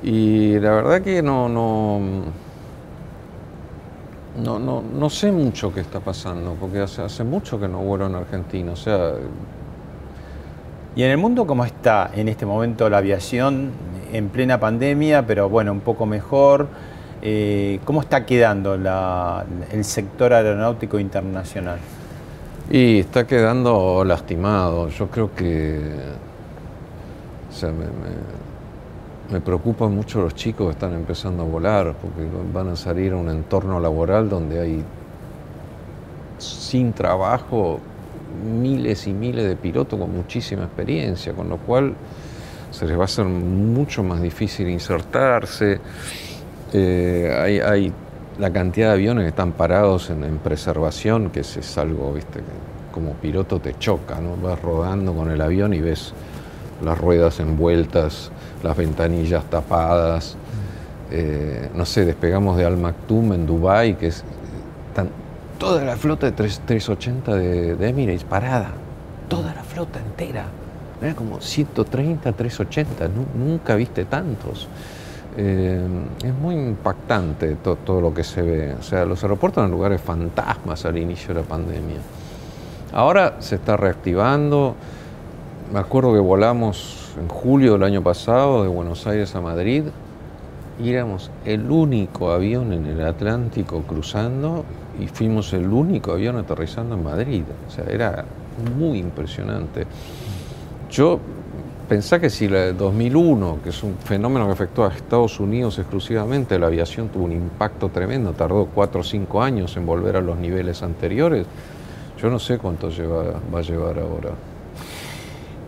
Y 0.00 0.60
la 0.60 0.70
verdad 0.70 1.02
que 1.02 1.20
no, 1.20 1.48
no, 1.48 2.00
no, 4.36 4.80
no, 4.80 5.10
sé 5.10 5.32
mucho 5.32 5.74
qué 5.74 5.80
está 5.80 5.98
pasando, 5.98 6.54
porque 6.60 6.78
hace, 6.78 7.02
hace 7.02 7.24
mucho 7.24 7.58
que 7.58 7.66
no 7.66 7.78
vuelo 7.78 8.06
en 8.06 8.14
Argentina. 8.14 8.70
O 8.70 8.76
sea. 8.76 9.14
¿Y 10.94 11.02
en 11.02 11.10
el 11.10 11.18
mundo 11.18 11.48
cómo 11.48 11.64
está 11.64 12.12
en 12.14 12.28
este 12.28 12.46
momento 12.46 12.88
la 12.88 12.98
aviación 12.98 13.72
en 14.12 14.28
plena 14.28 14.60
pandemia, 14.60 15.26
pero 15.26 15.48
bueno, 15.48 15.72
un 15.72 15.80
poco 15.80 16.06
mejor? 16.06 16.68
Eh, 17.22 17.80
¿Cómo 17.84 18.02
está 18.02 18.24
quedando 18.24 18.74
el 18.74 19.84
sector 19.84 20.32
aeronáutico 20.32 21.00
internacional? 21.00 21.80
Y 22.70 23.00
está 23.00 23.26
quedando 23.26 24.04
lastimado. 24.04 24.88
Yo 24.88 25.08
creo 25.08 25.34
que. 25.34 25.80
O 27.48 27.52
sea, 27.52 27.70
me 27.70 27.86
me 29.30 29.40
preocupan 29.40 29.94
mucho 29.94 30.22
los 30.22 30.34
chicos 30.34 30.68
que 30.68 30.72
están 30.72 30.94
empezando 30.94 31.42
a 31.42 31.46
volar, 31.46 31.94
porque 32.00 32.26
van 32.52 32.68
a 32.68 32.76
salir 32.76 33.12
a 33.12 33.16
un 33.16 33.28
entorno 33.28 33.78
laboral 33.78 34.28
donde 34.28 34.60
hay 34.60 34.84
sin 36.38 36.92
trabajo 36.92 37.80
miles 38.44 39.06
y 39.06 39.12
miles 39.12 39.46
de 39.46 39.56
pilotos 39.56 39.98
con 39.98 40.14
muchísima 40.14 40.64
experiencia, 40.64 41.34
con 41.34 41.48
lo 41.48 41.58
cual 41.58 41.94
se 42.70 42.86
les 42.86 42.96
va 42.96 43.02
a 43.02 43.04
hacer 43.04 43.26
mucho 43.26 44.02
más 44.02 44.22
difícil 44.22 44.68
insertarse. 44.68 45.78
Eh, 46.72 47.62
hay, 47.64 47.92
la 48.38 48.52
cantidad 48.52 48.88
de 48.88 48.94
aviones 48.94 49.24
que 49.24 49.28
están 49.30 49.52
parados 49.52 50.10
en, 50.10 50.38
preservación, 50.38 51.30
que 51.30 51.40
es, 51.40 51.78
algo, 51.78 52.12
viste, 52.12 52.38
que 52.38 52.92
como 52.92 53.14
piloto 53.14 53.60
te 53.60 53.76
choca, 53.78 54.20
¿no? 54.20 54.36
Vas 54.36 54.60
rodando 54.60 55.14
con 55.14 55.30
el 55.30 55.40
avión 55.40 55.74
y 55.74 55.80
ves 55.80 56.12
las 56.82 56.96
ruedas 56.98 57.40
envueltas 57.40 58.30
las 58.62 58.76
ventanillas 58.76 59.44
tapadas. 59.44 60.36
Eh, 61.10 61.70
no 61.74 61.84
sé, 61.86 62.04
despegamos 62.04 62.56
de 62.56 62.64
Al 62.64 62.76
Maktoum 62.76 63.32
en 63.32 63.46
Dubai 63.46 63.96
que 63.96 64.08
es 64.08 64.24
toda 65.58 65.84
la 65.84 65.96
flota 65.96 66.26
de 66.26 66.32
380 66.32 67.34
de, 67.34 67.74
de, 67.74 67.88
Emirates 67.88 68.24
parada, 68.24 68.70
toda 69.28 69.54
la 69.54 69.62
flota 69.62 69.98
entera. 69.98 70.44
Era 71.02 71.14
como 71.14 71.40
130, 71.40 72.32
380, 72.32 73.08
nunca 73.36 73.74
viste 73.74 74.04
tantos. 74.04 74.68
Eh, 75.40 75.80
es 76.24 76.34
muy 76.34 76.56
impactante 76.56 77.54
todo 77.54 78.00
lo 78.00 78.12
que 78.12 78.24
se 78.24 78.42
ve. 78.42 78.74
O 78.74 78.82
sea, 78.82 79.04
los 79.04 79.22
aeropuertos 79.22 79.62
eran 79.62 79.70
lugares 79.70 80.00
fantasmas 80.00 80.84
al 80.84 80.98
inicio 80.98 81.28
de 81.32 81.42
la 81.42 81.46
pandemia. 81.46 81.98
Ahora 82.92 83.36
se 83.38 83.54
está 83.54 83.76
reactivando. 83.76 84.74
Me 85.72 85.78
acuerdo 85.78 86.12
que 86.12 86.18
volamos 86.18 87.12
en 87.20 87.28
julio 87.28 87.74
del 87.74 87.84
año 87.84 88.02
pasado 88.02 88.64
de 88.64 88.68
Buenos 88.68 89.06
Aires 89.06 89.32
a 89.36 89.40
Madrid, 89.40 89.84
éramos 90.82 91.30
el 91.44 91.70
único 91.70 92.30
avión 92.30 92.72
en 92.72 92.86
el 92.86 93.00
Atlántico 93.04 93.82
cruzando 93.82 94.64
y 95.00 95.06
fuimos 95.06 95.52
el 95.52 95.66
único 95.66 96.12
avión 96.12 96.36
aterrizando 96.36 96.94
en 96.94 97.04
Madrid. 97.04 97.42
O 97.66 97.70
sea, 97.70 97.84
era 97.84 98.24
muy 98.76 98.98
impresionante. 98.98 99.86
Yo 100.90 101.20
pensé 101.88 102.20
que 102.20 102.30
si 102.30 102.44
el 102.44 102.76
2001, 102.76 103.60
que 103.62 103.70
es 103.70 103.82
un 103.82 103.96
fenómeno 103.96 104.46
que 104.46 104.52
afectó 104.52 104.84
a 104.84 104.88
Estados 104.88 105.40
Unidos 105.40 105.78
exclusivamente, 105.78 106.58
la 106.58 106.66
aviación 106.66 107.08
tuvo 107.08 107.24
un 107.24 107.32
impacto 107.32 107.88
tremendo, 107.88 108.32
tardó 108.32 108.66
cuatro 108.66 109.00
o 109.00 109.04
cinco 109.04 109.42
años 109.42 109.76
en 109.76 109.86
volver 109.86 110.16
a 110.16 110.20
los 110.20 110.36
niveles 110.36 110.82
anteriores, 110.82 111.46
yo 112.20 112.30
no 112.30 112.38
sé 112.38 112.58
cuánto 112.58 112.90
va 113.52 113.58
a 113.58 113.62
llevar 113.62 113.98
ahora 113.98 114.30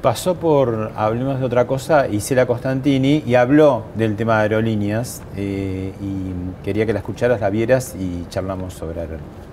pasó 0.01 0.35
por, 0.35 0.93
hablemos 0.97 1.39
de 1.39 1.47
otra 1.47 1.67
cosa, 1.67 2.09
Isela 2.09 2.47
Costantini 2.47 3.23
y 3.27 3.35
habló 3.35 3.85
del 3.95 4.17
tema 4.17 4.37
de 4.37 4.43
aerolíneas 4.43 5.23
eh, 5.37 5.93
y 6.01 6.65
quería 6.65 6.87
que 6.87 6.93
la 6.93 7.01
escucharas, 7.01 7.41
la 7.41 7.51
vieras 7.51 7.95
y 7.99 8.27
charlamos 8.29 8.75
sobre 8.75 9.01
aerolíneas. 9.01 9.50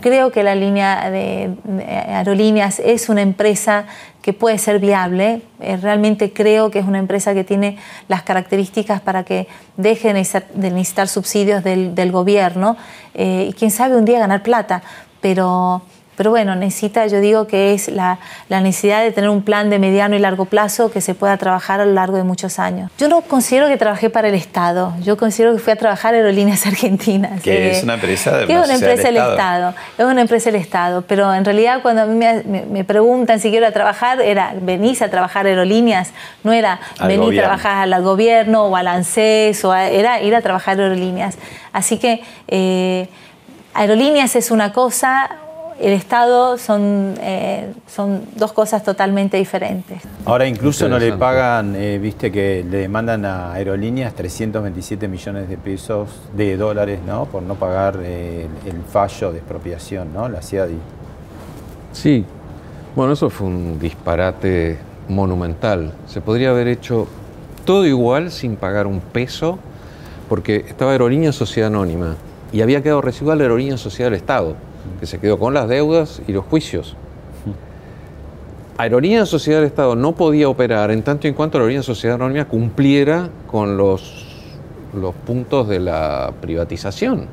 Creo 0.00 0.30
que 0.32 0.42
la 0.42 0.54
línea 0.54 1.10
de, 1.10 1.54
aerolíneas 1.86 2.80
es 2.80 3.08
una 3.08 3.22
empresa 3.22 3.86
que 4.20 4.32
puede 4.32 4.58
ser 4.58 4.78
viable. 4.78 5.42
Eh, 5.60 5.76
realmente 5.76 6.32
creo 6.32 6.70
que 6.70 6.78
es 6.78 6.86
una 6.86 6.98
empresa 6.98 7.34
que 7.34 7.44
tiene 7.44 7.76
las 8.08 8.22
características 8.22 9.00
para 9.00 9.24
que 9.24 9.48
deje 9.76 10.08
de 10.08 10.70
necesitar, 10.70 11.08
subsidios 11.08 11.64
del, 11.64 12.12
gobierno 12.12 12.76
eh, 13.14 13.46
y 13.50 13.52
quién 13.52 13.70
sabe 13.70 13.96
un 13.96 14.04
día 14.04 14.18
ganar 14.18 14.42
plata. 14.42 14.82
Pero 15.20 15.82
pero 16.16 16.30
bueno, 16.30 16.54
necesita, 16.54 17.06
yo 17.06 17.20
digo 17.20 17.46
que 17.46 17.74
es 17.74 17.88
la, 17.88 18.18
la, 18.48 18.60
necesidad 18.60 19.02
de 19.02 19.12
tener 19.12 19.30
un 19.30 19.42
plan 19.42 19.70
de 19.70 19.78
mediano 19.78 20.14
y 20.14 20.18
largo 20.18 20.44
plazo 20.44 20.90
que 20.90 21.00
se 21.00 21.14
pueda 21.14 21.36
trabajar 21.36 21.80
a 21.80 21.86
lo 21.86 21.92
largo 21.92 22.16
de 22.16 22.22
muchos 22.22 22.58
años. 22.58 22.90
Yo 22.98 23.08
no 23.08 23.22
considero 23.22 23.68
que 23.68 23.76
trabajé 23.76 24.10
para 24.10 24.28
el 24.28 24.34
Estado, 24.34 24.94
yo 25.02 25.16
considero 25.16 25.52
que 25.52 25.58
fui 25.58 25.72
a 25.72 25.76
trabajar 25.76 26.14
a 26.14 26.18
Aerolíneas 26.18 26.66
Argentinas. 26.66 27.40
Que 27.42 27.70
es 27.70 27.82
una 27.82 27.94
empresa 27.94 28.36
de 28.36 28.46
que 28.46 28.52
es 28.52 28.64
una 28.64 28.74
empresa 28.74 29.02
del 29.02 29.16
Estado. 29.16 29.74
Es 29.98 30.04
una 30.04 30.20
empresa 30.20 30.50
del 30.50 30.60
Estado, 30.60 31.02
pero 31.02 31.32
en 31.32 31.44
realidad 31.44 31.80
cuando 31.82 32.02
a 32.02 32.06
mí 32.06 32.14
me, 32.14 32.42
me, 32.64 32.84
preguntan 32.84 33.40
si 33.40 33.50
quiero 33.50 33.70
trabajar, 33.72 34.20
era 34.20 34.54
venís 34.60 35.02
a 35.02 35.08
trabajar 35.08 35.46
Aerolíneas, 35.46 36.12
no 36.44 36.52
era 36.52 36.80
venir 37.06 37.40
a 37.40 37.44
trabajar 37.44 37.92
al 37.92 38.02
gobierno 38.02 38.64
o 38.66 38.76
al 38.76 38.88
ANSES, 38.88 39.64
o 39.64 39.74
era 39.74 40.20
ir 40.20 40.34
a 40.34 40.42
trabajar 40.42 40.78
Aerolíneas. 40.78 41.36
Así 41.72 41.98
que 41.98 42.22
eh, 42.48 43.08
Aerolíneas 43.74 44.36
es 44.36 44.50
una 44.50 44.72
cosa, 44.72 45.30
el 45.82 45.94
Estado 45.94 46.58
son, 46.58 47.14
eh, 47.20 47.72
son 47.88 48.22
dos 48.36 48.52
cosas 48.52 48.84
totalmente 48.84 49.36
diferentes. 49.36 50.00
Ahora 50.24 50.46
incluso 50.46 50.88
no 50.88 50.96
le 50.96 51.12
pagan, 51.14 51.74
eh, 51.74 51.98
viste 51.98 52.30
que 52.30 52.64
le 52.68 52.78
demandan 52.78 53.24
a 53.24 53.52
aerolíneas 53.52 54.14
327 54.14 55.08
millones 55.08 55.48
de 55.48 55.58
pesos, 55.58 56.08
de 56.36 56.56
dólares, 56.56 57.00
¿no? 57.04 57.26
Por 57.26 57.42
no 57.42 57.56
pagar 57.56 57.98
eh, 58.00 58.46
el 58.64 58.80
fallo 58.82 59.32
de 59.32 59.38
expropiación, 59.38 60.14
¿no? 60.14 60.28
La 60.28 60.40
CIADI. 60.40 60.78
Sí, 61.90 62.24
bueno, 62.94 63.14
eso 63.14 63.28
fue 63.28 63.48
un 63.48 63.80
disparate 63.80 64.78
monumental. 65.08 65.94
Se 66.06 66.20
podría 66.20 66.50
haber 66.50 66.68
hecho 66.68 67.08
todo 67.64 67.86
igual 67.86 68.30
sin 68.30 68.54
pagar 68.54 68.86
un 68.86 69.00
peso, 69.00 69.58
porque 70.28 70.64
estaba 70.68 70.92
Aerolínea 70.92 71.32
Sociedad 71.32 71.66
Anónima 71.66 72.14
y 72.52 72.62
había 72.62 72.84
quedado 72.84 73.00
residual 73.00 73.38
la 73.38 73.44
Aerolínea 73.44 73.76
Sociedad 73.76 74.12
del 74.12 74.20
Estado 74.20 74.54
que 75.00 75.06
se 75.06 75.18
quedó 75.18 75.38
con 75.38 75.54
las 75.54 75.68
deudas 75.68 76.22
y 76.26 76.32
los 76.32 76.44
juicios. 76.44 76.96
Aerolínea 78.78 79.26
Sociedad 79.26 79.58
del 79.58 79.66
Estado 79.66 79.94
no 79.94 80.12
podía 80.12 80.48
operar 80.48 80.90
en 80.90 81.02
tanto 81.02 81.26
y 81.26 81.30
en 81.30 81.34
cuanto 81.34 81.58
la 81.58 81.62
Aerolínea 81.62 81.82
Sociedad 81.82 82.16
Anónima 82.16 82.46
cumpliera 82.46 83.28
con 83.46 83.76
los, 83.76 84.26
los 84.94 85.14
puntos 85.14 85.68
de 85.68 85.78
la 85.78 86.32
privatización. 86.40 87.26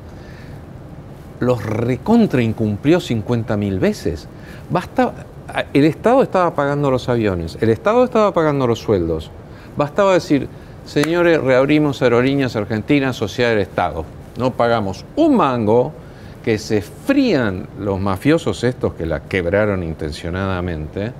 Los 1.39 1.65
recontra 1.65 2.41
incumplió 2.41 2.99
50.000 2.99 3.79
veces. 3.79 4.27
Basta, 4.69 5.13
el 5.73 5.85
Estado 5.85 6.21
estaba 6.21 6.53
pagando 6.53 6.91
los 6.91 7.07
aviones, 7.07 7.57
el 7.61 7.69
Estado 7.69 8.03
estaba 8.03 8.33
pagando 8.33 8.67
los 8.67 8.79
sueldos. 8.79 9.31
Bastaba 9.77 10.13
decir, 10.13 10.49
señores, 10.85 11.41
reabrimos 11.41 12.01
Aerolíneas 12.01 12.57
Argentinas 12.57 13.15
Sociedad 13.15 13.51
del 13.51 13.59
Estado. 13.59 14.03
No 14.37 14.51
pagamos 14.51 15.05
un 15.15 15.37
mango, 15.37 15.93
que 16.49 16.57
se 16.57 16.81
frían 16.81 17.67
los 17.79 17.99
mafiosos 17.99 18.63
estos 18.63 18.95
que 18.95 19.05
la 19.05 19.19
quebraron 19.19 19.83
intencionadamente. 19.83 21.11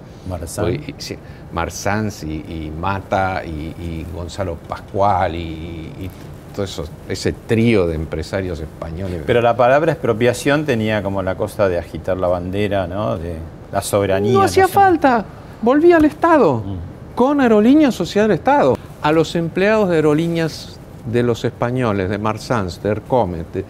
Marzán. 1.54 2.10
y, 2.24 2.72
Mata 2.72 3.44
y, 3.46 4.08
Gonzalo 4.12 4.56
Pascual 4.56 5.36
y, 5.36 6.10
todo 6.56 6.65
eso, 6.65 6.86
ese 7.08 7.34
trío 7.34 7.86
de 7.86 7.94
empresarios 7.94 8.60
españoles. 8.60 9.22
Pero 9.28 9.39
la 9.44 9.56
palabra 9.56 9.92
expropiación 9.92 10.65
tenía 10.65 11.04
como 11.04 11.22
la 11.22 11.36
cosa 11.36 11.70
de 11.70 11.78
agitar 11.78 12.18
la 12.18 12.28
bandera, 12.28 12.88
¿no? 12.88 13.15
De 13.15 13.36
la 13.72 13.84
soberanía. 13.84 14.34
No 14.34 14.42
hacía 14.42 14.68
falta, 14.68 15.24
volvía 15.62 15.98
al 15.98 16.06
Estado, 16.06 16.56
mm. 16.56 17.13
con 17.13 17.39
Aerolíneas 17.39 17.94
Sociedad 17.94 18.28
del 18.28 18.38
Estado. 18.38 18.76
A 19.04 19.12
los 19.12 19.36
empleados 19.36 19.89
de 19.89 19.98
aerolíneas 19.98 20.80
de 21.06 21.22
los 21.22 21.46
españoles, 21.46 22.10
de 22.10 22.18
Marsans, 22.18 22.82
de 22.82 22.89
Ercomet, 22.89 23.65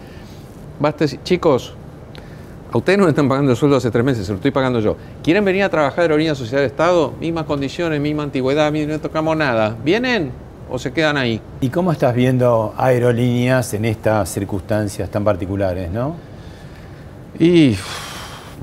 basta 0.80 1.04
decir, 1.04 1.20
chicos, 1.22 1.74
a 2.72 2.78
ustedes 2.78 2.98
no 2.98 3.04
me 3.04 3.10
están 3.10 3.28
pagando 3.28 3.50
el 3.50 3.56
sueldo 3.56 3.76
hace 3.76 3.90
tres 3.90 4.04
meses, 4.04 4.26
se 4.26 4.32
lo 4.32 4.36
estoy 4.36 4.50
pagando 4.50 4.80
yo. 4.80 4.96
¿Quieren 5.22 5.44
venir 5.44 5.64
a 5.64 5.68
trabajar 5.68 6.04
en 6.04 6.10
Aerolínea 6.12 6.34
Sociedad 6.34 6.60
de 6.60 6.68
Estado? 6.68 7.12
Mismas 7.20 7.44
condiciones, 7.44 8.00
misma 8.00 8.22
antigüedad, 8.24 8.72
no 8.72 9.00
tocamos 9.00 9.36
nada. 9.36 9.76
¿Vienen 9.84 10.30
o 10.70 10.78
se 10.78 10.92
quedan 10.92 11.16
ahí? 11.16 11.40
¿Y 11.60 11.68
cómo 11.68 11.90
estás 11.90 12.14
viendo 12.14 12.72
aerolíneas 12.76 13.74
en 13.74 13.86
estas 13.86 14.28
circunstancias 14.28 15.10
tan 15.10 15.24
particulares, 15.24 15.90
no? 15.90 16.14
Y 17.38 17.74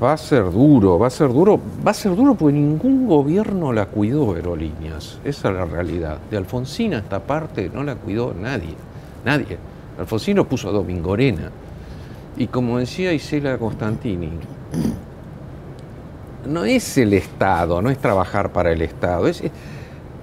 va 0.02 0.14
a 0.14 0.16
ser 0.16 0.50
duro, 0.50 0.98
va 0.98 1.08
a 1.08 1.10
ser 1.10 1.28
duro, 1.28 1.60
va 1.86 1.90
a 1.90 1.94
ser 1.94 2.16
duro 2.16 2.34
porque 2.34 2.54
ningún 2.54 3.06
gobierno 3.06 3.74
la 3.74 3.86
cuidó 3.86 4.34
aerolíneas. 4.34 5.18
Esa 5.22 5.48
es 5.48 5.54
la 5.54 5.66
realidad. 5.66 6.16
De 6.30 6.38
Alfonsina 6.38 6.98
esta 6.98 7.20
parte 7.20 7.70
no 7.74 7.84
la 7.84 7.96
cuidó 7.96 8.32
nadie, 8.32 8.74
nadie. 9.22 9.58
Alfonsino 9.98 10.48
puso 10.48 10.70
a 10.70 10.72
Domingorena 10.72 11.50
y 12.38 12.46
como 12.46 12.78
decía 12.78 13.12
Isela 13.12 13.58
Constantini, 13.58 14.30
no 16.46 16.64
es 16.64 16.96
el 16.96 17.12
Estado, 17.12 17.82
no 17.82 17.90
es 17.90 17.98
trabajar 17.98 18.52
para 18.52 18.72
el 18.72 18.80
Estado, 18.80 19.26
es, 19.26 19.42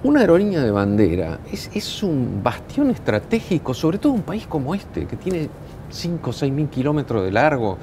una 0.02 0.20
aerolínea 0.20 0.62
de 0.62 0.70
bandera, 0.70 1.40
es, 1.52 2.02
un 2.02 2.40
bastión 2.42 2.90
estratégico, 2.90 3.74
sobre 3.74 3.98
todo 3.98 4.12
un 4.12 4.22
país 4.22 4.46
como 4.46 4.74
este, 4.74 5.06
que 5.06 5.16
tiene 5.16 5.48
5 5.90 6.30
o 6.30 6.32
6 6.32 6.52
mil 6.52 6.68
kilómetros 6.68 7.24
de 7.24 7.32
largo, 7.32 7.76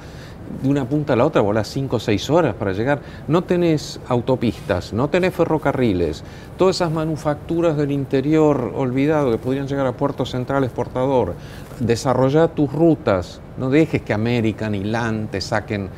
de 0.62 0.68
una 0.68 0.88
punta 0.88 1.14
a 1.14 1.16
la 1.16 1.26
otra 1.26 1.40
volás 1.40 1.68
5 1.68 1.96
o 1.96 2.00
6 2.00 2.30
horas 2.30 2.54
para 2.54 2.72
llegar. 2.72 3.00
No 3.28 3.44
tenés 3.44 4.00
autopistas, 4.08 4.92
no 4.92 5.08
tenés 5.08 5.34
ferrocarriles, 5.34 6.22
todas 6.56 6.76
esas 6.76 6.90
manufacturas 6.90 7.76
del 7.76 7.92
interior 7.92 8.72
olvidado 8.74 9.30
que 9.30 9.38
podrían 9.38 9.66
llegar 9.66 9.86
a 9.86 9.92
Puerto 9.92 10.26
Central 10.26 10.64
exportador. 10.64 11.34
Desarrolla 11.80 12.48
tus 12.48 12.72
rutas, 12.72 13.40
no 13.58 13.70
dejes 13.70 14.02
que 14.02 14.12
American 14.12 14.74
y 14.74 14.84
LAN 14.84 15.28
te 15.30 15.40
saquen 15.40 15.88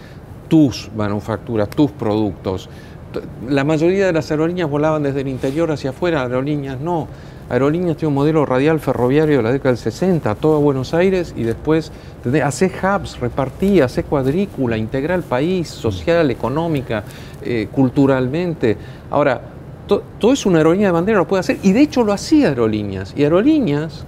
tus 0.48 0.90
manufacturas, 0.96 1.68
tus 1.68 1.90
productos. 1.90 2.68
La 3.48 3.64
mayoría 3.64 4.06
de 4.06 4.12
las 4.12 4.30
aerolíneas 4.30 4.68
volaban 4.68 5.02
desde 5.02 5.22
el 5.22 5.28
interior 5.28 5.70
hacia 5.70 5.90
afuera, 5.90 6.22
aerolíneas 6.22 6.80
no. 6.80 7.08
Aerolíneas 7.48 7.96
tiene 7.96 8.08
un 8.08 8.14
modelo 8.14 8.44
radial 8.44 8.80
ferroviario 8.80 9.36
de 9.36 9.42
la 9.42 9.52
década 9.52 9.70
del 9.70 9.78
60, 9.78 10.34
todo 10.34 10.56
a 10.56 10.58
Buenos 10.58 10.94
Aires 10.94 11.32
y 11.36 11.44
después 11.44 11.92
hace 12.44 12.66
hubs, 12.66 13.20
repartí, 13.20 13.80
hace 13.80 14.02
cuadrícula, 14.02 14.76
integra 14.76 15.14
el 15.14 15.22
país 15.22 15.68
social, 15.68 16.30
económica, 16.30 17.04
eh, 17.42 17.68
culturalmente. 17.70 18.76
Ahora, 19.10 19.40
todo 19.86 20.32
es 20.32 20.44
una 20.44 20.58
aerolínea 20.58 20.88
de 20.88 20.92
bandera, 20.92 21.18
lo 21.18 21.28
puede 21.28 21.40
hacer 21.40 21.58
y 21.62 21.72
de 21.72 21.82
hecho 21.82 22.02
lo 22.02 22.12
hacía 22.12 22.48
aerolíneas. 22.48 23.14
Y 23.16 23.22
aerolíneas, 23.22 24.04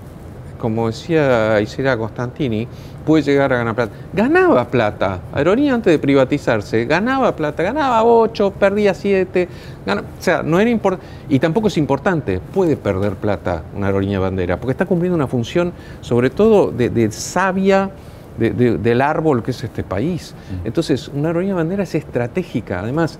como 0.59 0.89
decía 0.89 1.61
Isera 1.61 1.97
Constantini, 1.97 2.67
puede 3.07 3.23
llegar 3.23 3.53
a 3.53 3.59
ganar 3.59 3.75
plata. 3.75 3.93
Ganaba 4.13 4.65
plata. 4.69 5.21
Aerolínea 5.33 5.75
antes 5.75 5.91
de 5.91 5.99
privatizarse, 5.99 6.85
ganaba 6.85 7.35
plata, 7.35 7.63
ganaba 7.63 8.05
8, 8.05 8.53
perdía 8.59 8.93
7. 8.93 9.49
o 9.87 10.23
sea, 10.23 10.43
no 10.43 10.61
era 10.61 10.69
importante. 10.69 11.07
Y 11.29 11.39
tampoco 11.39 11.69
es 11.69 11.79
importante, 11.79 12.41
puede 12.53 12.77
perder 12.77 13.15
plata 13.15 13.63
una 13.75 13.87
aerolínea 13.87 14.21
bandera, 14.21 14.59
porque 14.59 14.73
está 14.73 14.85
cumpliendo 14.85 15.17
una 15.17 15.27
función, 15.27 15.73
sobre 16.01 16.31
todo 16.31 16.71
de, 16.71 17.11
sabia. 17.11 17.91
del 18.39 19.01
árbol 19.01 19.43
que 19.43 19.53
es 19.53 19.65
este 19.65 19.83
país. 19.83 20.35
Entonces, 20.65 21.09
una 21.09 21.29
aerolínea 21.29 21.55
bandera 21.55 21.85
es 21.85 21.95
estratégica. 21.95 22.81
Además, 22.81 23.19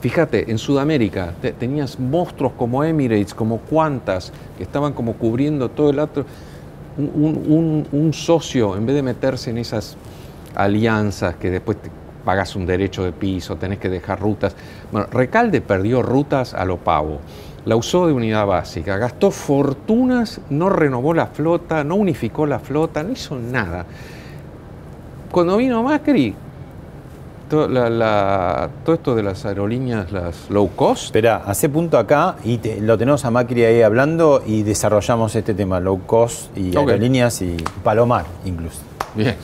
Fíjate, 0.00 0.50
en 0.50 0.58
Sudamérica 0.58 1.32
tenías 1.58 1.98
monstruos 1.98 2.52
como 2.52 2.84
Emirates, 2.84 3.34
como 3.34 3.60
Qantas, 3.62 4.30
que 4.56 4.62
estaban 4.62 4.92
como 4.92 5.14
cubriendo 5.14 5.70
todo 5.70 5.90
el 5.90 5.98
otro 5.98 6.24
un, 6.98 8.10
socio, 8.12 8.76
en 8.76 8.86
vez 8.86 8.96
de 8.96 9.02
meterse 9.02 9.50
en 9.50 9.58
esas 9.58 9.96
alianzas 10.54 11.36
que 11.36 11.50
después 11.50 11.80
te 11.80 11.90
pagas 12.24 12.56
un 12.56 12.66
derecho 12.66 13.04
de 13.04 13.12
piso, 13.12 13.56
tenés 13.56 13.78
que 13.78 13.88
dejar 13.88 14.20
rutas. 14.20 14.56
Bueno, 14.90 15.06
Recalde 15.10 15.60
perdió 15.60 16.02
rutas 16.02 16.54
a 16.54 16.64
lo 16.64 16.78
pavo. 16.78 17.20
La 17.64 17.76
usó 17.76 18.06
de 18.06 18.12
unidad 18.12 18.46
básica, 18.46 18.96
gastó 18.96 19.30
fortunas, 19.30 20.40
no 20.50 20.68
renovó 20.68 21.14
la 21.14 21.26
flota, 21.26 21.84
no 21.84 21.96
unificó 21.96 22.46
la 22.46 22.58
flota, 22.58 23.02
no 23.02 23.12
hizo 23.12 23.36
nada. 23.36 23.86
Cuando 25.30 25.56
vino 25.56 25.82
Macri, 25.82 26.34
todo, 27.48 27.68
todo 28.84 28.94
esto 28.94 29.14
de 29.14 29.22
las 29.22 29.44
aerolíneas, 29.44 30.12
las 30.12 30.50
low 30.50 30.70
cost. 30.74 31.06
Espera, 31.06 31.42
hace 31.46 31.68
punto 31.68 31.98
acá 31.98 32.36
y 32.44 32.58
lo 32.80 32.98
tenemos 32.98 33.24
a 33.24 33.30
Macri 33.30 33.64
ahí 33.64 33.82
hablando 33.82 34.42
y 34.46 34.62
desarrollamos 34.62 35.34
este 35.34 35.54
tema, 35.54 35.80
low 35.80 36.06
cost 36.06 36.56
y 36.56 36.76
aerolíneas 36.76 37.42
y 37.42 37.56
Palomar 37.82 38.26
incluso. 38.44 38.80
Bien, 39.14 39.36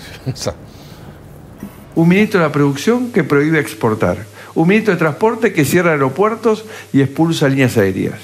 Un 1.95 2.09
ministro 2.09 2.41
de 2.41 2.47
la 2.47 2.53
producción 2.53 3.13
que 3.13 3.25
prohíbe 3.25 3.59
exportar. 3.59 4.19
Un 4.55 4.69
ministro 4.69 4.95
de 4.95 4.99
transporte 4.99 5.53
que 5.53 5.65
cierra 5.65 5.93
aeropuertos 5.93 6.65
y 6.93 7.01
expulsa 7.01 7.49
líneas 7.49 7.77
aéreas. 7.77 8.19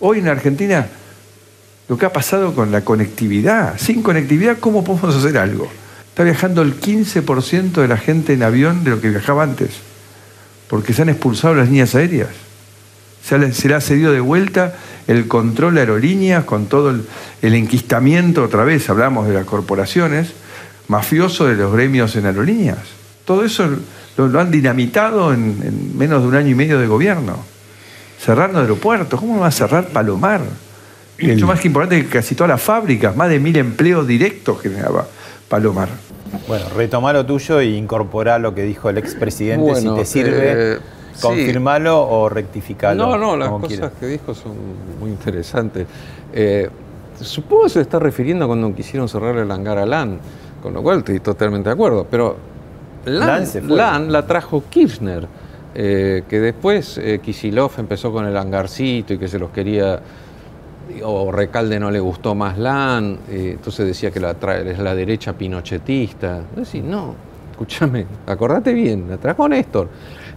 Hoy 0.00 0.18
en 0.18 0.28
Argentina, 0.28 0.86
lo 1.88 1.96
que 1.96 2.06
ha 2.06 2.12
pasado 2.12 2.54
con 2.54 2.70
la 2.70 2.82
conectividad, 2.82 3.78
sin 3.78 4.02
conectividad, 4.02 4.58
¿cómo 4.58 4.84
podemos 4.84 5.14
hacer 5.16 5.38
algo? 5.38 5.68
Está 6.18 6.24
viajando 6.24 6.62
el 6.62 6.80
15% 6.80 7.80
de 7.80 7.86
la 7.86 7.96
gente 7.96 8.32
en 8.32 8.42
avión 8.42 8.82
de 8.82 8.90
lo 8.90 9.00
que 9.00 9.08
viajaba 9.08 9.44
antes, 9.44 9.70
porque 10.66 10.92
se 10.92 11.02
han 11.02 11.10
expulsado 11.10 11.54
las 11.54 11.68
líneas 11.68 11.94
aéreas. 11.94 12.30
Se, 13.22 13.38
le, 13.38 13.74
ha 13.76 13.80
cedido 13.80 14.10
de 14.10 14.18
vuelta 14.18 14.74
el 15.06 15.28
control 15.28 15.76
de 15.76 15.80
aerolíneas 15.82 16.42
con 16.42 16.66
todo 16.66 16.90
el, 16.90 17.54
enquistamiento, 17.54 18.42
otra 18.42 18.64
vez 18.64 18.90
hablamos 18.90 19.28
de 19.28 19.34
las 19.34 19.44
corporaciones, 19.44 20.32
mafioso 20.88 21.46
de 21.46 21.54
los 21.54 21.72
gremios 21.72 22.16
en 22.16 22.26
aerolíneas. 22.26 22.78
Todo 23.24 23.44
eso 23.44 23.68
Lo, 24.16 24.26
lo 24.26 24.40
han 24.40 24.50
dinamitado 24.50 25.32
en, 25.32 25.60
en 25.62 25.96
menos 25.96 26.22
de 26.22 26.28
un 26.30 26.34
año 26.34 26.48
y 26.48 26.56
medio 26.56 26.80
de 26.80 26.88
gobierno. 26.88 27.44
Cerrando 28.20 28.58
aeropuertos. 28.58 29.20
¿Cómo 29.20 29.38
va 29.38 29.46
a 29.46 29.52
cerrar 29.52 29.86
Palomar? 29.90 30.40
Mucho 31.22 31.46
más 31.46 31.60
que 31.60 31.68
importante 31.68 32.02
que 32.02 32.08
casi 32.08 32.34
todas 32.34 32.50
las 32.50 32.60
fábricas. 32.60 33.14
Más 33.14 33.28
de 33.28 33.38
mil 33.38 33.56
empleos 33.56 34.04
directos 34.04 34.60
generaba 34.60 35.06
Palomar. 35.48 36.07
Bueno, 36.46 36.66
retoma 36.76 37.12
lo 37.12 37.24
tuyo 37.24 37.60
e 37.60 37.66
incorpora 37.66 38.38
lo 38.38 38.54
que 38.54 38.62
dijo 38.62 38.90
el 38.90 38.98
expresidente. 38.98 39.70
Bueno, 39.70 39.94
si 39.94 40.00
te 40.00 40.04
sirve, 40.04 40.74
eh, 40.74 40.78
confirmalo 41.20 42.08
o 42.08 42.28
rectificalo. 42.28 43.06
No, 43.06 43.18
no, 43.18 43.36
las 43.36 43.48
cosas 43.48 43.68
quieras. 43.68 43.92
que 43.98 44.06
dijo 44.06 44.34
son 44.34 44.54
muy 45.00 45.10
interesantes. 45.10 45.86
Eh, 46.32 46.68
supongo 47.20 47.64
que 47.64 47.70
se 47.70 47.80
está 47.80 47.98
refiriendo 47.98 48.44
a 48.44 48.48
cuando 48.48 48.74
quisieron 48.74 49.08
cerrar 49.08 49.36
el 49.36 49.50
hangar 49.50 49.78
a 49.78 49.86
LAN, 49.86 50.18
con 50.62 50.74
lo 50.74 50.82
cual 50.82 50.98
estoy 50.98 51.20
totalmente 51.20 51.68
de 51.68 51.74
acuerdo. 51.74 52.06
Pero. 52.10 52.36
LAN 53.04 54.12
la 54.12 54.26
trajo 54.26 54.64
Kirchner, 54.68 55.26
eh, 55.74 56.24
que 56.28 56.40
después 56.40 56.98
eh, 56.98 57.20
Kisilov 57.22 57.72
empezó 57.78 58.12
con 58.12 58.26
el 58.26 58.36
hangarcito 58.36 59.14
y 59.14 59.18
que 59.18 59.28
se 59.28 59.38
los 59.38 59.50
quería. 59.50 60.00
O 61.04 61.30
Recalde 61.30 61.78
no 61.78 61.90
le 61.90 62.00
gustó 62.00 62.34
más 62.34 62.58
LAN, 62.58 63.18
eh, 63.28 63.52
entonces 63.54 63.86
decía 63.86 64.10
que 64.10 64.20
la 64.20 64.30
es 64.30 64.78
la 64.78 64.94
derecha 64.94 65.32
pinochetista. 65.32 66.42
Decís, 66.56 66.82
no, 66.82 67.14
escúchame, 67.50 68.06
acordate 68.26 68.72
bien, 68.72 69.08
la 69.08 69.18
trajo 69.18 69.48
Néstor. 69.48 69.88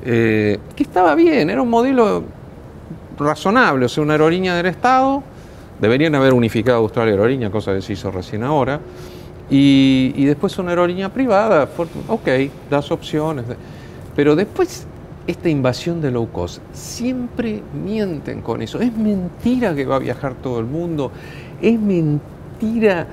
Eh, 0.04 0.60
que 0.76 0.84
estaba 0.84 1.16
bien, 1.16 1.50
era 1.50 1.62
un 1.62 1.70
modelo 1.70 2.24
razonable, 3.18 3.86
o 3.86 3.90
sea, 3.90 4.04
una 4.04 4.14
aerolínea 4.14 4.56
del 4.56 4.66
Estado, 4.66 5.24
deberían 5.80 6.16
haber 6.16 6.34
unificado 6.34 6.80
Australia 6.80 7.14
Aerolínea, 7.14 7.50
cosa 7.52 7.74
que 7.74 7.82
se 7.82 7.94
hizo 7.94 8.12
recién 8.12 8.44
ahora, 8.44 8.80
y, 9.50 10.14
y 10.16 10.26
después 10.26 10.58
una 10.58 10.72
aerolínea 10.72 11.10
privada, 11.10 11.70
ok, 12.08 12.28
das 12.70 12.92
opciones, 12.92 13.46
pero 14.16 14.36
después 14.36 14.88
esta 15.28 15.50
invasión 15.50 16.02
de 16.02 16.12
low 16.12 16.30
cost, 16.32 16.62
siempre 16.74 17.62
mienten 17.86 18.42
con 18.42 18.62
eso, 18.62 18.80
es 18.82 18.96
mentira 18.96 19.74
que 19.76 19.86
va 19.86 19.98
a 19.98 20.00
viajar 20.00 20.34
todo 20.36 20.60
el 20.60 20.66
mundo, 20.66 21.12
es 21.62 21.80
mentira, 21.80 23.08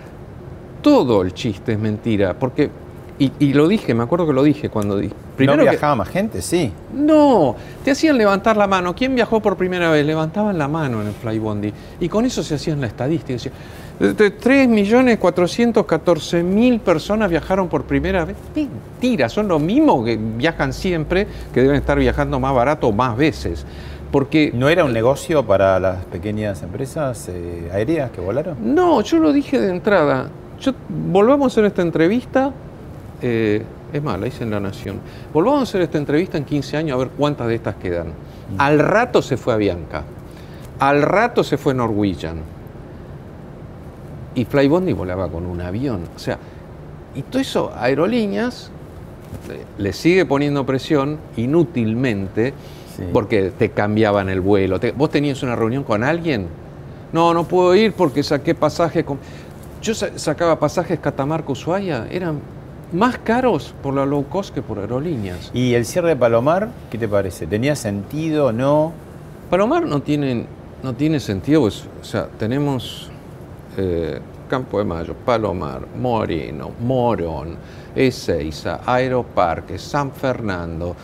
todo 0.83 1.23
el 1.23 1.35
chiste 1.35 1.73
es 1.73 1.79
mentira, 1.79 2.35
porque, 2.39 2.71
y, 3.19 3.33
y 3.39 3.53
lo 3.53 3.69
dije, 3.69 3.95
me 3.95 4.05
acuerdo 4.05 4.27
que 4.27 4.33
lo 4.33 4.43
dije 4.43 4.71
cuando 4.71 4.97
dije, 4.97 5.15
no 5.39 5.65
que- 5.65 5.71
viajaba 5.71 5.95
más 5.97 6.09
gente, 6.09 6.41
sí. 6.43 6.73
no, 6.95 7.55
te 7.85 7.91
hacían 7.93 8.17
levantar 8.19 8.57
la 8.57 8.67
mano. 8.67 8.95
¿Quién 8.95 9.15
viajó 9.15 9.41
por 9.41 9.57
primera 9.57 9.91
vez? 9.91 10.05
Levantaban 10.05 10.59
la 10.59 10.67
mano 10.67 11.01
en 11.01 11.09
el 11.09 11.13
Flybondi. 11.15 11.73
Y 12.01 12.09
con 12.09 12.25
eso 12.25 12.43
se 12.43 12.57
hacían 12.57 12.81
la 12.81 12.89
estadística. 12.89 13.39
Decían, 13.99 14.17
de 14.17 14.39
3.414.000 14.39 16.81
personas 16.81 17.31
viajaron 17.31 17.69
por 17.69 17.85
primera 17.85 18.25
vez. 18.25 18.37
Mentira, 18.55 19.29
son 19.29 19.49
los 19.49 19.61
mismos 19.61 20.05
que 20.05 20.17
viajan 20.17 20.73
siempre, 20.73 21.27
que 21.53 21.63
deben 21.63 21.77
estar 21.77 21.99
viajando 21.99 22.41
más 22.41 22.55
barato 22.55 22.93
más 22.93 23.17
veces. 23.17 23.67
Porque 24.11 24.51
¿No 24.55 24.69
era 24.69 24.85
un 24.85 24.93
negocio 24.93 25.45
para 25.45 25.79
las 25.79 26.05
pequeñas 26.07 26.63
empresas 26.63 27.29
eh, 27.29 27.71
aéreas 27.73 28.11
que 28.11 28.21
volaron? 28.21 28.57
No, 28.75 29.01
yo 29.03 29.19
lo 29.19 29.33
dije 29.33 29.61
de 29.61 29.71
entrada. 29.71 30.29
Yo, 30.61 30.73
volvamos 30.89 31.45
a 31.45 31.47
hacer 31.53 31.67
esta 31.67 31.83
entrevista. 31.83 32.53
eh, 33.21 33.63
es 33.93 34.03
más, 34.03 34.21
la 34.21 34.27
hice 34.27 34.45
en 34.45 34.51
La 34.51 34.61
Nación. 34.61 35.01
Volvamos 35.33 35.61
a 35.61 35.63
hacer 35.63 35.81
esta 35.81 35.99
entrevista 35.99 36.37
en 36.37 36.45
15 36.45 36.77
años 36.77 36.95
a 36.95 36.99
ver 36.99 37.09
cuántas 37.17 37.49
de 37.49 37.55
estas 37.55 37.77
quedan. 37.77 38.13
Al 38.59 38.79
rato 38.79 39.23
se 39.23 39.37
fue 39.37 39.55
Avianca. 39.55 40.05
Al 40.79 41.03
rato 41.03 41.43
se 41.43 41.57
fue 41.57 41.75
Norwegian. 41.75 42.37
Y 44.39 44.45
Flybondi 44.45 44.93
volaba 44.93 45.29
con 45.29 45.45
un 45.47 45.61
avión. 45.61 46.03
O 46.15 46.19
sea, 46.19 46.39
y 47.15 47.23
todo 47.23 47.41
eso, 47.43 47.73
aerolíneas, 47.77 48.71
le- 49.79 49.93
sigue 49.93 50.25
poniendo 50.27 50.65
presión 50.65 51.19
inútilmente 51.37 52.55
porque 53.13 53.51
te 53.57 53.71
cambiaban 53.71 54.29
el 54.29 54.41
vuelo. 54.41 54.79
Te- 54.79 54.93
¿Vos 54.93 55.11
tenías 55.11 55.43
una 55.43 55.57
reunión 55.57 55.83
con 55.83 56.05
alguien? 56.05 56.47
No, 57.13 57.35
no 57.35 57.45
puedo 57.45 57.75
ir 57.75 57.93
porque 57.95 58.23
saqué 58.23 58.55
pasajes 58.55 59.05
con... 59.05 59.19
Yo 59.83 59.95
sa- 59.95 60.17
sacaba 60.19 60.59
pasajes 60.59 61.01
Catamarca-Ushuaia, 61.01 62.07
eran 62.11 62.39
más 62.93 63.19
caros 63.19 63.75
por 63.83 63.95
la 63.95 64.07
low 64.07 64.25
cost 64.29 64.55
que 64.55 64.63
por 64.63 64.79
aerolíneas. 64.79 65.51
¿Y 65.55 65.75
el 65.75 65.85
cierre 65.85 66.11
de 66.11 66.17
Palomar, 66.17 66.69
qué 66.91 66.99
te 66.99 67.09
parece? 67.09 67.47
¿Tenía 67.47 67.75
sentido 67.77 68.53
no? 68.53 68.93
Palomar 69.51 69.85
no 69.87 70.01
tiene, 70.01 70.47
no 70.85 70.95
tiene 70.95 71.19
sentido, 71.21 71.63
pues, 71.63 71.85
o 72.01 72.05
sea, 72.05 72.27
tenemos 72.39 73.11
eh, 73.79 74.21
Campo 74.49 74.79
de 74.79 74.85
Mayo, 74.85 75.15
Palomar, 75.15 75.83
Moreno, 76.01 76.73
Morón, 76.81 77.57
Ezeiza, 77.95 78.81
Aeroparque, 78.85 79.79
San 79.79 80.11
Fernando. 80.11 80.97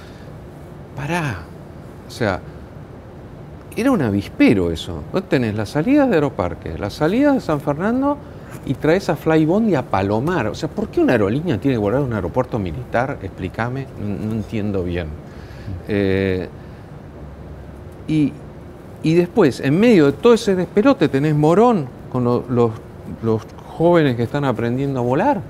Pará, 0.97 1.43
o 2.07 2.11
sea, 2.11 2.41
era 3.77 3.91
un 3.91 4.03
avispero 4.03 4.71
eso. 4.71 5.03
Vos 5.13 5.29
tenés 5.29 5.55
las 5.55 5.69
salidas 5.69 6.09
de 6.09 6.17
Aeroparque, 6.17 6.77
las 6.79 6.95
salidas 6.95 7.35
de 7.35 7.41
San 7.41 7.61
Fernando 7.61 8.19
y 8.67 8.75
traes 8.75 9.09
a 9.09 9.17
Flybondi 9.17 9.75
a 9.75 9.83
Palomar. 9.83 10.49
O 10.49 10.55
sea, 10.55 10.69
¿por 10.69 10.89
qué 10.89 11.01
una 11.01 11.13
aerolínea 11.13 11.59
tiene 11.59 11.79
que 11.79 11.97
a 11.97 12.01
un 12.01 12.13
aeropuerto 12.13 12.59
militar? 12.59 13.19
Explícame, 13.23 13.87
no, 14.01 14.27
no 14.27 14.33
entiendo 14.33 14.83
bien. 14.83 15.09
Eh, 15.87 16.49
y, 18.09 18.33
y 19.03 19.15
después, 19.15 19.61
en 19.61 19.79
medio 19.79 20.07
de 20.07 20.13
todo 20.13 20.35
ese 20.35 20.55
despelote, 20.55 21.09
tenés 21.09 21.35
Morón 21.35 21.94
con 22.15 22.23
lo- 22.23 22.45
los, 22.49 22.71
los 23.25 23.43
jóvenes 23.77 24.15
que 24.15 24.23
están 24.23 24.45
aprendiendo 24.45 25.01
a 25.01 25.03
volar. 25.03 25.41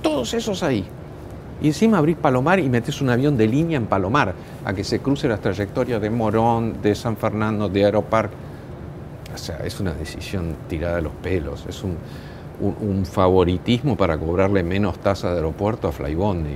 Todos 0.00 0.32
esos 0.32 0.62
ahí. 0.62 0.86
Y 1.60 1.66
encima 1.66 1.98
abrís 1.98 2.16
Palomar 2.16 2.60
y 2.60 2.68
metés 2.70 3.02
un 3.02 3.10
avión 3.10 3.36
de 3.36 3.46
línea 3.46 3.76
en 3.76 3.84
Palomar, 3.84 4.32
a 4.64 4.72
que 4.72 4.82
se 4.82 5.00
cruce 5.00 5.28
las 5.28 5.40
trayectorias 5.40 6.00
de 6.00 6.08
Morón, 6.08 6.80
de 6.80 6.94
San 6.94 7.18
Fernando, 7.18 7.68
de 7.68 7.84
Aeropark. 7.84 8.30
O 9.34 9.36
sea, 9.36 9.58
es 9.58 9.78
una 9.80 9.92
decisión 9.92 10.56
tirada 10.66 10.96
de 10.96 11.02
los 11.02 11.12
pelos, 11.12 11.66
es 11.68 11.84
un, 11.84 11.98
favoritismo 13.04 13.98
para 13.98 14.16
cobrarle 14.16 14.62
menos 14.62 14.98
tasa 14.98 15.28
de 15.32 15.36
aeropuerto 15.36 15.88
a 15.88 15.92
Flybondi. 15.92 16.54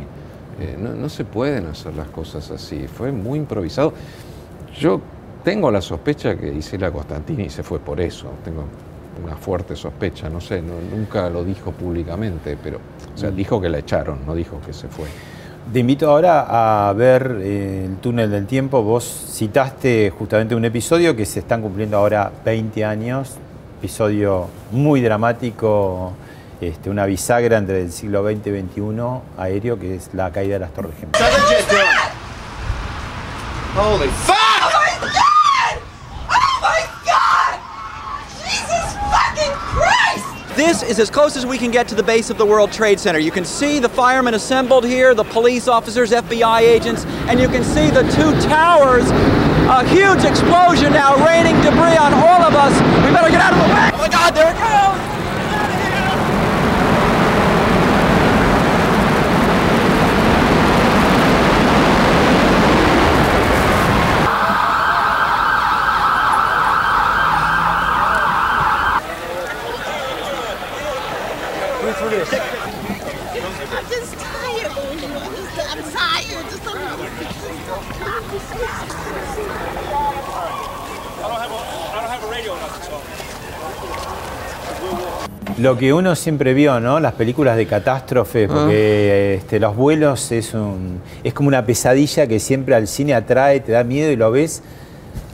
Eh, 0.60 0.78
no 0.78 1.08
se 1.10 1.26
pueden 1.26 1.66
hacer 1.66 1.94
las 1.94 2.08
cosas 2.08 2.50
así, 2.50 2.86
fue 2.86 3.12
muy 3.12 3.38
improvisado. 3.38 3.92
Yo 4.80 5.00
tengo 5.44 5.70
la 5.70 5.80
sospecha 5.80 6.36
que 6.36 6.48
Isela 6.52 6.90
Costantini 6.90 7.48
se 7.50 7.62
fue 7.62 7.78
por 7.78 8.00
eso, 8.00 8.28
tengo 8.44 8.64
una 9.24 9.36
fuerte 9.36 9.74
sospecha, 9.76 10.28
no 10.28 10.40
sé, 10.40 10.60
no- 10.62 10.74
nunca 10.96 11.28
lo 11.30 11.42
dijo 11.44 11.72
públicamente, 11.72 12.56
pero, 12.62 12.78
o 13.14 13.18
sea, 13.18 13.30
dijo 13.30 13.60
que 13.60 13.68
la 13.68 13.78
echaron, 13.78 14.20
no 14.26 14.34
dijo 14.34 14.60
que 14.64 14.72
se 14.72 14.88
fue. 14.88 15.06
Te 15.72 15.80
invito 15.80 16.10
ahora 16.10 16.88
a 16.88 16.92
ver 16.94 17.38
eh, 17.42 17.84
el 17.86 17.96
túnel 17.96 18.30
del 18.30 18.46
tiempo. 18.46 18.82
Vos 18.82 19.04
citaste 19.32 20.10
justamente 20.18 20.54
un 20.54 20.64
episodio 20.64 21.14
que 21.14 21.26
se 21.26 21.40
están 21.40 21.60
cumpliendo 21.60 21.98
ahora 21.98 22.30
20 22.44 22.84
años, 22.86 23.34
episodio 23.78 24.46
muy 24.70 25.02
dramático, 25.02 26.12
este, 26.60 26.88
una 26.88 27.04
bisagra 27.04 27.58
entre 27.58 27.82
el 27.82 27.92
siglo 27.92 28.24
XX 28.26 28.46
y 28.46 28.60
XXI 28.62 28.82
aéreo, 29.36 29.78
que 29.78 29.96
es 29.96 30.08
la 30.14 30.30
caída 30.32 30.54
de 30.54 30.60
las 30.60 30.72
Torres 30.72 30.92
Gemelas. 30.98 31.20
This 40.58 40.82
is 40.82 40.98
as 40.98 41.08
close 41.08 41.36
as 41.36 41.46
we 41.46 41.56
can 41.56 41.70
get 41.70 41.86
to 41.86 41.94
the 41.94 42.02
base 42.02 42.30
of 42.30 42.36
the 42.36 42.44
World 42.44 42.72
Trade 42.72 42.98
Center. 42.98 43.20
You 43.20 43.30
can 43.30 43.44
see 43.44 43.78
the 43.78 43.88
firemen 43.88 44.34
assembled 44.34 44.84
here, 44.84 45.14
the 45.14 45.22
police 45.22 45.68
officers, 45.68 46.10
FBI 46.10 46.62
agents, 46.62 47.04
and 47.28 47.38
you 47.38 47.46
can 47.46 47.62
see 47.62 47.90
the 47.90 48.02
two 48.10 48.32
towers. 48.48 49.08
A 49.70 49.86
huge 49.86 50.24
explosion 50.24 50.92
now 50.92 51.14
raining 51.24 51.54
debris 51.62 51.96
on 51.96 52.12
all 52.12 52.42
of 52.42 52.56
us. 52.56 52.74
We 53.06 53.12
better 53.14 53.30
get 53.30 53.40
out 53.40 53.52
of 53.52 53.58
the 53.60 53.72
way. 53.72 53.90
Oh 53.94 53.98
my 53.98 54.08
God, 54.08 54.34
there 54.34 54.50
it 54.50 54.58
goes! 54.58 55.07
I'm 71.88 71.94
just 73.88 74.12
tired. 74.18 74.68
I'm 74.68 75.82
tired. 75.90 76.44
Just 76.50 76.66
a 76.66 76.76
Lo 85.56 85.78
que 85.78 85.94
uno 85.94 86.14
siempre 86.14 86.52
vio, 86.52 86.78
¿no? 86.78 87.00
Las 87.00 87.14
películas 87.14 87.56
de 87.56 87.66
catástrofe, 87.66 88.48
porque 88.48 89.36
este, 89.36 89.58
los 89.58 89.74
vuelos 89.74 90.30
es 90.30 90.52
un 90.52 91.00
es 91.24 91.32
como 91.32 91.48
una 91.48 91.64
pesadilla 91.64 92.26
que 92.26 92.38
siempre 92.38 92.74
al 92.74 92.86
cine 92.86 93.14
atrae, 93.14 93.60
te 93.60 93.72
da 93.72 93.82
miedo 93.82 94.12
y 94.12 94.16
lo 94.16 94.30
ves. 94.30 94.62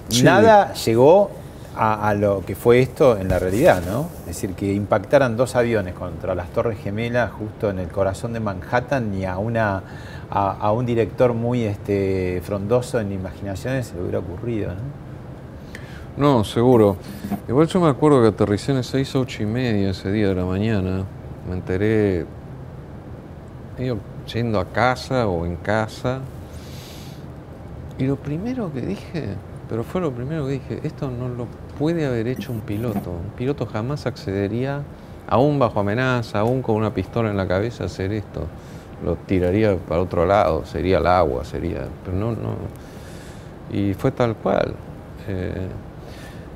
Sí. 0.09 0.23
Nada 0.23 0.73
llegó 0.75 1.33
a, 1.77 2.15
lo 2.15 2.45
que 2.45 2.55
fue 2.55 2.81
esto 2.81 3.17
en 3.19 3.29
la 3.29 3.39
realidad, 3.39 3.83
¿no? 3.85 4.09
Es 4.21 4.27
decir, 4.27 4.55
que 4.55 4.73
impactaran 4.73 5.37
dos 5.37 5.57
aviones 5.57 5.95
contra 5.95 6.35
las 6.35 6.49
Torres 6.51 6.79
Gemelas 6.79 7.33
justo 7.33 7.71
en 7.71 7.79
el 7.79 7.89
corazón 7.89 8.33
de 8.33 8.41
Manhattan 8.41 9.15
y 9.15 9.25
a 9.25 9.39
una 9.39 9.83
a, 10.31 10.73
un 10.73 10.85
director 10.85 11.33
muy 11.33 11.65
este, 11.65 12.41
frondoso 12.43 12.99
en 12.99 13.13
imaginaciones 13.13 13.87
se 13.87 13.95
le 13.95 14.03
hubiera 14.03 14.19
ocurrido, 14.19 14.73
¿no? 14.75 15.05
No, 16.17 16.45
seguro. 16.45 16.97
Igual 17.49 17.67
yo 17.67 17.81
me 17.81 17.89
acuerdo 17.89 18.23
que 18.23 18.29
aterricé 18.29 18.73
en 18.73 18.85
6 18.85 19.17
8 19.17 19.43
y 19.43 19.47
media 19.47 19.91
ese 19.91 20.13
día 20.13 20.29
de 20.29 20.35
la 20.37 20.45
mañana. 20.45 21.05
Me 21.49 21.55
enteré 21.55 22.25
yendo 24.33 24.61
a 24.61 24.65
casa 24.67 25.27
o 25.27 25.45
en 25.45 25.57
casa. 25.57 26.21
Y 27.99 28.05
lo 28.05 28.15
primero 28.17 28.73
que 28.73 28.83
dije, 28.83 29.35
pero 29.69 29.83
fue 29.83 30.01
lo 30.01 30.13
primero 30.13 30.47
que 30.47 30.53
dije, 30.53 30.81
esto 30.85 31.11
no 31.11 31.29
lo 31.29 31.47
puede 31.79 32.07
haber 32.07 32.27
hecho 32.29 32.53
un 32.53 32.61
piloto. 32.61 33.11
Un 33.11 33.31
piloto 33.37 33.67
jamás 33.67 34.07
accedería, 34.07 34.83
aún 35.29 35.59
bajo 35.59 35.81
amenaza, 35.81 36.41
aún 36.41 36.63
con 36.63 36.77
una 36.77 36.93
pistola 36.95 37.31
en 37.31 37.37
la 37.37 37.47
cabeza, 37.47 37.85
a 37.85 37.87
hacer 37.87 38.13
esto. 38.13 38.47
Lo 39.05 39.17
tiraría 39.17 39.77
para 39.77 40.01
otro 40.01 40.25
lado, 40.27 40.65
sería 40.65 40.99
el 40.99 41.07
agua, 41.07 41.45
sería. 41.45 41.87
Pero 42.05 42.17
no, 42.17 42.31
no. 42.33 42.55
Y 43.73 43.95
fue 43.95 44.11
tal 44.13 44.35
cual. 44.37 44.75
Eh, 45.29 45.67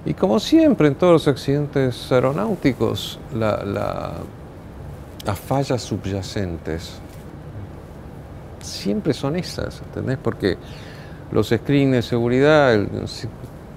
y 0.07 0.15
como 0.15 0.39
siempre 0.41 0.89
en 0.89 0.95
todos 0.95 1.13
los 1.13 1.29
accidentes 1.29 2.11
aeronáuticos, 2.13 3.19
la- 3.35 3.63
la- 3.65 4.13
las 5.27 5.39
fallas 5.39 5.83
subyacentes 5.83 7.01
siempre 8.61 9.13
son 9.13 9.37
esas, 9.37 9.81
¿entendés? 9.83 10.19
Porque 10.23 10.57
los 11.33 11.49
screens 11.49 11.93
de 11.93 12.03
seguridad, 12.03 12.75
el 12.75 12.89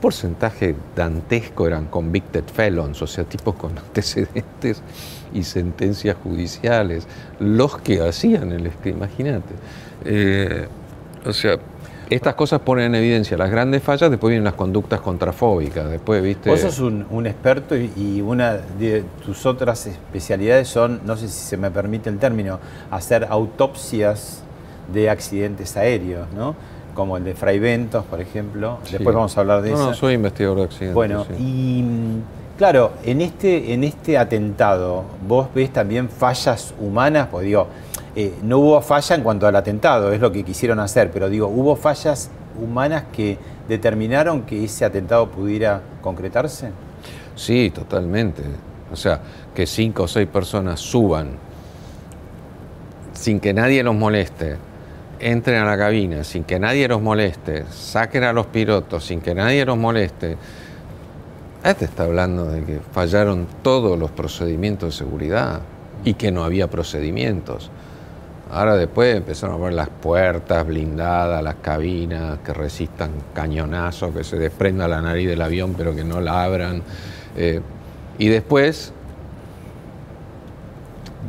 porcentaje 0.02 0.76
dantesco 0.96 1.68
eran 1.68 1.86
convicted 1.86 2.44
felons, 2.44 3.02
o 3.02 3.08
sea, 3.08 3.24
tipos 3.24 3.56
con 3.56 3.78
antecedentes 3.78 4.82
y 5.34 5.44
sentencias 5.44 6.18
judiciales, 6.22 7.08
los 7.40 7.78
que 7.78 8.02
hacían 8.02 8.52
el 8.52 8.70
screen, 8.72 8.98
imagínate. 8.98 9.54
Eh, 10.04 10.68
o 11.26 11.32
sea, 11.32 11.58
estas 12.10 12.36
cosas 12.36 12.60
ponen 12.60 12.88
en 12.88 12.96
evidencia 12.96 13.38
las 13.38 13.50
grandes 13.50 13.82
fallas, 13.82 14.10
después 14.12 14.32
vienen 14.32 14.44
las 14.44 14.56
conductas 14.56 15.00
contrafóbicas, 15.00 15.90
después, 15.90 16.22
viste... 16.22 16.50
Vos 16.50 16.60
sos 16.60 16.80
un, 16.80 17.06
un 17.10 17.26
experto 17.26 17.78
y, 17.78 17.90
y 17.96 18.20
una 18.20 18.58
de 18.58 19.06
tus 19.24 19.46
otras 19.46 19.88
especialidades 19.88 20.68
son, 20.68 21.00
no 21.06 21.16
sé 21.16 21.30
si 21.30 21.46
se 21.46 21.56
me 21.56 21.72
permite 21.72 22.10
el 22.10 22.18
término, 22.18 22.60
hacer 22.90 23.28
autopsias 23.30 24.44
de 24.92 25.10
accidentes 25.10 25.78
aéreos, 25.78 26.28
¿no? 26.34 26.56
Como 26.94 27.18
el 27.18 27.24
de 27.24 27.34
Fray 27.36 27.60
Ventos, 27.60 28.04
por 28.06 28.20
ejemplo. 28.22 28.80
Sí. 28.84 28.94
Después 28.94 29.16
vamos 29.16 29.36
a 29.38 29.42
hablar 29.42 29.62
de 29.62 29.70
No, 29.72 29.76
eso. 29.76 29.86
no, 29.88 29.94
soy 29.94 30.14
investigador 30.16 30.58
de 30.58 30.64
accidentes. 30.66 30.94
Bueno, 30.94 31.26
sí. 31.26 31.34
y 31.40 31.86
claro, 32.58 32.92
en 33.04 33.22
este, 33.22 33.74
en 33.74 33.84
este 33.84 34.18
atentado, 34.18 35.04
¿vos 35.28 35.48
ves 35.56 35.72
también 35.72 36.10
fallas 36.10 36.74
humanas? 36.80 37.28
Pues 37.32 37.46
digo, 37.46 37.68
eh, 38.16 38.34
no 38.44 38.60
hubo 38.60 38.82
falla 38.82 39.16
en 39.16 39.24
cuanto 39.24 39.48
al 39.48 39.56
atentado, 39.56 40.12
es 40.12 40.20
lo 40.20 40.32
que 40.34 40.44
quisieron 40.44 40.80
hacer, 40.80 41.12
pero 41.12 41.30
digo, 41.30 41.48
¿hubo 41.48 41.78
fallas 41.78 42.30
humanas 42.62 43.06
que 43.14 43.38
determinaron 43.70 44.42
que 44.42 44.66
ese 44.66 44.84
atentado 44.84 45.30
pudiera 45.30 45.82
concretarse? 46.02 46.72
Sí, 47.36 47.72
totalmente. 47.74 48.44
O 48.92 48.98
sea, 48.98 49.22
que 49.56 49.66
cinco 49.66 50.04
o 50.04 50.08
seis 50.10 50.28
personas 50.28 50.82
suban 50.82 51.30
sin 53.14 53.40
que 53.40 53.54
nadie 53.54 53.82
los 53.84 53.96
moleste, 53.96 54.58
entren 55.22 55.62
a 55.62 55.66
la 55.66 55.78
cabina 55.78 56.24
sin 56.24 56.44
que 56.44 56.60
nadie 56.60 56.88
los 56.88 57.02
moleste, 57.02 57.66
saquen 57.70 58.24
a 58.24 58.34
los 58.34 58.48
pilotos 58.48 59.06
sin 59.06 59.22
que 59.22 59.36
nadie 59.36 59.64
los 59.66 59.78
moleste. 59.78 60.36
Este 61.64 61.86
está 61.86 62.04
hablando 62.04 62.46
de 62.46 62.64
que 62.64 62.80
fallaron 62.92 63.46
todos 63.62 63.98
los 63.98 64.10
procedimientos 64.12 64.98
de 64.98 65.06
seguridad 65.06 65.62
y 66.04 66.16
que 66.16 66.32
no 66.32 66.44
había 66.44 66.68
procedimientos. 66.70 67.70
Ahora 68.52 68.76
después 68.76 69.16
empezaron 69.16 69.56
a 69.56 69.60
poner 69.60 69.74
las 69.76 69.90
puertas 69.90 70.66
blindadas, 70.66 71.42
las 71.42 71.56
cabinas 71.56 72.40
que 72.40 72.54
resistan 72.54 73.12
cañonazos, 73.34 74.14
que 74.14 74.24
se 74.24 74.38
desprenda 74.38 74.88
la 74.88 75.02
nariz 75.02 75.30
del 75.30 75.42
avión 75.42 75.76
pero 75.78 75.96
que 75.96 76.04
no 76.04 76.20
la 76.20 76.44
abran. 76.44 76.82
Eh, 77.38 77.62
y 78.18 78.28
después 78.28 78.92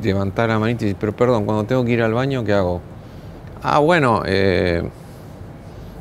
levantar 0.03 0.49
la 0.49 0.59
manita 0.59 0.85
y 0.85 0.87
decir, 0.89 0.97
pero 0.99 1.15
perdón, 1.15 1.45
cuando 1.45 1.65
tengo 1.65 1.85
que 1.85 1.93
ir 1.93 2.03
al 2.03 2.15
baño, 2.15 2.43
¿qué 2.43 2.55
hago? 2.55 2.81
Ah, 3.63 3.79
bueno, 3.79 4.23
eh, 4.27 4.83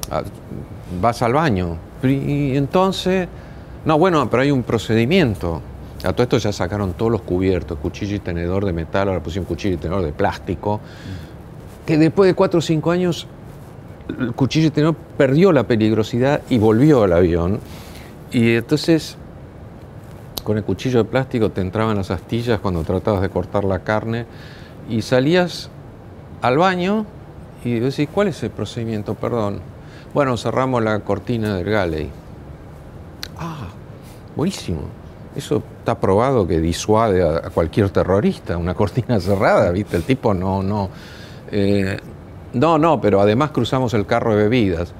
ah, 0.10 0.24
vas 1.00 1.22
al 1.22 1.34
baño. 1.34 1.78
Y 2.04 2.58
entonces, 2.58 3.28
no, 3.86 4.00
bueno, 4.00 4.28
pero 4.30 4.42
hay 4.42 4.52
un 4.52 4.64
procedimiento. 4.64 5.62
A 6.04 6.14
todo 6.14 6.24
esto 6.24 6.38
ya 6.40 6.52
sacaron 6.52 6.94
todos 6.94 7.12
los 7.12 7.22
cubiertos, 7.22 7.78
cuchillo 7.78 8.16
y 8.16 8.20
tenedor 8.20 8.66
de 8.66 8.74
metal, 8.74 9.10
ahora 9.10 9.22
pusieron 9.22 9.46
cuchillo 9.46 9.76
y 9.76 9.78
tenedor 9.78 10.02
de 10.04 10.12
plástico, 10.12 10.80
que 11.86 12.00
después 12.00 12.28
de 12.28 12.34
cuatro 12.34 12.58
o 12.58 12.62
cinco 12.62 12.90
años 12.90 13.28
el 14.20 14.34
cuchillo 14.34 14.68
y 14.68 14.72
tenedor 14.72 14.96
perdió 14.96 15.52
la 15.52 15.64
peligrosidad 15.64 16.42
y 16.50 16.58
volvió 16.58 17.04
al 17.04 17.14
avión. 17.14 17.60
Y 18.32 18.56
entonces, 18.56 19.16
con 20.44 20.58
el 20.58 20.64
cuchillo 20.64 21.04
de 21.04 21.06
plástico 21.06 21.52
te 21.52 21.62
entraban 21.62 21.98
las 21.98 22.10
astillas 22.10 22.60
cuando 22.60 22.84
tratabas 22.84 23.22
de 23.22 23.30
cortar 23.30 23.64
la 23.64 23.80
carne 23.80 24.26
y 24.90 25.04
salías 25.04 25.70
al 26.42 26.58
baño 26.58 27.06
y 27.64 27.80
decís, 27.80 28.08
¿cuál 28.14 28.30
es 28.30 28.42
el 28.44 28.50
procedimiento? 28.50 29.14
Perdón. 29.16 29.60
Bueno, 30.14 30.36
cerramos 30.38 30.84
la 30.84 31.00
cortina 31.00 31.56
del 31.56 31.70
galley. 31.70 32.10
Ah, 33.38 33.68
buenísimo. 34.36 34.82
Eso 35.36 35.64
está 35.80 35.98
probado 36.00 36.46
que 36.46 36.60
disuade 36.60 37.24
a, 37.24 37.50
cualquier 37.50 37.90
terrorista, 37.90 38.58
una 38.58 38.74
cortina 38.74 39.20
cerrada, 39.20 39.72
¿viste? 39.72 39.96
El 39.96 40.04
tipo 40.04 40.34
no, 40.34 40.62
no. 40.62 40.90
eh, 41.52 41.98
no, 42.54 42.78
no, 42.78 43.00
pero 43.00 43.22
además 43.22 43.52
cruzamos 43.52 43.94
el 43.94 44.06
carro 44.06 44.36
de 44.36 44.44
bebidas. 44.44 44.94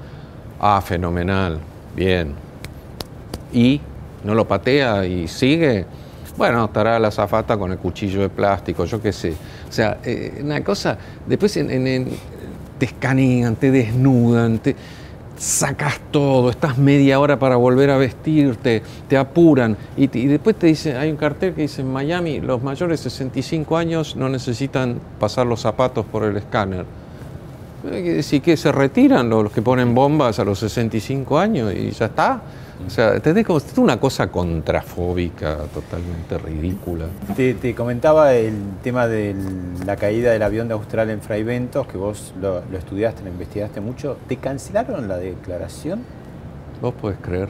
Ah, 0.58 0.80
fenomenal, 0.80 1.58
bien. 1.94 2.34
Y 3.52 3.80
no 4.24 4.34
lo 4.34 4.48
patea 4.48 5.04
y 5.04 5.28
sigue. 5.28 5.84
Bueno, 6.38 6.64
estará 6.64 6.98
la 6.98 7.10
zafata 7.10 7.58
con 7.58 7.72
el 7.72 7.78
cuchillo 7.78 8.22
de 8.22 8.30
plástico, 8.30 8.86
yo 8.86 9.02
qué 9.02 9.12
sé. 9.12 9.34
O 9.68 9.72
sea, 9.72 9.98
eh, 10.02 10.40
una 10.42 10.64
cosa, 10.64 10.96
después 11.26 11.54
en- 11.58 12.08
te 12.82 12.86
escanean, 12.86 13.54
te 13.54 13.70
desnudan, 13.70 14.58
te 14.58 14.74
sacas 15.36 16.00
todo, 16.10 16.50
estás 16.50 16.78
media 16.78 17.20
hora 17.20 17.38
para 17.38 17.54
volver 17.54 17.90
a 17.90 17.96
vestirte, 17.96 18.82
te 19.08 19.16
apuran 19.16 19.76
y, 19.96 20.08
después 20.08 20.56
te 20.56 20.66
dice, 20.66 20.96
hay 20.96 21.08
un 21.08 21.16
cartel 21.16 21.54
que 21.54 21.62
dice 21.62 21.82
en 21.82 21.92
Miami, 21.92 22.40
los 22.40 22.60
mayores 22.60 23.04
de 23.04 23.08
65 23.08 23.76
años 23.76 24.16
no 24.16 24.28
necesitan 24.28 24.98
pasar 25.20 25.46
los 25.46 25.60
zapatos 25.60 26.04
por 26.06 26.24
el 26.24 26.36
escáner. 26.36 26.84
Hay 27.88 28.02
decir 28.02 28.42
que 28.42 28.56
se 28.56 28.72
retiran 28.72 29.30
los 29.30 29.52
que 29.52 29.62
ponen 29.62 29.94
bombas 29.94 30.40
a 30.40 30.44
los 30.44 30.58
65 30.58 31.38
años 31.38 31.72
y 31.72 31.92
ya 31.92 32.06
está. 32.06 32.42
O 32.86 32.90
sea, 32.90 33.14
¿entendés? 33.14 33.46
Como 33.46 33.60
una 33.76 33.98
cosa 33.98 34.28
contrafóbica, 34.28 35.56
totalmente 35.72 36.38
ridícula. 36.38 37.06
Te, 37.36 37.54
te 37.54 37.74
comentaba 37.74 38.34
el 38.34 38.54
tema 38.82 39.06
de 39.06 39.34
la 39.86 39.96
caída 39.96 40.32
del 40.32 40.42
avión 40.42 40.68
de 40.68 40.74
Austral 40.74 41.10
en 41.10 41.20
Fray 41.20 41.42
Ventos, 41.42 41.86
que 41.86 41.96
vos 41.96 42.34
lo, 42.40 42.62
lo 42.70 42.78
estudiaste, 42.78 43.22
lo 43.22 43.30
investigaste 43.30 43.80
mucho. 43.80 44.16
¿Te 44.28 44.36
cancelaron 44.36 45.08
la 45.08 45.16
declaración? 45.16 46.00
¿Vos 46.80 46.94
podés 46.94 47.18
creer? 47.22 47.48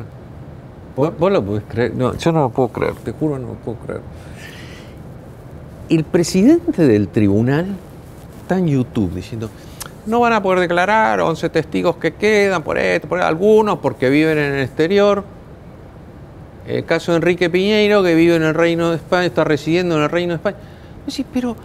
¿Vos, 0.96 1.12
vos 1.18 1.32
lo 1.32 1.44
podés 1.44 1.64
creer? 1.68 1.94
No, 1.94 2.14
yo 2.16 2.32
no 2.32 2.40
lo 2.40 2.50
puedo 2.50 2.68
creer, 2.68 2.94
te 2.96 3.12
juro 3.12 3.38
no 3.38 3.48
lo 3.48 3.54
puedo 3.54 3.78
creer. 3.78 4.02
El 5.88 6.04
presidente 6.04 6.86
del 6.86 7.08
tribunal 7.08 7.66
está 8.42 8.58
en 8.58 8.68
YouTube 8.68 9.14
diciendo, 9.14 9.48
no 10.06 10.20
van 10.20 10.32
a 10.32 10.42
poder 10.42 10.60
declarar 10.60 11.20
11 11.20 11.48
testigos 11.50 11.96
que 11.96 12.14
quedan 12.14 12.62
por 12.62 12.78
esto, 12.78 13.08
por 13.08 13.20
algunos 13.20 13.78
porque 13.78 14.10
viven 14.10 14.38
en 14.38 14.54
el 14.54 14.62
exterior. 14.62 15.24
El 16.66 16.84
caso 16.84 17.12
de 17.12 17.16
Enrique 17.16 17.50
Piñeiro, 17.50 18.02
que 18.02 18.14
vive 18.14 18.36
en 18.36 18.42
el 18.42 18.54
Reino 18.54 18.90
de 18.90 18.96
España, 18.96 19.26
está 19.26 19.44
residiendo 19.44 19.96
en 19.96 20.02
el 20.02 20.10
Reino 20.10 20.32
de 20.32 20.36
España. 20.36 20.56
Vos 21.04 21.16
decís, 21.16 21.26
pero 21.32 21.56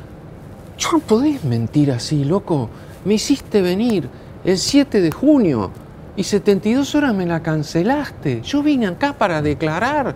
yo 0.78 0.92
no 0.92 1.00
podés 1.00 1.44
mentir 1.44 1.92
así, 1.92 2.24
loco. 2.24 2.70
Me 3.06 3.16
hiciste 3.16 3.62
venir 3.62 4.10
el 4.44 4.58
7 4.58 5.02
de 5.02 5.12
junio 5.12 5.72
y 6.16 6.24
72 6.24 6.96
horas 6.96 7.14
me 7.14 7.26
la 7.26 7.42
cancelaste. 7.42 8.42
Yo 8.42 8.64
vine 8.64 8.88
acá 8.88 9.14
para 9.14 9.42
declarar 9.42 10.16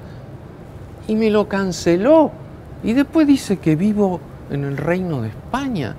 y 1.08 1.16
me 1.16 1.30
lo 1.30 1.48
canceló. 1.48 2.32
Y 2.84 2.94
después 2.94 3.28
dice 3.28 3.58
que 3.58 3.76
vivo 3.76 4.20
en 4.50 4.64
el 4.64 4.78
Reino 4.78 5.22
de 5.22 5.30
España. 5.30 5.96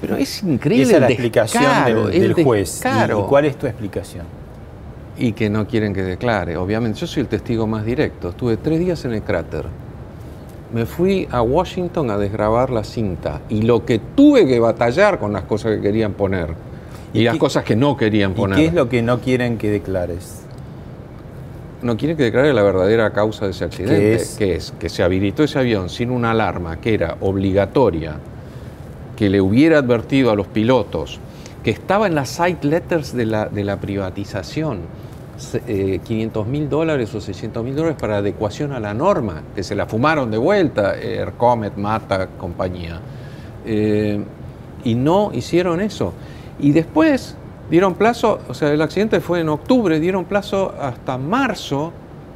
Pero 0.00 0.16
es 0.16 0.42
Y 0.42 0.50
increíble. 0.50 0.84
esa 0.84 0.94
es 0.96 1.00
la 1.00 1.08
explicación 1.08 1.62
descaro, 1.62 2.06
del, 2.08 2.22
el 2.22 2.34
del 2.34 2.44
juez. 2.44 2.68
¿Y- 2.68 2.84
descaro. 2.84 3.20
¿Y, 3.20 3.28
cuál 3.28 3.44
es 3.46 3.56
tu 3.56 3.66
explicación? 3.66 4.24
Y 5.16 5.32
que 5.32 5.48
no 5.48 5.66
quieren 5.66 5.94
que 5.94 6.02
declare, 6.02 6.56
obviamente. 6.56 6.98
Yo 6.98 7.06
soy 7.06 7.22
el 7.22 7.28
testigo 7.28 7.66
más 7.66 7.84
directo. 7.84 8.30
Estuve 8.30 8.56
tres 8.56 8.78
días 8.80 9.04
en 9.04 9.12
el 9.12 9.22
cráter. 9.22 9.64
Me 10.72 10.86
fui 10.86 11.28
a 11.30 11.40
Washington 11.40 12.10
a 12.10 12.18
desgrabar 12.18 12.70
la 12.70 12.82
cinta. 12.82 13.40
Y 13.48 13.62
lo 13.62 13.84
que 13.86 14.00
tuve 14.00 14.46
que 14.46 14.58
batallar 14.58 15.18
con 15.20 15.32
las 15.32 15.44
cosas 15.44 15.76
que 15.76 15.80
querían 15.82 16.14
poner. 16.14 16.48
Y, 17.12 17.22
las 17.22 17.36
cosas 17.36 17.62
que 17.62 17.76
no 17.76 17.96
querían 17.96 18.32
¿Y 18.32 18.34
poner. 18.34 18.58
qué 18.58 18.66
es 18.66 18.74
lo 18.74 18.88
que 18.88 19.00
no 19.02 19.20
quieren 19.20 19.56
que 19.56 19.70
declares? 19.70 20.40
no 21.82 21.98
quiere 21.98 22.16
que 22.16 22.22
declare 22.22 22.54
la 22.54 22.62
verdadera 22.62 23.12
causa 23.12 23.44
de 23.44 23.50
ese 23.50 23.64
accidente, 23.66 23.98
¿Qué 24.00 24.14
es? 24.14 24.36
que 24.36 24.54
es 24.56 24.72
que 24.80 24.88
se 24.88 25.02
habilitó 25.02 25.44
ese 25.44 25.58
avión 25.58 25.90
sin 25.90 26.10
una 26.10 26.30
alarma 26.30 26.80
que 26.80 26.94
era 26.94 27.18
obligatoria, 27.20 28.16
que 29.16 29.30
le 29.30 29.40
hubiera 29.40 29.78
advertido 29.78 30.30
a 30.30 30.34
los 30.36 30.46
pilotos, 30.46 31.20
que 31.62 31.70
estaba 31.70 32.06
en 32.06 32.14
las 32.14 32.28
site 32.30 32.66
letters 32.66 33.14
de 33.14 33.26
la, 33.26 33.46
de 33.46 33.64
la 33.64 33.76
privatización, 33.78 34.80
se- 35.36 35.62
eh, 35.66 36.00
500 36.04 36.46
mil 36.46 36.68
dólares 36.68 37.14
o 37.14 37.20
600 37.20 37.64
mil 37.64 37.74
dólares 37.74 37.96
para 38.00 38.18
adecuación 38.18 38.72
a 38.72 38.80
la 38.80 38.92
norma, 38.94 39.42
que 39.54 39.62
se 39.62 39.74
la 39.74 39.86
fumaron 39.86 40.30
de 40.30 40.38
vuelta, 40.38 40.92
Aircomet, 40.92 41.76
Mata, 41.76 42.28
compañía. 42.38 43.00
Eh, 43.66 44.22
y 44.84 44.94
no 44.94 45.30
hicieron 45.32 45.80
eso. 45.80 46.12
Y 46.60 46.72
después 46.72 47.36
dieron 47.70 47.94
plazo, 47.94 48.40
o 48.48 48.54
sea, 48.54 48.70
el 48.72 48.82
accidente 48.82 49.20
fue 49.20 49.40
en 49.40 49.48
octubre, 49.48 49.98
dieron 49.98 50.24
plazo 50.26 50.74
hasta 50.80 51.16
marzo 51.16 51.92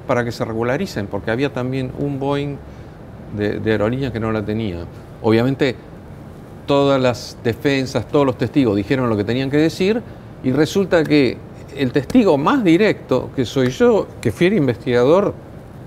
para 0.07 0.25
que 0.25 0.33
se 0.33 0.45
regularicen, 0.45 1.07
porque 1.07 1.31
había 1.31 1.53
también 1.53 1.93
un 1.99 2.19
Boeing 2.19 2.57
de, 3.37 3.61
de 3.61 3.71
aerolínea 3.73 4.11
que 4.11 4.19
no 4.21 4.33
la 4.33 4.43
tenía. 4.43 4.79
Obviamente, 5.23 5.77
todas 6.69 7.01
las 7.01 7.37
defensas, 7.43 8.07
todos 8.07 8.25
los 8.25 8.39
testigos 8.39 8.77
dijeron 8.77 9.09
lo 9.09 9.17
que 9.17 9.25
tenían 9.25 9.51
que 9.51 9.57
decir, 9.57 10.01
y 10.45 10.53
resulta 10.53 11.03
que 11.03 11.37
el 11.77 11.91
testigo 11.91 12.39
más 12.39 12.63
directo, 12.63 13.31
que 13.35 13.45
soy 13.45 13.71
yo, 13.71 14.07
que 14.21 14.31
fui 14.31 14.47
el 14.47 14.53
investigador 14.53 15.35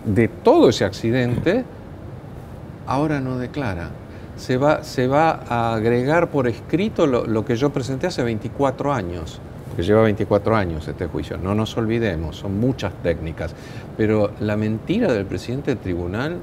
de 0.04 0.28
todo 0.28 0.68
ese 0.68 0.84
accidente, 0.84 1.64
ahora 2.86 3.22
no 3.22 3.38
declara. 3.38 3.92
Se 4.36 4.58
va, 4.58 4.84
se 4.84 5.08
va 5.08 5.44
a 5.48 5.76
agregar 5.76 6.30
por 6.32 6.48
escrito 6.48 7.06
lo, 7.06 7.26
lo 7.26 7.46
que 7.46 7.56
yo 7.56 7.70
presenté 7.70 8.08
hace 8.08 8.24
24 8.24 8.92
años, 8.92 9.40
porque 9.68 9.84
lleva 9.84 10.02
24 10.02 10.56
años 10.56 10.88
este 10.88 11.06
juicio. 11.06 11.38
No 11.38 11.54
nos 11.54 11.78
olvidemos, 11.78 12.38
son 12.38 12.60
muchas 12.60 12.92
técnicas. 13.04 13.54
Pero 13.98 14.32
la 14.40 14.58
mentira 14.58 15.14
del 15.14 15.26
presidente 15.26 15.72
del 15.72 15.78
tribunal 15.80 16.38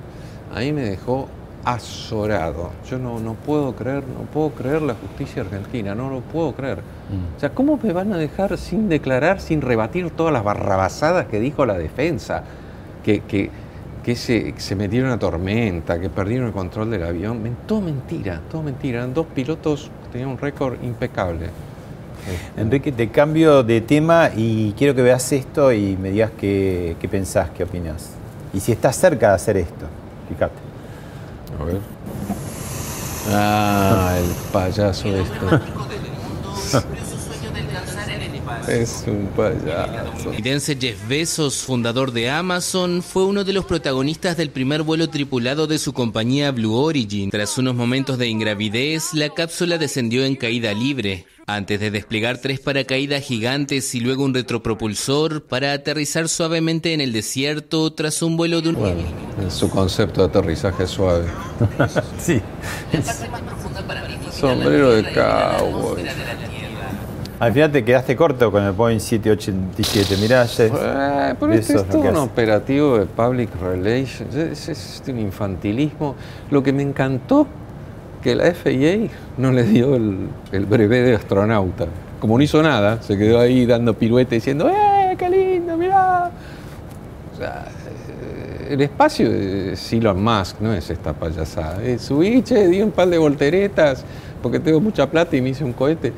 ahí 0.54 0.72
me 0.72 0.82
dejó 0.82 1.28
azorado. 1.74 2.70
Yo 2.88 2.98
no, 2.98 3.20
no 3.20 3.34
puedo 3.34 3.76
creer, 3.76 4.02
no 4.02 4.24
puedo 4.32 4.50
creer 4.50 4.80
la 4.80 4.94
justicia 4.94 5.42
argentina, 5.42 5.94
no 5.94 6.08
lo 6.08 6.20
puedo 6.20 6.52
creer. 6.52 6.78
O 7.36 7.40
sea, 7.40 7.50
¿cómo 7.50 7.78
me 7.82 7.92
van 7.92 8.12
a 8.14 8.16
dejar 8.16 8.56
sin 8.56 8.88
declarar, 8.88 9.40
sin 9.40 9.60
rebatir 9.60 10.10
todas 10.10 10.32
las 10.32 10.42
barrabasadas 10.42 11.26
que 11.26 11.38
dijo 11.38 11.66
la 11.66 11.76
defensa? 11.76 12.42
Que, 13.04 13.20
que, 13.20 13.50
que 14.02 14.16
se, 14.16 14.54
que 14.54 14.60
se 14.60 14.76
metieron 14.76 15.08
una 15.08 15.18
tormenta, 15.18 16.00
que 16.00 16.08
perdieron 16.08 16.46
el 16.46 16.54
control 16.54 16.90
del 16.90 17.02
avión. 17.02 17.56
Todo 17.66 17.82
mentira, 17.82 18.40
todo 18.50 18.62
mentira. 18.62 19.00
Eran 19.00 19.12
dos 19.12 19.26
pilotos 19.26 19.90
que 20.04 20.12
tenían 20.12 20.30
un 20.30 20.38
récord 20.38 20.82
impecable. 20.82 21.50
Enrique, 22.56 22.92
te 22.92 23.10
cambio 23.10 23.62
de 23.62 23.82
tema 23.82 24.30
y 24.34 24.72
quiero 24.72 24.94
que 24.94 25.02
veas 25.02 25.30
esto 25.32 25.70
y 25.72 25.98
me 25.98 26.10
digas 26.10 26.30
qué, 26.38 26.96
qué 26.98 27.08
pensás, 27.08 27.50
qué 27.50 27.64
opinás. 27.64 28.12
Y 28.54 28.60
si 28.60 28.72
estás 28.72 28.96
cerca 28.96 29.28
de 29.28 29.34
hacer 29.34 29.56
esto, 29.58 29.86
fíjate. 30.28 30.67
A 31.60 31.64
ver. 31.64 31.80
Ah, 33.30 34.16
el 34.18 34.52
payaso 34.52 35.08
este. 35.08 35.46
Es 38.66 39.04
un 39.06 39.26
payaso. 39.28 40.12
estadounidense 40.16 40.76
Jeff 40.78 41.08
Bezos, 41.08 41.56
fundador 41.62 42.12
de 42.12 42.28
Amazon, 42.30 43.02
fue 43.02 43.24
uno 43.24 43.44
de 43.44 43.52
los 43.52 43.64
protagonistas 43.64 44.36
del 44.36 44.50
primer 44.50 44.82
vuelo 44.82 45.08
tripulado 45.08 45.66
de 45.66 45.78
su 45.78 45.92
compañía 45.92 46.50
Blue 46.50 46.74
Origin. 46.74 47.30
Tras 47.30 47.56
unos 47.56 47.74
momentos 47.74 48.18
de 48.18 48.28
ingravidez, 48.28 49.14
la 49.14 49.30
cápsula 49.30 49.78
descendió 49.78 50.24
en 50.24 50.36
caída 50.36 50.72
libre, 50.74 51.26
antes 51.48 51.80
de 51.80 51.90
desplegar 51.90 52.38
tres 52.38 52.60
paracaídas 52.60 53.22
gigantes 53.22 53.94
y 53.94 54.00
luego 54.00 54.22
un 54.22 54.34
retropropulsor 54.34 55.42
para 55.42 55.72
aterrizar 55.72 56.28
suavemente 56.28 56.92
en 56.92 57.00
el 57.00 57.10
desierto 57.10 57.90
tras 57.94 58.20
un 58.20 58.36
vuelo 58.36 58.60
de 58.60 58.68
un... 58.68 58.74
Bueno, 58.74 59.00
es 59.46 59.54
su 59.54 59.70
concepto 59.70 60.20
de 60.20 60.28
aterrizaje 60.28 60.86
suave. 60.86 61.24
sí. 62.18 62.42
Sombrero 64.30 64.92
de 64.92 65.04
cowboy. 65.10 66.04
Al 67.40 67.52
final 67.52 67.72
te 67.72 67.84
quedaste 67.84 68.14
corto 68.14 68.50
con 68.50 68.64
el 68.64 68.72
Boeing 68.72 68.98
787. 68.98 70.16
Mirá, 70.18 70.46
Jeff. 70.46 70.72
Eh, 70.74 71.34
pero 71.38 71.52
este 71.54 71.72
Eso 71.72 71.82
es 71.82 71.88
todo 71.88 72.00
un 72.00 72.08
hace. 72.08 72.18
operativo 72.18 72.98
de 72.98 73.06
public 73.06 73.48
relations, 73.62 74.34
es, 74.34 74.68
es 74.68 75.02
un 75.06 75.20
infantilismo. 75.20 76.14
Lo 76.50 76.62
que 76.62 76.72
me 76.72 76.82
encantó, 76.82 77.46
que 78.22 78.34
la 78.34 78.52
FAA 78.54 79.08
no 79.36 79.52
le 79.52 79.64
dio 79.64 79.94
el, 79.94 80.28
el 80.52 80.66
brevet 80.66 81.04
de 81.04 81.14
astronauta. 81.14 81.86
Como 82.20 82.36
no 82.36 82.42
hizo 82.42 82.62
nada, 82.62 83.00
se 83.02 83.16
quedó 83.16 83.40
ahí 83.40 83.64
dando 83.64 83.94
piruetes 83.94 84.42
diciendo, 84.42 84.68
¡eh, 84.68 85.14
qué 85.16 85.28
lindo, 85.30 85.76
mirá! 85.76 86.30
O 87.32 87.36
sea, 87.36 87.66
eh, 88.66 88.72
el 88.74 88.80
espacio 88.80 89.30
es 89.30 89.92
Elon 89.92 90.22
Musk, 90.22 90.60
no 90.60 90.72
es 90.72 90.90
esta 90.90 91.12
payasada. 91.12 91.82
Es 91.84 92.02
subí, 92.02 92.42
che, 92.42 92.66
di 92.66 92.82
un 92.82 92.90
par 92.90 93.08
de 93.08 93.18
volteretas 93.18 94.04
porque 94.42 94.60
tengo 94.60 94.80
mucha 94.80 95.08
plata 95.08 95.36
y 95.36 95.40
me 95.40 95.50
hice 95.50 95.64
un 95.64 95.72
cohete. 95.72 96.12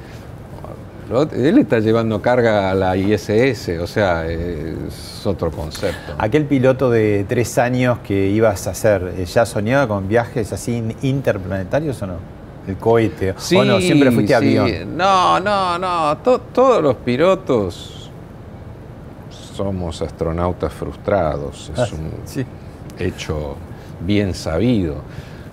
Lo 1.11 1.23
Él 1.23 1.59
está 1.59 1.81
llevando 1.81 2.23
carga 2.23 2.71
a 2.71 2.75
la 2.75 2.97
ISS, 2.97 3.81
o 3.81 3.87
sea, 3.89 4.27
es 4.29 5.27
otro 5.27 5.51
concepto. 5.51 6.15
Aquel 6.17 6.45
piloto 6.47 6.89
de 6.89 7.25
tres 7.29 7.59
años 7.59 7.99
que 7.99 8.29
ibas 8.29 8.67
a 8.69 8.71
hacer, 8.71 9.15
eh, 9.19 9.25
¿ya 9.25 9.45
soñaba 9.45 9.89
con 9.89 10.07
viajes 10.09 10.53
así 10.53 10.77
in- 10.77 10.95
interplanetarios 11.03 12.01
o 12.03 12.07
no? 12.07 12.15
El 12.69 12.77
cohete. 12.77 13.31
¿O 13.57 13.65
no? 13.65 13.81
Siempre 13.81 14.13
fuiste 14.13 14.29
sí. 14.39 14.57
avión. 14.57 14.97
No, 14.97 15.41
no, 15.41 15.79
no. 15.79 16.17
to- 16.19 16.41
todos 16.53 16.81
los 16.83 16.95
pilotos 16.97 18.09
somos 19.55 20.01
astronautas 20.03 20.73
frustrados. 20.73 21.71
Es 21.75 21.79
Ah, 21.81 21.87
un 21.93 22.11
sí. 22.25 22.45
hecho 22.99 23.57
bien 24.01 24.33
sabido. 24.35 24.97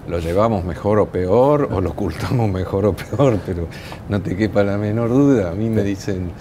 Lo 0.07 0.19
llevamos 0.19 0.63
mejor 0.63 0.99
o 0.99 1.05
peor, 1.07 1.67
o 1.71 1.81
lo 1.81 1.89
ocultamos 1.91 2.49
mejor 2.49 2.85
o 2.85 2.93
peor, 2.93 3.39
pero 3.45 3.67
no 4.09 4.21
te 4.21 4.35
quepa 4.35 4.63
la 4.63 4.77
menor 4.77 5.09
duda. 5.09 5.51
A 5.51 5.53
mí 5.53 5.69
me 5.69 5.83
dicen, 5.83 6.31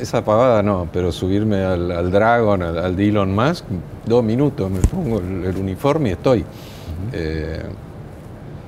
esa 0.00 0.24
pavada 0.24 0.62
no, 0.62 0.88
pero 0.92 1.12
subirme 1.12 1.62
al, 1.62 1.90
al 1.92 2.10
Dragon, 2.10 2.62
al, 2.62 2.78
al 2.78 2.98
Elon 2.98 3.34
Musk, 3.34 3.64
dos 4.06 4.24
minutos, 4.24 4.70
me 4.70 4.80
pongo 4.80 5.18
el, 5.20 5.44
el 5.44 5.56
uniforme 5.56 6.08
y 6.08 6.12
estoy. 6.12 6.44
Eh, 7.12 7.62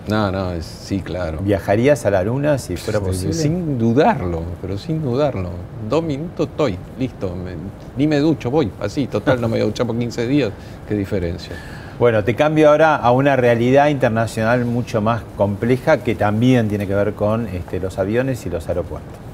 no, 0.08 0.30
no, 0.30 0.52
es- 0.52 0.64
sí, 0.66 1.00
claro. 1.00 1.38
¿Viajarías 1.42 2.04
a 2.06 2.10
la 2.10 2.22
luna 2.22 2.58
si 2.58 2.76
fuera 2.76 3.00
Sí, 3.00 3.04
posible? 3.06 3.32
Sin 3.32 3.78
dudarlo, 3.78 4.42
pero 4.60 4.76
sin 4.78 5.02
dudarlo. 5.02 5.48
Dos 5.88 6.02
minutos 6.04 6.48
estoy, 6.48 6.76
listo. 6.98 7.34
me- 7.34 7.56
ni 7.96 8.06
me 8.06 8.18
ducho, 8.20 8.50
voy. 8.50 8.70
Así, 8.80 9.06
total, 9.06 9.40
no 9.40 9.48
me 9.48 9.54
voy 9.54 9.62
a 9.62 9.64
duchar 9.64 9.86
por 9.86 9.98
15 9.98 10.26
días. 10.28 10.50
¿Qué 10.86 10.94
diferencia? 10.94 11.56
Bueno, 11.98 12.22
te 12.24 12.34
cambio 12.34 12.68
ahora 12.68 12.94
a 12.96 13.10
una 13.10 13.36
realidad 13.36 13.88
internacional 13.88 14.66
mucho 14.66 15.00
más 15.00 15.22
compleja 15.38 16.04
que 16.04 16.14
también 16.14 16.68
tiene 16.68 16.86
que 16.86 16.94
ver 16.94 17.14
con 17.14 17.48
este, 17.48 17.80
los 17.80 17.98
aviones 17.98 18.44
y 18.44 18.50
los 18.50 18.68
aeropuertos. 18.68 19.26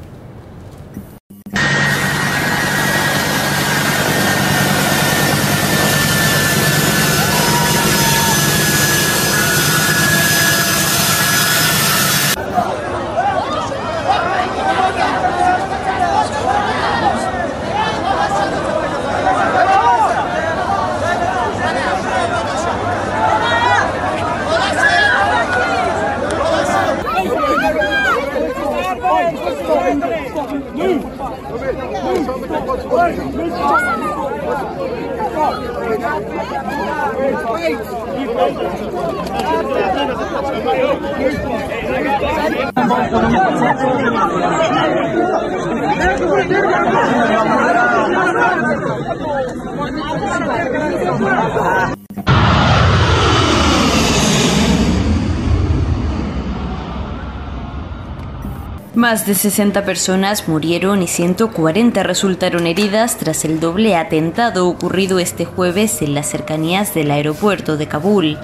Más 58.95 59.22
de 59.33 59.39
60 59.39 59.87
personas 59.87 60.47
murieron 60.47 61.03
y 61.03 61.07
140 61.07 62.03
resultaron 62.03 62.67
heridas 62.67 63.17
tras 63.17 63.47
el 63.47 63.61
doble 63.61 63.97
atentado 63.97 64.69
ocurrido 64.69 65.19
este 65.19 65.47
jueves 65.47 66.03
en 66.03 66.13
las 66.13 66.29
cercanías 66.29 66.93
del 66.93 67.11
aeropuerto 67.11 67.79
de 67.79 67.89
Kabul. 67.89 68.37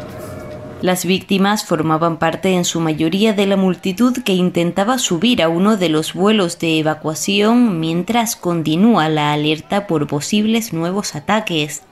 Las 0.81 1.05
víctimas 1.05 1.67
formaban 1.67 2.19
parte 2.19 2.55
en 2.55 2.65
su 2.65 2.81
mayoría 2.81 3.35
de 3.35 3.45
la 3.45 3.59
multitud 3.59 4.17
que 4.25 4.33
intentaba 4.33 4.97
subir 4.97 5.43
a 5.43 5.51
uno 5.51 5.77
de 5.77 5.91
los 5.91 6.15
vuelos 6.15 6.59
de 6.59 6.79
evacuación 6.79 7.81
mientras 7.81 8.35
continúa 8.35 9.11
la 9.11 9.35
alerta 9.35 9.87
por 9.87 10.07
posibles 10.07 10.73
nuevos 10.73 11.15
ataques. 11.15 11.83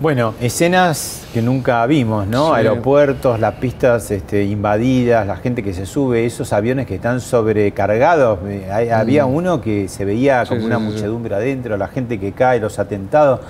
Bueno, 0.00 0.34
escenas 0.40 1.26
que 1.34 1.42
nunca 1.42 1.84
vimos, 1.86 2.24
¿no? 2.28 2.48
Sí. 2.48 2.52
Aeropuertos, 2.54 3.40
las 3.40 3.54
pistas 3.54 4.08
este, 4.12 4.44
invadidas, 4.44 5.26
la 5.26 5.34
gente 5.36 5.60
que 5.64 5.74
se 5.74 5.86
sube, 5.86 6.24
esos 6.24 6.52
aviones 6.52 6.86
que 6.86 6.94
están 6.94 7.20
sobrecargados. 7.20 8.38
Eh, 8.46 8.68
hay- 8.70 8.90
Había 8.90 9.26
Mm. 9.26 9.34
uno 9.34 9.60
que 9.60 9.88
se 9.88 10.04
veía 10.04 10.44
como 10.46 10.60
sí, 10.60 10.66
una 10.66 10.76
sí, 10.78 10.82
muchedumbre 10.84 11.34
adentro, 11.34 11.76
la 11.76 11.88
gente 11.88 12.20
que 12.20 12.30
cae, 12.30 12.60
los 12.60 12.78
atentados. 12.78 13.40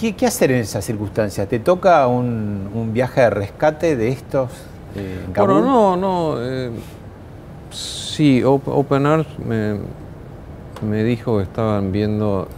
¿Qué, 0.00 0.16
qué 0.16 0.26
hacer 0.26 0.52
en 0.52 0.58
esas 0.60 0.84
circunstancias? 0.86 1.46
¿Te 1.48 1.58
toca 1.58 2.06
un, 2.06 2.70
un 2.74 2.92
viaje 2.94 3.20
de 3.22 3.30
rescate 3.30 3.94
de 3.96 4.08
estos 4.08 4.48
eh, 4.96 5.22
en 5.26 5.32
Kabul? 5.32 5.54
Bueno, 5.60 5.66
no, 5.66 5.96
no. 5.96 6.34
eh, 6.40 6.70
sí, 7.70 8.42
Op- 8.42 8.68
Open 8.68 9.04
Arms 9.04 9.26
me, 9.44 9.76
me 10.88 11.04
dijo 11.04 11.36
que 11.36 11.42
estaban 11.42 11.92
viendo, 11.92 12.48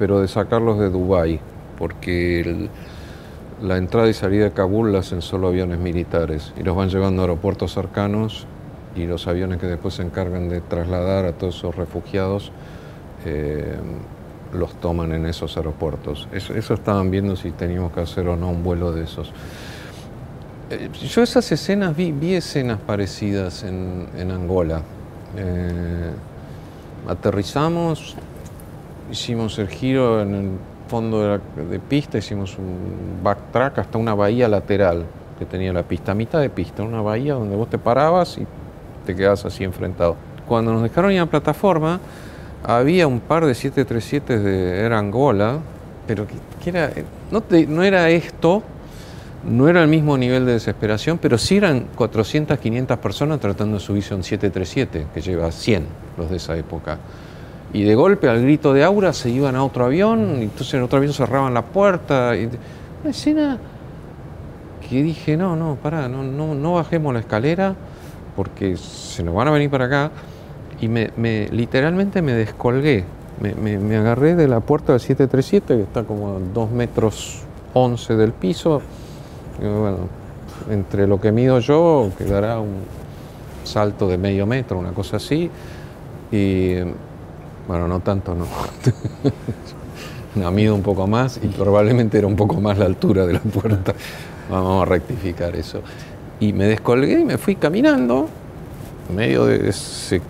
pero 0.00 0.20
de 0.20 0.26
sacarlos 0.26 0.78
de 0.80 0.88
Dubái, 0.90 1.38
porque 1.78 2.68
la 3.62 3.76
entrada 3.76 4.08
y 4.08 4.14
salida 4.14 4.44
de 4.44 4.52
Kabul 4.52 4.92
la 4.92 4.98
hacen 4.98 5.22
solo 5.22 5.48
aviones 5.48 5.78
militares 5.78 6.52
y 6.58 6.62
los 6.62 6.76
van 6.76 6.90
llevando 6.90 7.22
a 7.22 7.24
aeropuertos 7.24 7.72
cercanos 7.72 8.46
y 8.94 9.06
los 9.06 9.26
aviones 9.26 9.58
que 9.58 9.66
después 9.66 9.94
se 9.94 10.02
encargan 10.02 10.48
de 10.48 10.60
trasladar 10.60 11.24
a 11.24 11.32
todos 11.32 11.56
esos 11.56 11.76
refugiados 11.76 12.52
eh, 13.24 13.76
los 14.52 14.74
toman 14.80 15.12
en 15.12 15.26
esos 15.26 15.56
aeropuertos. 15.56 16.28
Eso, 16.32 16.74
estaban 16.74 17.10
viendo 17.10 17.36
si 17.36 17.50
teníamos 17.50 17.92
que 17.92 18.00
hacer 18.00 18.28
o 18.28 18.36
no 18.36 18.50
un 18.50 18.62
vuelo 18.62 18.92
de 18.92 19.04
esos. 19.04 19.30
Eh, 20.70 20.88
Yo 20.92 21.22
esas 21.22 21.50
escenas 21.52 21.94
vi, 21.96 22.34
escenas 22.34 22.78
parecidas 22.78 23.62
en, 23.64 24.08
en 24.16 24.30
Angola. 24.30 24.82
Eh, 25.36 26.10
aterrizamos, 27.06 28.16
hicimos 29.10 29.58
el 29.58 29.68
giro 29.68 30.22
en 30.22 30.34
el 30.34 30.50
fondo 30.88 31.22
de, 31.22 31.28
la- 31.28 31.62
de 31.70 31.78
pista, 31.78 32.18
hicimos 32.18 32.56
un 32.58 33.20
backtrack 33.22 33.78
hasta 33.78 33.98
una 33.98 34.14
bahía 34.14 34.48
lateral 34.48 35.04
que 35.38 35.44
tenía 35.44 35.72
la 35.72 35.82
pista, 35.84 36.12
a 36.12 36.14
mitad 36.14 36.40
de 36.40 36.50
pista, 36.50 36.82
una 36.82 37.00
bahía 37.00 37.34
donde 37.34 37.54
vos 37.54 37.70
te 37.70 37.78
parabas 37.78 38.38
y 38.38 38.46
te 39.06 39.14
quedabas 39.14 39.44
así 39.44 39.62
enfrentado. 39.64 40.16
Cuando 40.46 40.72
nos 40.72 40.82
dejaron 40.82 41.12
ir 41.12 41.18
a 41.18 41.24
la 41.24 41.30
plataforma, 41.30 42.00
había 42.64 43.06
un 43.06 43.20
par 43.20 43.44
de 43.46 43.54
737 43.54 44.38
de 44.40 44.94
Angola, 44.94 45.58
pero 46.06 46.26
que, 46.26 46.34
que 46.64 46.70
era, 46.70 46.90
no, 47.30 47.40
te- 47.42 47.66
no 47.66 47.82
era 47.84 48.08
esto, 48.10 48.62
no 49.48 49.68
era 49.68 49.82
el 49.82 49.88
mismo 49.88 50.18
nivel 50.18 50.44
de 50.46 50.52
desesperación, 50.52 51.18
pero 51.18 51.38
sí 51.38 51.58
eran 51.58 51.86
400, 51.94 52.58
500 52.58 52.98
personas 52.98 53.38
tratando 53.38 53.74
de 53.78 53.80
subirse 53.80 54.14
a 54.14 54.16
un 54.16 54.24
737, 54.24 55.06
que 55.14 55.20
lleva 55.20 55.52
100 55.52 55.86
los 56.16 56.28
de 56.30 56.36
esa 56.38 56.56
época. 56.56 56.98
Y 57.72 57.82
de 57.84 57.94
golpe, 57.94 58.28
al 58.28 58.42
grito 58.42 58.72
de 58.72 58.82
Aura, 58.82 59.12
se 59.12 59.30
iban 59.30 59.54
a 59.56 59.62
otro 59.64 59.84
avión, 59.84 60.36
y 60.38 60.44
entonces 60.44 60.72
en 60.74 60.82
otro 60.82 60.98
avión 60.98 61.12
cerraban 61.12 61.52
la 61.52 61.62
puerta. 61.62 62.32
Una 63.02 63.10
escena 63.10 63.58
que 64.88 65.02
dije, 65.02 65.36
no, 65.36 65.54
no, 65.54 65.76
pará, 65.76 66.08
no, 66.08 66.22
no, 66.22 66.54
no 66.54 66.74
bajemos 66.74 67.12
la 67.12 67.20
escalera, 67.20 67.74
porque 68.36 68.76
se 68.76 69.22
nos 69.22 69.34
van 69.34 69.48
a 69.48 69.50
venir 69.50 69.68
para 69.70 69.84
acá. 69.84 70.10
Y 70.80 70.88
me, 70.88 71.10
me- 71.16 71.48
literalmente 71.48 72.22
me 72.22 72.32
descolgué. 72.32 73.04
Me, 73.40 73.96
agarré 73.96 74.34
de 74.34 74.48
la 74.48 74.60
puerta 74.60 74.92
del 74.92 75.00
737, 75.00 75.76
que 75.76 75.82
está 75.82 76.04
como 76.04 76.36
a 76.36 76.38
2 76.54 76.70
metros 76.70 77.40
11 77.74 78.16
del 78.16 78.32
piso. 78.32 78.80
Bueno, 79.60 79.98
entre 80.70 81.06
lo 81.06 81.20
que 81.20 81.30
mido 81.32 81.58
yo, 81.60 82.10
quedará 82.16 82.58
un 82.58 82.78
salto 83.64 84.08
de 84.08 84.18
medio 84.18 84.46
metro, 84.46 84.78
una 84.78 84.90
cosa 84.92 85.18
así. 85.18 85.50
Y 86.32 86.74
bueno, 87.68 87.86
no 87.86 88.00
tanto, 88.00 88.34
no. 88.34 88.46
no, 90.42 90.50
mido 90.50 90.74
un 90.74 90.82
poco 90.82 91.06
más 91.06 91.38
y 91.42 91.48
probablemente 91.48 92.16
era 92.16 92.26
un 92.26 92.34
poco 92.34 92.60
más 92.60 92.78
la 92.78 92.86
altura 92.86 93.26
de 93.26 93.34
la 93.34 93.40
puerta. 93.40 93.94
Vamos 94.50 94.82
a 94.82 94.86
rectificar 94.86 95.54
eso. 95.54 95.82
Y 96.40 96.54
me 96.54 96.64
descolgué 96.64 97.20
y 97.20 97.24
me 97.24 97.36
fui 97.36 97.56
caminando, 97.56 98.28
en 99.10 99.16
medio 99.16 99.44
de 99.44 99.68
ese 99.68 100.22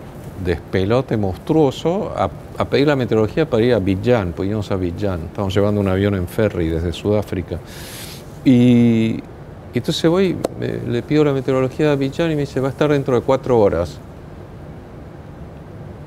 despelote 0.43 1.15
monstruoso, 1.15 2.11
a, 2.15 2.29
a 2.57 2.65
pedir 2.65 2.87
la 2.87 2.97
meteorología 2.97 3.49
para 3.49 3.63
ir 3.63 3.73
a 3.73 3.77
Abidjan, 3.77 4.33
pues 4.33 4.49
íbamos 4.49 4.69
a 4.71 4.73
Abidjan. 4.73 5.21
Estamos 5.27 5.55
llevando 5.55 5.79
un 5.79 5.87
avión 5.87 6.15
en 6.15 6.27
ferry 6.27 6.67
desde 6.67 6.91
Sudáfrica. 6.91 7.57
Y 8.43 9.21
entonces 9.73 10.09
voy, 10.09 10.35
le 10.59 11.01
pido 11.03 11.23
la 11.23 11.31
meteorología 11.31 11.87
de 11.87 11.91
Abidjan 11.93 12.31
y 12.31 12.35
me 12.35 12.41
dice, 12.41 12.59
va 12.59 12.67
a 12.67 12.71
estar 12.71 12.91
dentro 12.91 13.15
de 13.15 13.21
cuatro 13.21 13.59
horas. 13.59 13.97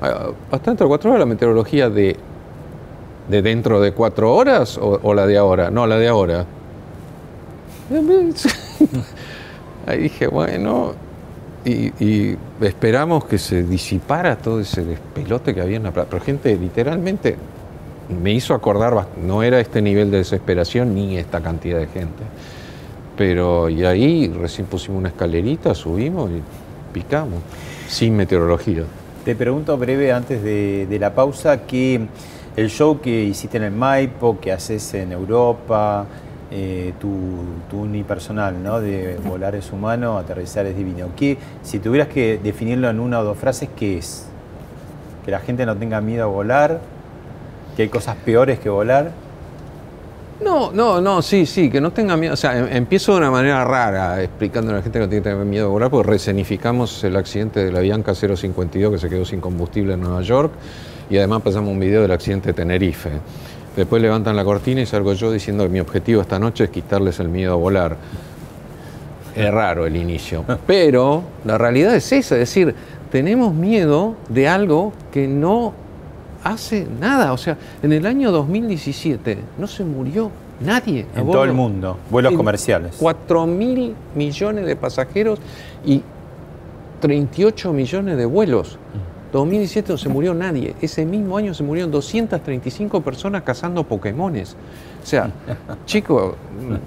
Ah, 0.02 0.32
¿Va 0.52 0.58
a 0.58 0.74
cuatro 0.88 1.10
horas 1.10 1.20
la 1.20 1.26
meteorología 1.26 1.88
de, 1.88 2.16
de 3.28 3.42
dentro 3.42 3.80
de 3.80 3.92
cuatro 3.92 4.34
horas 4.34 4.76
o, 4.76 5.14
la 5.14 5.28
de 5.28 5.38
ahora? 5.38 5.70
No, 5.70 5.86
la 5.86 5.96
de 5.96 6.08
ahora. 6.08 6.44
Ahí 9.86 9.98
dije, 9.98 10.26
bueno, 10.26 10.94
y, 11.64 12.36
esperamos 12.60 13.26
que 13.26 13.38
se 13.38 13.62
disipara 13.62 14.36
todo 14.36 14.58
ese 14.58 14.84
despelote 14.84 15.54
que 15.54 15.60
había 15.60 15.76
en 15.76 15.84
la 15.84 15.92
plaza. 15.92 16.08
Pero 16.10 16.24
gente, 16.24 16.56
literalmente, 16.56 17.36
me 18.08 18.32
hizo 18.32 18.54
acordar, 18.54 19.06
no 19.24 19.44
era 19.44 19.60
este 19.60 19.80
nivel 19.80 20.10
de 20.10 20.18
desesperación 20.18 20.96
ni 20.96 21.16
esta 21.16 21.40
cantidad 21.40 21.78
de 21.78 21.86
gente. 21.86 22.24
Pero, 23.16 23.68
y 23.68 23.84
ahí 23.84 24.26
recién 24.28 24.66
pusimos 24.66 24.98
una 24.98 25.10
escalerita, 25.10 25.76
subimos 25.76 26.28
y 26.32 26.42
picamos, 26.92 27.38
sin 27.86 28.16
meteorología. 28.16 28.82
Te 29.24 29.36
pregunto 29.36 29.78
breve 29.78 30.12
antes 30.12 30.42
de, 30.42 30.96
la 30.98 31.14
pausa 31.14 31.64
que 31.64 32.08
el 32.56 32.68
show 32.68 33.00
que 33.00 33.22
hiciste 33.22 33.56
en 33.56 33.62
el 33.62 33.70
Maipo, 33.70 34.40
que 34.40 34.50
haces 34.50 34.94
en 34.94 35.12
Europa, 35.12 36.06
eh, 36.50 36.92
tu, 37.00 37.08
tu 37.70 37.82
unipersonal, 37.82 38.60
¿no? 38.60 38.80
De 38.80 39.16
volar 39.24 39.54
es 39.54 39.70
humano, 39.70 40.18
aterrizar 40.18 40.66
es 40.66 40.76
divino. 40.76 41.10
¿Qué, 41.14 41.38
si 41.62 41.78
tuvieras 41.78 42.08
que 42.08 42.40
definirlo 42.42 42.90
en 42.90 42.98
una 42.98 43.20
o 43.20 43.24
dos 43.24 43.38
frases, 43.38 43.68
¿qué 43.76 43.98
es? 43.98 44.26
Que 45.24 45.30
la 45.30 45.38
gente 45.38 45.64
no 45.66 45.76
tenga 45.76 46.00
miedo 46.00 46.24
a 46.24 46.26
volar, 46.26 46.80
que 47.76 47.82
hay 47.82 47.88
cosas 47.88 48.16
peores 48.16 48.58
que 48.58 48.70
volar. 48.70 49.12
No, 50.42 50.72
no, 50.72 51.00
no, 51.00 51.22
sí, 51.22 51.46
sí, 51.46 51.70
que 51.70 51.80
no 51.80 51.92
tenga 51.92 52.16
miedo. 52.16 52.34
O 52.34 52.36
sea, 52.36 52.58
em- 52.58 52.68
empiezo 52.70 53.12
de 53.12 53.18
una 53.18 53.30
manera 53.30 53.64
rara 53.64 54.22
explicando 54.22 54.72
a 54.72 54.76
la 54.76 54.82
gente 54.82 54.98
que 54.98 55.04
no 55.04 55.08
tiene 55.08 55.22
que 55.22 55.30
tener 55.30 55.44
miedo 55.46 55.66
de 55.66 55.70
volar, 55.70 55.90
porque 55.90 56.10
resenificamos 56.10 57.04
el 57.04 57.16
accidente 57.16 57.64
de 57.64 57.70
la 57.72 57.80
Bianca 57.80 58.14
052 58.14 58.92
que 58.92 58.98
se 58.98 59.08
quedó 59.08 59.24
sin 59.24 59.40
combustible 59.40 59.94
en 59.94 60.00
Nueva 60.00 60.22
York 60.22 60.52
y 61.10 61.18
además 61.18 61.42
pasamos 61.42 61.70
un 61.70 61.78
video 61.78 62.02
del 62.02 62.10
accidente 62.12 62.48
de 62.48 62.54
Tenerife. 62.54 63.10
Después 63.76 64.02
levantan 64.02 64.36
la 64.36 64.44
cortina 64.44 64.80
y 64.80 64.86
salgo 64.86 65.12
yo 65.14 65.30
diciendo 65.30 65.64
que 65.64 65.70
mi 65.70 65.80
objetivo 65.80 66.20
esta 66.22 66.38
noche 66.38 66.64
es 66.64 66.70
quitarles 66.70 67.20
el 67.20 67.28
miedo 67.28 67.52
a 67.52 67.56
volar. 67.56 67.96
Es 69.34 69.50
raro 69.50 69.86
el 69.86 69.96
inicio, 69.96 70.44
pero 70.66 71.22
la 71.44 71.56
realidad 71.56 71.94
es 71.94 72.12
esa, 72.12 72.34
es 72.34 72.40
decir, 72.40 72.74
tenemos 73.10 73.54
miedo 73.54 74.14
de 74.28 74.46
algo 74.48 74.92
que 75.10 75.26
no 75.26 75.72
hace 76.44 76.86
nada. 77.00 77.32
O 77.32 77.36
sea, 77.36 77.56
en 77.82 77.92
el 77.92 78.06
año 78.06 78.32
2017 78.32 79.38
no 79.58 79.66
se 79.66 79.84
murió 79.84 80.30
nadie. 80.60 81.06
En 81.14 81.26
todo 81.26 81.44
el 81.44 81.52
mundo, 81.52 81.98
vuelos 82.10 82.32
En 82.32 82.38
comerciales. 82.38 82.96
4 82.98 83.46
mil 83.46 83.94
millones 84.14 84.66
de 84.66 84.76
pasajeros 84.76 85.38
y 85.84 86.02
38 87.00 87.72
millones 87.72 88.16
de 88.16 88.26
vuelos. 88.26 88.78
2017 89.32 89.92
no 89.92 89.98
se 89.98 90.08
murió 90.10 90.34
nadie. 90.34 90.74
Ese 90.82 91.06
mismo 91.06 91.38
año 91.38 91.54
se 91.54 91.62
murieron 91.62 91.90
235 91.90 93.00
personas 93.00 93.42
cazando 93.42 93.82
Pokémones. 93.82 94.54
O 95.02 95.06
sea, 95.06 95.30
chicos, 95.86 96.34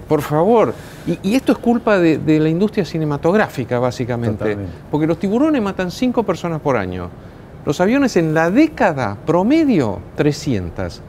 por 0.08 0.22
favor. 0.22 0.72
Y, 1.06 1.18
y 1.28 1.34
esto 1.34 1.52
es 1.52 1.58
culpa 1.58 1.98
de, 1.98 2.18
de 2.18 2.38
la 2.38 2.48
industria 2.48 2.84
cinematográfica, 2.84 3.80
básicamente. 3.80 4.38
Totalmente. 4.38 4.72
Porque 4.90 5.06
los 5.08 5.18
tiburones 5.18 5.60
matan 5.60 5.90
5 5.90 6.22
personas 6.22 6.60
por 6.60 6.76
año. 6.76 7.10
Los 7.66 7.80
aviones 7.80 8.16
en 8.16 8.32
la 8.32 8.48
década 8.50 9.16
promedio 9.26 9.98
300. 10.14 11.02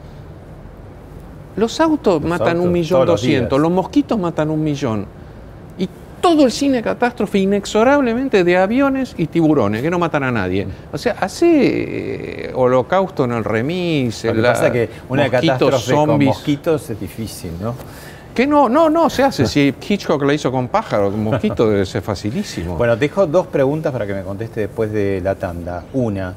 Los 1.56 1.80
autos 1.80 2.22
matan 2.22 2.60
un 2.60 2.70
millón 2.72 3.06
doscientos, 3.06 3.58
los 3.60 3.70
mosquitos 3.70 4.18
matan 4.18 4.50
un 4.50 4.62
millón. 4.62 5.06
Y 5.78 5.88
todo 6.20 6.44
el 6.44 6.52
cine 6.52 6.82
catástrofe 6.82 7.38
inexorablemente 7.38 8.42
de 8.44 8.56
aviones 8.56 9.14
y 9.16 9.26
tiburones, 9.26 9.82
que 9.82 9.90
no 9.90 9.98
matan 9.98 10.24
a 10.24 10.32
nadie. 10.32 10.66
O 10.92 10.98
sea, 10.98 11.16
hace 11.20 12.46
eh, 12.48 12.52
holocausto 12.54 13.24
en 13.24 13.32
el 13.32 13.44
remis, 13.44 14.24
Lo 14.24 14.34
que 14.34 14.40
la- 14.40 14.52
pasa 14.52 14.66
es 14.66 14.72
que 14.72 14.90
una 15.08 15.22
mosquitos, 15.28 15.40
catástrofe 15.58 15.94
con 15.94 16.06
zombies. 16.08 16.28
mosquitos 16.28 16.90
es 16.90 17.00
difícil, 17.00 17.52
¿no? 17.60 17.74
Que 18.38 18.46
no, 18.46 18.68
no, 18.68 18.88
no 18.88 19.10
se 19.10 19.24
hace. 19.24 19.48
Si 19.48 19.74
Hitchcock 19.88 20.22
la 20.22 20.32
hizo 20.32 20.52
con 20.52 20.68
pájaros, 20.68 21.10
con 21.10 21.24
mosquitos 21.24 21.70
debe 21.70 21.84
ser 21.84 22.02
facilísimo. 22.02 22.76
Bueno, 22.76 22.94
te 22.94 23.08
dejo 23.08 23.26
dos 23.26 23.48
preguntas 23.48 23.90
para 23.90 24.06
que 24.06 24.14
me 24.14 24.22
conteste 24.22 24.60
después 24.60 24.92
de 24.92 25.20
la 25.20 25.34
tanda. 25.34 25.82
Una, 25.92 26.34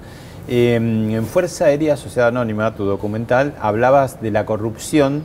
eh, 0.47 0.77
en 0.77 1.23
Fuerza 1.27 1.65
Aérea 1.65 1.95
Sociedad 1.97 2.29
Anónima, 2.29 2.73
tu 2.73 2.85
documental, 2.85 3.53
hablabas 3.61 4.19
de 4.19 4.31
la 4.31 4.47
corrupción 4.47 5.21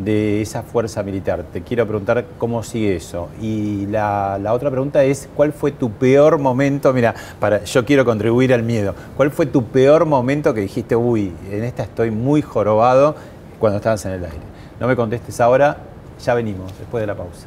de 0.00 0.42
esa 0.42 0.64
fuerza 0.64 1.04
militar. 1.04 1.44
Te 1.52 1.62
quiero 1.62 1.86
preguntar 1.86 2.24
cómo 2.38 2.64
sigue 2.64 2.96
eso. 2.96 3.28
Y 3.40 3.86
la, 3.86 4.40
la 4.42 4.52
otra 4.52 4.68
pregunta 4.72 5.04
es, 5.04 5.28
¿cuál 5.36 5.52
fue 5.52 5.70
tu 5.70 5.92
peor 5.92 6.38
momento? 6.38 6.92
Mira, 6.92 7.14
para, 7.38 7.62
yo 7.62 7.84
quiero 7.84 8.04
contribuir 8.04 8.52
al 8.52 8.64
miedo. 8.64 8.96
¿Cuál 9.16 9.30
fue 9.30 9.46
tu 9.46 9.62
peor 9.62 10.06
momento 10.06 10.52
que 10.52 10.62
dijiste, 10.62 10.96
uy, 10.96 11.32
en 11.52 11.62
esta 11.62 11.84
estoy 11.84 12.10
muy 12.10 12.42
jorobado 12.42 13.14
cuando 13.60 13.76
estabas 13.76 14.04
en 14.06 14.10
el 14.10 14.24
aire? 14.24 14.56
No 14.80 14.88
me 14.88 14.96
contestes 14.96 15.40
ahora, 15.40 15.78
ya 16.26 16.34
venimos, 16.34 16.76
después 16.76 17.02
de 17.02 17.06
la 17.06 17.14
pausa. 17.14 17.46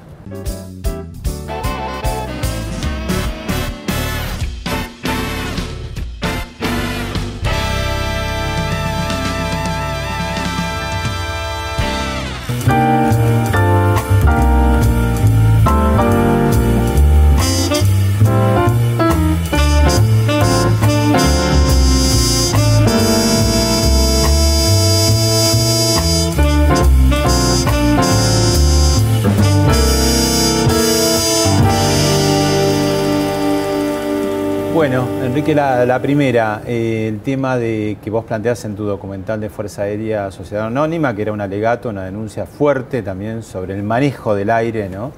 La, 35.55 35.85
la 35.85 35.99
primera, 36.01 36.61
eh, 36.65 37.07
el 37.07 37.19
tema 37.21 37.57
de 37.57 37.97
que 38.03 38.09
vos 38.09 38.23
planteás 38.25 38.65
en 38.65 38.75
tu 38.75 38.83
documental 38.85 39.39
de 39.41 39.49
Fuerza 39.49 39.83
Aérea 39.83 40.31
Sociedad 40.31 40.67
Anónima, 40.67 41.15
que 41.15 41.23
era 41.23 41.31
un 41.31 41.41
alegato, 41.41 41.89
una 41.89 42.03
denuncia 42.03 42.45
fuerte 42.45 43.01
también 43.01 43.41
sobre 43.43 43.73
el 43.73 43.83
manejo 43.83 44.35
del 44.35 44.49
aire, 44.51 44.89
¿no? 44.89 45.11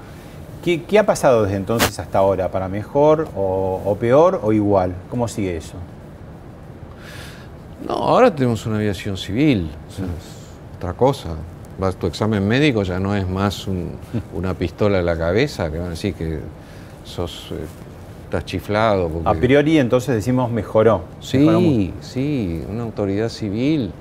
¿Qué, 0.64 0.84
qué 0.84 1.00
ha 1.00 1.06
pasado 1.06 1.44
desde 1.44 1.58
entonces 1.58 1.98
hasta 2.00 2.20
ahora? 2.20 2.50
¿Para 2.50 2.68
mejor 2.70 3.28
o, 3.36 3.82
o 3.84 3.96
peor 3.96 4.40
o 4.44 4.54
igual? 4.54 4.94
¿Cómo 5.10 5.28
sigue 5.28 5.58
eso? 5.58 5.74
No, 7.88 7.94
ahora 7.96 8.34
tenemos 8.34 8.66
una 8.66 8.78
aviación 8.78 9.18
civil, 9.18 9.70
o 9.90 9.92
sea, 9.96 10.06
es 10.06 10.78
otra 10.78 10.94
cosa. 10.94 11.30
Vas, 11.80 11.96
tu 11.96 12.08
examen 12.08 12.48
médico 12.48 12.84
ya 12.84 13.00
no 13.00 13.16
es 13.16 13.28
más 13.28 13.68
un- 13.68 13.92
una 14.34 14.54
pistola 14.54 15.00
en 15.00 15.06
la 15.08 15.18
cabeza, 15.18 15.70
que 15.72 15.78
van 15.78 15.88
a 15.88 15.92
decir 15.92 16.14
que 16.14 16.40
sos, 17.04 17.50
eh, 17.52 17.56
estás 18.32 18.46
chiflado. 18.46 19.10
porque- 19.10 19.30
A 19.30 19.34
priori 19.34 19.78
entonces 19.78 20.16
decimos 20.16 20.50
mejoró. 20.50 21.02
Sí, 21.20 21.94
sí, 22.00 22.64
una 22.70 22.84
autoridad 22.84 23.28
civil, 23.30 23.92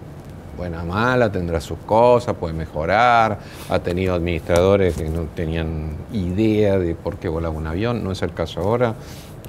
buena 0.57 0.85
mala, 0.85 1.31
tendrá 1.33 1.61
sus 1.61 1.79
cosas, 1.81 2.37
puede 2.37 2.55
mejorar, 2.55 3.39
ha 3.69 3.79
tenido 3.81 4.15
administradores 4.15 4.97
que 4.97 5.09
no 5.09 5.23
tenían 5.35 5.97
idea 6.13 6.79
de 6.79 6.95
por 6.95 7.17
qué 7.17 7.29
volaba 7.29 7.55
un 7.57 7.67
avión, 7.67 8.05
no 8.05 8.13
es 8.13 8.23
el 8.23 8.33
caso 8.33 8.61
ahora, 8.61 8.95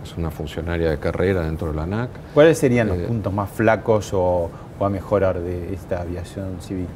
es 0.04 0.18
una 0.18 0.32
funcionaria 0.32 0.90
de 0.90 0.98
carrera 0.98 1.42
dentro 1.42 1.68
de 1.70 1.76
la 1.76 1.84
ANAC. 1.84 2.10
¿Cuáles 2.34 2.58
serían 2.58 2.88
los 2.88 2.98
Eh, 2.98 3.04
puntos 3.08 3.32
más 3.32 3.50
flacos 3.52 4.12
o, 4.14 4.50
o 4.80 4.86
a 4.86 4.90
mejorar 4.90 5.40
de 5.42 5.74
esta 5.76 6.02
aviación 6.02 6.60
civil? 6.60 6.88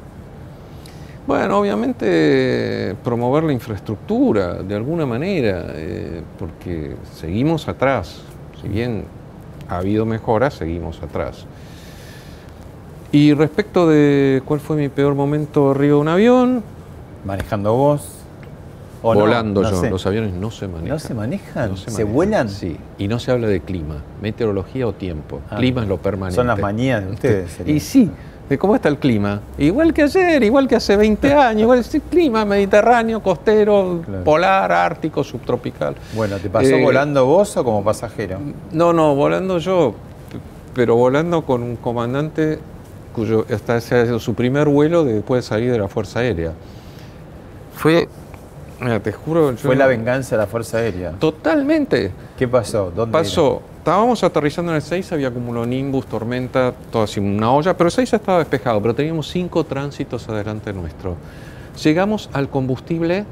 Bueno, 1.26 1.58
obviamente 1.58 2.94
promover 3.02 3.42
la 3.44 3.52
infraestructura 3.52 4.54
de 4.62 4.74
alguna 4.76 5.06
manera, 5.06 5.66
eh, 5.74 6.22
porque 6.38 6.94
seguimos 7.14 7.66
atrás. 7.68 8.20
Si 8.62 8.68
bien 8.68 9.04
ha 9.68 9.78
habido 9.78 10.06
mejoras, 10.06 10.54
seguimos 10.54 11.02
atrás. 11.02 11.44
Y 13.10 13.32
respecto 13.34 13.88
de 13.88 14.42
cuál 14.44 14.60
fue 14.60 14.76
mi 14.76 14.88
peor 14.88 15.14
momento 15.14 15.70
arriba 15.72 15.94
de 15.96 16.00
un 16.00 16.08
avión, 16.08 16.62
¿Manejando 17.24 17.74
vos? 17.74 18.08
¿O 19.02 19.12
no? 19.14 19.20
volando 19.20 19.62
No 19.62 19.70
yo. 19.70 19.80
sé. 19.80 19.90
Los 19.90 20.06
aviones 20.06 20.32
no 20.32 20.52
se 20.52 20.68
manejan. 20.68 20.88
¿No 20.90 20.98
se 21.00 21.12
manejan? 21.14 21.70
No 21.70 21.76
¿Se, 21.76 21.90
manejan. 21.90 22.12
vuelan? 22.12 22.48
Sí, 22.48 22.76
y 22.98 23.08
no 23.08 23.18
se 23.18 23.32
habla 23.32 23.48
de 23.48 23.60
clima, 23.60 23.96
meteorología 24.22 24.86
o 24.86 24.92
tiempo. 24.92 25.40
Ah, 25.50 25.56
clima 25.56 25.82
es 25.82 25.88
lo 25.88 25.98
permanente. 25.98 26.36
Son 26.36 26.46
las 26.46 26.58
manías 26.60 27.04
de 27.04 27.10
ustedes. 27.10 27.58
Y 27.66 27.80
sí, 27.80 28.10
de 28.48 28.58
cómo 28.58 28.76
está 28.76 28.88
el 28.88 28.98
clima. 28.98 29.40
Igual 29.58 29.92
que 29.92 30.02
ayer, 30.02 30.42
igual 30.42 30.68
que 30.68 30.76
hace 30.76 30.96
20 30.96 31.32
años, 31.34 31.62
igual 31.62 31.78
es 31.80 31.94
el 31.94 32.02
clima 32.02 32.44
mediterráneo, 32.44 33.20
costero, 33.22 34.02
Claro. 34.06 34.24
polar, 34.24 34.70
ártico, 34.72 35.24
subtropical. 35.24 35.96
Bueno, 36.14 36.36
¿te 36.38 36.48
pasó 36.48 36.68
Eh, 36.68 36.82
volando 36.82 37.26
vos 37.26 37.56
o 37.56 37.64
como 37.64 37.82
pasajero? 37.82 38.38
No, 38.72 38.92
no, 38.92 39.14
volando 39.14 39.58
yo, 39.58 39.94
pero 40.74 40.94
volando 40.96 41.42
con 41.42 41.62
un 41.62 41.76
comandante 41.76 42.58
cuyo 43.14 43.46
hasta 43.52 43.78
ese 43.78 43.94
ha 43.98 44.04
sido 44.04 44.18
su 44.20 44.34
primer 44.34 44.68
vuelo 44.68 45.04
de- 45.04 45.14
después 45.14 45.44
de 45.44 45.48
salir 45.48 45.72
de 45.72 45.78
la 45.78 45.88
Fuerza 45.88 46.20
Aérea. 46.20 46.52
Fue, 47.74 48.08
mira, 48.80 49.00
te 49.00 49.12
juro, 49.12 49.54
Fue 49.56 49.74
no- 49.74 49.80
la 49.80 49.86
venganza 49.86 50.36
de 50.36 50.42
la 50.42 50.46
Fuerza 50.46 50.78
Aérea. 50.78 51.12
Totalmente. 51.18 52.12
¿Qué 52.38 52.46
pasó? 52.46 52.92
¿Dónde 52.94 53.12
Pasó, 53.12 53.62
estábamos 53.86 54.24
aterrizando 54.24 54.72
en 54.72 54.76
el 54.76 54.82
6, 54.82 55.12
había 55.12 55.28
un 55.28 55.70
nimbus, 55.70 56.06
tormenta, 56.06 56.74
todo 56.90 57.04
así, 57.04 57.20
una 57.20 57.52
olla, 57.52 57.76
pero 57.76 57.86
el 57.86 57.92
6 57.92 58.14
estaba 58.14 58.40
despejado, 58.40 58.82
pero 58.82 58.96
teníamos 58.96 59.28
cinco 59.28 59.62
tránsitos 59.62 60.28
adelante 60.28 60.72
nuestro. 60.72 61.14
Llegamos 61.84 62.28
al 62.32 62.48
combustible 62.48 63.24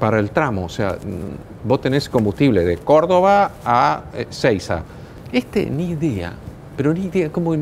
para 0.00 0.18
el 0.18 0.32
tramo, 0.32 0.64
o 0.64 0.68
sea, 0.68 0.94
mm, 0.94 1.68
vos 1.68 1.80
tenés 1.80 2.08
combustible 2.08 2.64
de 2.64 2.76
Córdoba 2.78 3.52
a 3.64 4.02
eh, 4.14 4.26
Seiza. 4.30 4.82
Este, 5.30 5.66
ni 5.66 5.90
idea, 5.90 6.32
pero 6.76 6.92
ni 6.92 7.04
idea, 7.04 7.30
como 7.30 7.54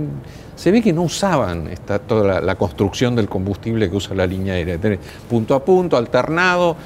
se 0.56 0.70
ve 0.70 0.80
que 0.80 0.94
no 0.94 1.02
usaban 1.02 1.68
esta, 1.68 1.98
toda 1.98 2.40
la, 2.40 2.54
construcción 2.54 3.14
del 3.14 3.28
combustible 3.28 3.90
que 3.90 3.96
usa 3.96 4.16
la 4.16 4.26
línea 4.26 4.54
aérea. 4.54 4.78
Punto 5.28 5.54
a 5.54 5.62
punto, 5.62 5.98
alternado, 5.98 6.76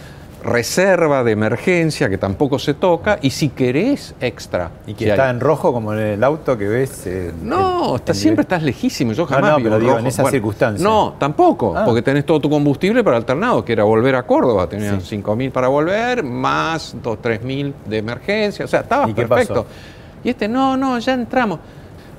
reserva 0.44 1.24
de 1.24 1.32
emergencia 1.32 2.08
que 2.08 2.18
tampoco 2.18 2.58
se 2.58 2.74
toca, 2.74 3.18
y 3.22 3.30
si 3.30 3.48
querés, 3.48 4.14
extra. 4.20 4.70
Y 4.86 4.94
que 4.94 5.04
Si 5.04 5.10
está 5.10 5.24
hay. 5.24 5.30
en 5.30 5.40
rojo 5.40 5.72
como 5.72 5.92
en 5.94 6.00
el 6.00 6.24
auto 6.24 6.56
que 6.58 6.68
ves. 6.68 7.06
eh, 7.06 7.32
No, 7.42 7.96
está- 7.96 8.14
siempre 8.14 8.42
estás 8.42 8.62
lejísimo. 8.62 9.12
Yo 9.12 9.26
jamás 9.26 9.52
no, 9.52 9.56
vi 9.56 9.62
pero 9.64 9.74
un 9.76 9.80
digo, 9.80 9.92
rojo. 9.92 10.00
en 10.00 10.06
esas 10.06 10.30
circunstancias. 10.30 10.82
No, 10.82 11.14
tampoco, 11.18 11.74
Ah. 11.76 11.84
porque 11.84 12.02
tenés 12.02 12.26
todo 12.26 12.40
tu 12.40 12.50
combustible 12.50 13.02
para 13.02 13.16
alternado, 13.16 13.64
que 13.64 13.72
era 13.72 13.84
volver 13.84 14.14
a 14.16 14.22
Córdoba. 14.24 14.68
Tenías 14.68 15.02
Sí. 15.02 15.08
5.000 15.16 15.50
para 15.50 15.68
volver, 15.68 16.22
más 16.22 16.94
2, 17.02 17.18
3.000 17.22 17.74
de 17.86 17.98
emergencia. 17.98 18.64
O 18.64 18.68
sea, 18.68 18.80
estabas 18.80 19.08
¿Y 19.10 19.14
qué 19.14 19.26
perfecto. 19.26 19.64
pasó? 19.64 19.66
Y 20.22 20.30
este, 20.30 20.46
no, 20.48 20.76
no, 20.76 20.98
ya 20.98 21.14
entramos. 21.14 21.58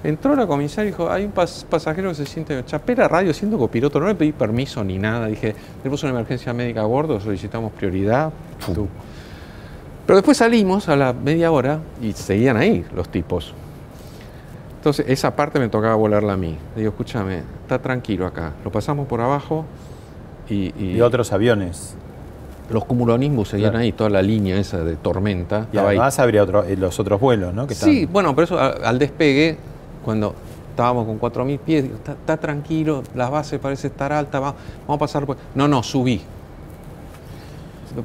Entró 0.07 0.35
la 0.35 0.45
comisaria 0.45 0.89
y 0.89 0.91
dijo, 0.91 1.09
hay 1.09 1.25
un 1.25 1.33
pas- 1.33 1.65
pasajero 1.65 2.09
que 2.09 2.15
se 2.15 2.25
siente, 2.25 2.63
chapé 2.65 2.95
la 2.95 3.07
radio 3.07 3.33
siendo 3.33 3.57
copiloto, 3.57 3.99
no 3.99 4.07
le 4.07 4.15
pedí 4.15 4.31
permiso 4.31 4.83
ni 4.83 4.97
nada. 4.97 5.25
Dije, 5.27 5.55
tenemos 5.81 6.03
una 6.03 6.11
emergencia 6.11 6.53
médica 6.53 6.81
a 6.81 6.85
bordo, 6.85 7.19
solicitamos 7.19 7.71
prioridad. 7.73 8.31
Pero 10.05 10.17
después 10.17 10.37
salimos 10.37 10.87
a 10.89 10.95
la 10.95 11.13
media 11.13 11.51
hora 11.51 11.79
y 12.01 12.11
seguían 12.13 12.57
ahí 12.57 12.85
los 12.95 13.09
tipos. 13.09 13.53
Entonces, 14.77 15.05
esa 15.09 15.35
parte 15.35 15.59
me 15.59 15.67
tocaba 15.69 15.95
volarla 15.95 16.33
a 16.33 16.37
mí. 16.37 16.55
Le 16.75 16.81
digo, 16.81 16.91
escúchame, 16.91 17.39
está 17.63 17.79
tranquilo 17.79 18.27
acá. 18.27 18.53
Lo 18.63 18.71
pasamos 18.71 19.07
por 19.07 19.19
abajo 19.21 19.65
y, 20.47 20.71
y 20.77 20.97
Y 20.97 21.01
otros 21.01 21.33
aviones. 21.33 21.95
los 22.69 22.85
cumulonimbus 22.85 23.49
seguían 23.49 23.71
Claro. 23.71 23.83
ahí, 23.83 23.91
toda 23.91 24.09
la 24.11 24.21
línea 24.21 24.57
esa 24.59 24.83
de 24.83 24.95
tormenta. 24.95 25.61
Y 25.71 25.77
estaba 25.77 25.89
ahí. 25.89 25.97
además 25.97 26.19
habría 26.19 26.43
otro- 26.43 26.63
eh, 26.65 26.75
los 26.75 26.99
otros 26.99 27.19
vuelos, 27.19 27.53
¿no? 27.53 27.65
Que 27.67 27.73
Sí, 27.75 28.05
bueno, 28.05 28.33
por 28.35 28.43
eso 28.43 28.59
al 28.59 28.99
despegue, 28.99 29.57
cuando 30.05 30.33
estábamos 30.69 31.05
con 31.05 31.19
4.000 31.19 31.59
pies, 31.59 31.83
digo, 31.83 31.95
está, 31.95 32.11
está 32.13 32.37
tranquilo, 32.37 33.03
la 33.15 33.29
base 33.29 33.59
parece 33.59 33.87
estar 33.87 34.13
alta, 34.13 34.39
va- 34.39 34.53
vamos 34.87 34.95
a 34.95 34.99
pasar 34.99 35.25
por... 35.25 35.35
No, 35.55 35.67
no, 35.67 35.81
subí. 35.83 36.21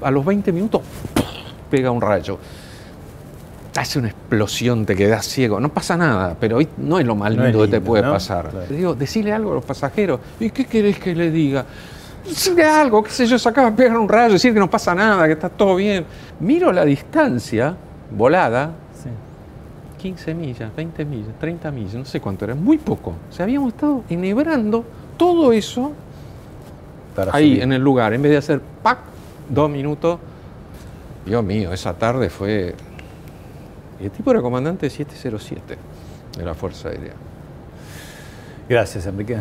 A 0.03 0.11
los 0.11 0.25
20 0.25 0.53
minutos, 0.53 0.83
pega 1.71 1.91
un 1.91 2.01
rayo. 2.01 2.39
Hace 3.77 3.99
una 3.99 4.09
explosión, 4.09 4.85
te 4.87 4.95
quedas 4.97 5.27
ciego. 5.27 5.61
No 5.61 5.69
pasa 5.69 5.97
nada, 5.97 6.37
pero 6.39 6.57
hoy 6.59 6.69
no 6.79 6.99
es 6.99 7.07
lo 7.07 7.15
más 7.17 7.35
No 7.35 7.45
lindo, 7.45 7.63
que 7.63 7.69
te 7.69 7.81
puede 7.81 8.03
¿no? 8.05 8.13
pasar. 8.13 8.51
Claro. 8.51 8.67
Digo, 8.69 8.95
decile 8.95 9.33
algo 9.33 9.53
a 9.53 9.55
los 9.57 9.65
pasajeros. 9.65 10.21
¿Y 10.41 10.51
qué 10.51 10.65
querés 10.67 10.99
que 10.99 11.15
le 11.15 11.31
diga? 11.31 11.65
Decirle 12.27 12.65
algo, 12.65 13.03
qué 13.03 13.11
sé 13.11 13.27
yo, 13.27 13.39
se 13.39 13.49
acaba 13.49 13.71
de 13.71 13.77
pegar 13.77 13.97
un 13.97 14.09
rayo, 14.09 14.33
decir 14.35 14.53
que 14.53 14.61
no 14.61 14.69
pasa 14.71 14.95
nada, 14.95 15.27
que 15.27 15.33
está 15.33 15.49
todo 15.49 15.75
bien. 15.77 16.05
Miro 16.41 16.73
la 16.73 16.85
distancia 16.85 17.75
volada, 18.11 18.71
15 20.01 20.35
millas, 20.35 20.75
20 20.75 21.05
millas, 21.05 21.39
30 21.39 21.71
millas, 21.71 21.95
no 21.95 22.05
sé 22.05 22.21
cuánto 22.21 22.45
era, 22.45 22.55
muy 22.55 22.79
poco. 22.79 23.11
O 23.29 23.33
sea, 23.33 23.45
habíamos 23.45 23.75
estado 23.75 24.03
enhebrando 24.09 24.85
todo 25.17 25.53
eso 25.53 25.93
para 27.15 27.35
ahí 27.35 27.51
subir. 27.51 27.63
en 27.63 27.73
el 27.73 27.83
lugar, 27.83 28.15
en 28.15 28.23
vez 28.23 28.33
de 28.33 28.39
hacer 28.39 28.61
¡pac! 28.83 28.99
dos 29.49 29.69
minutos. 29.69 30.19
Dios 31.27 31.45
mío, 31.45 31.73
esa 31.73 31.93
tarde 31.95 32.31
fue. 32.31 32.75
Y 34.01 34.05
el 34.05 34.11
tipo 34.11 34.31
era 34.31 34.41
comandante 34.41 34.87
de 34.87 34.91
707 34.91 35.77
de 36.39 36.45
la 36.45 36.55
Fuerza 36.55 36.89
Aérea. 36.89 37.13
Gracias, 38.69 39.05
Enrique. 39.07 39.41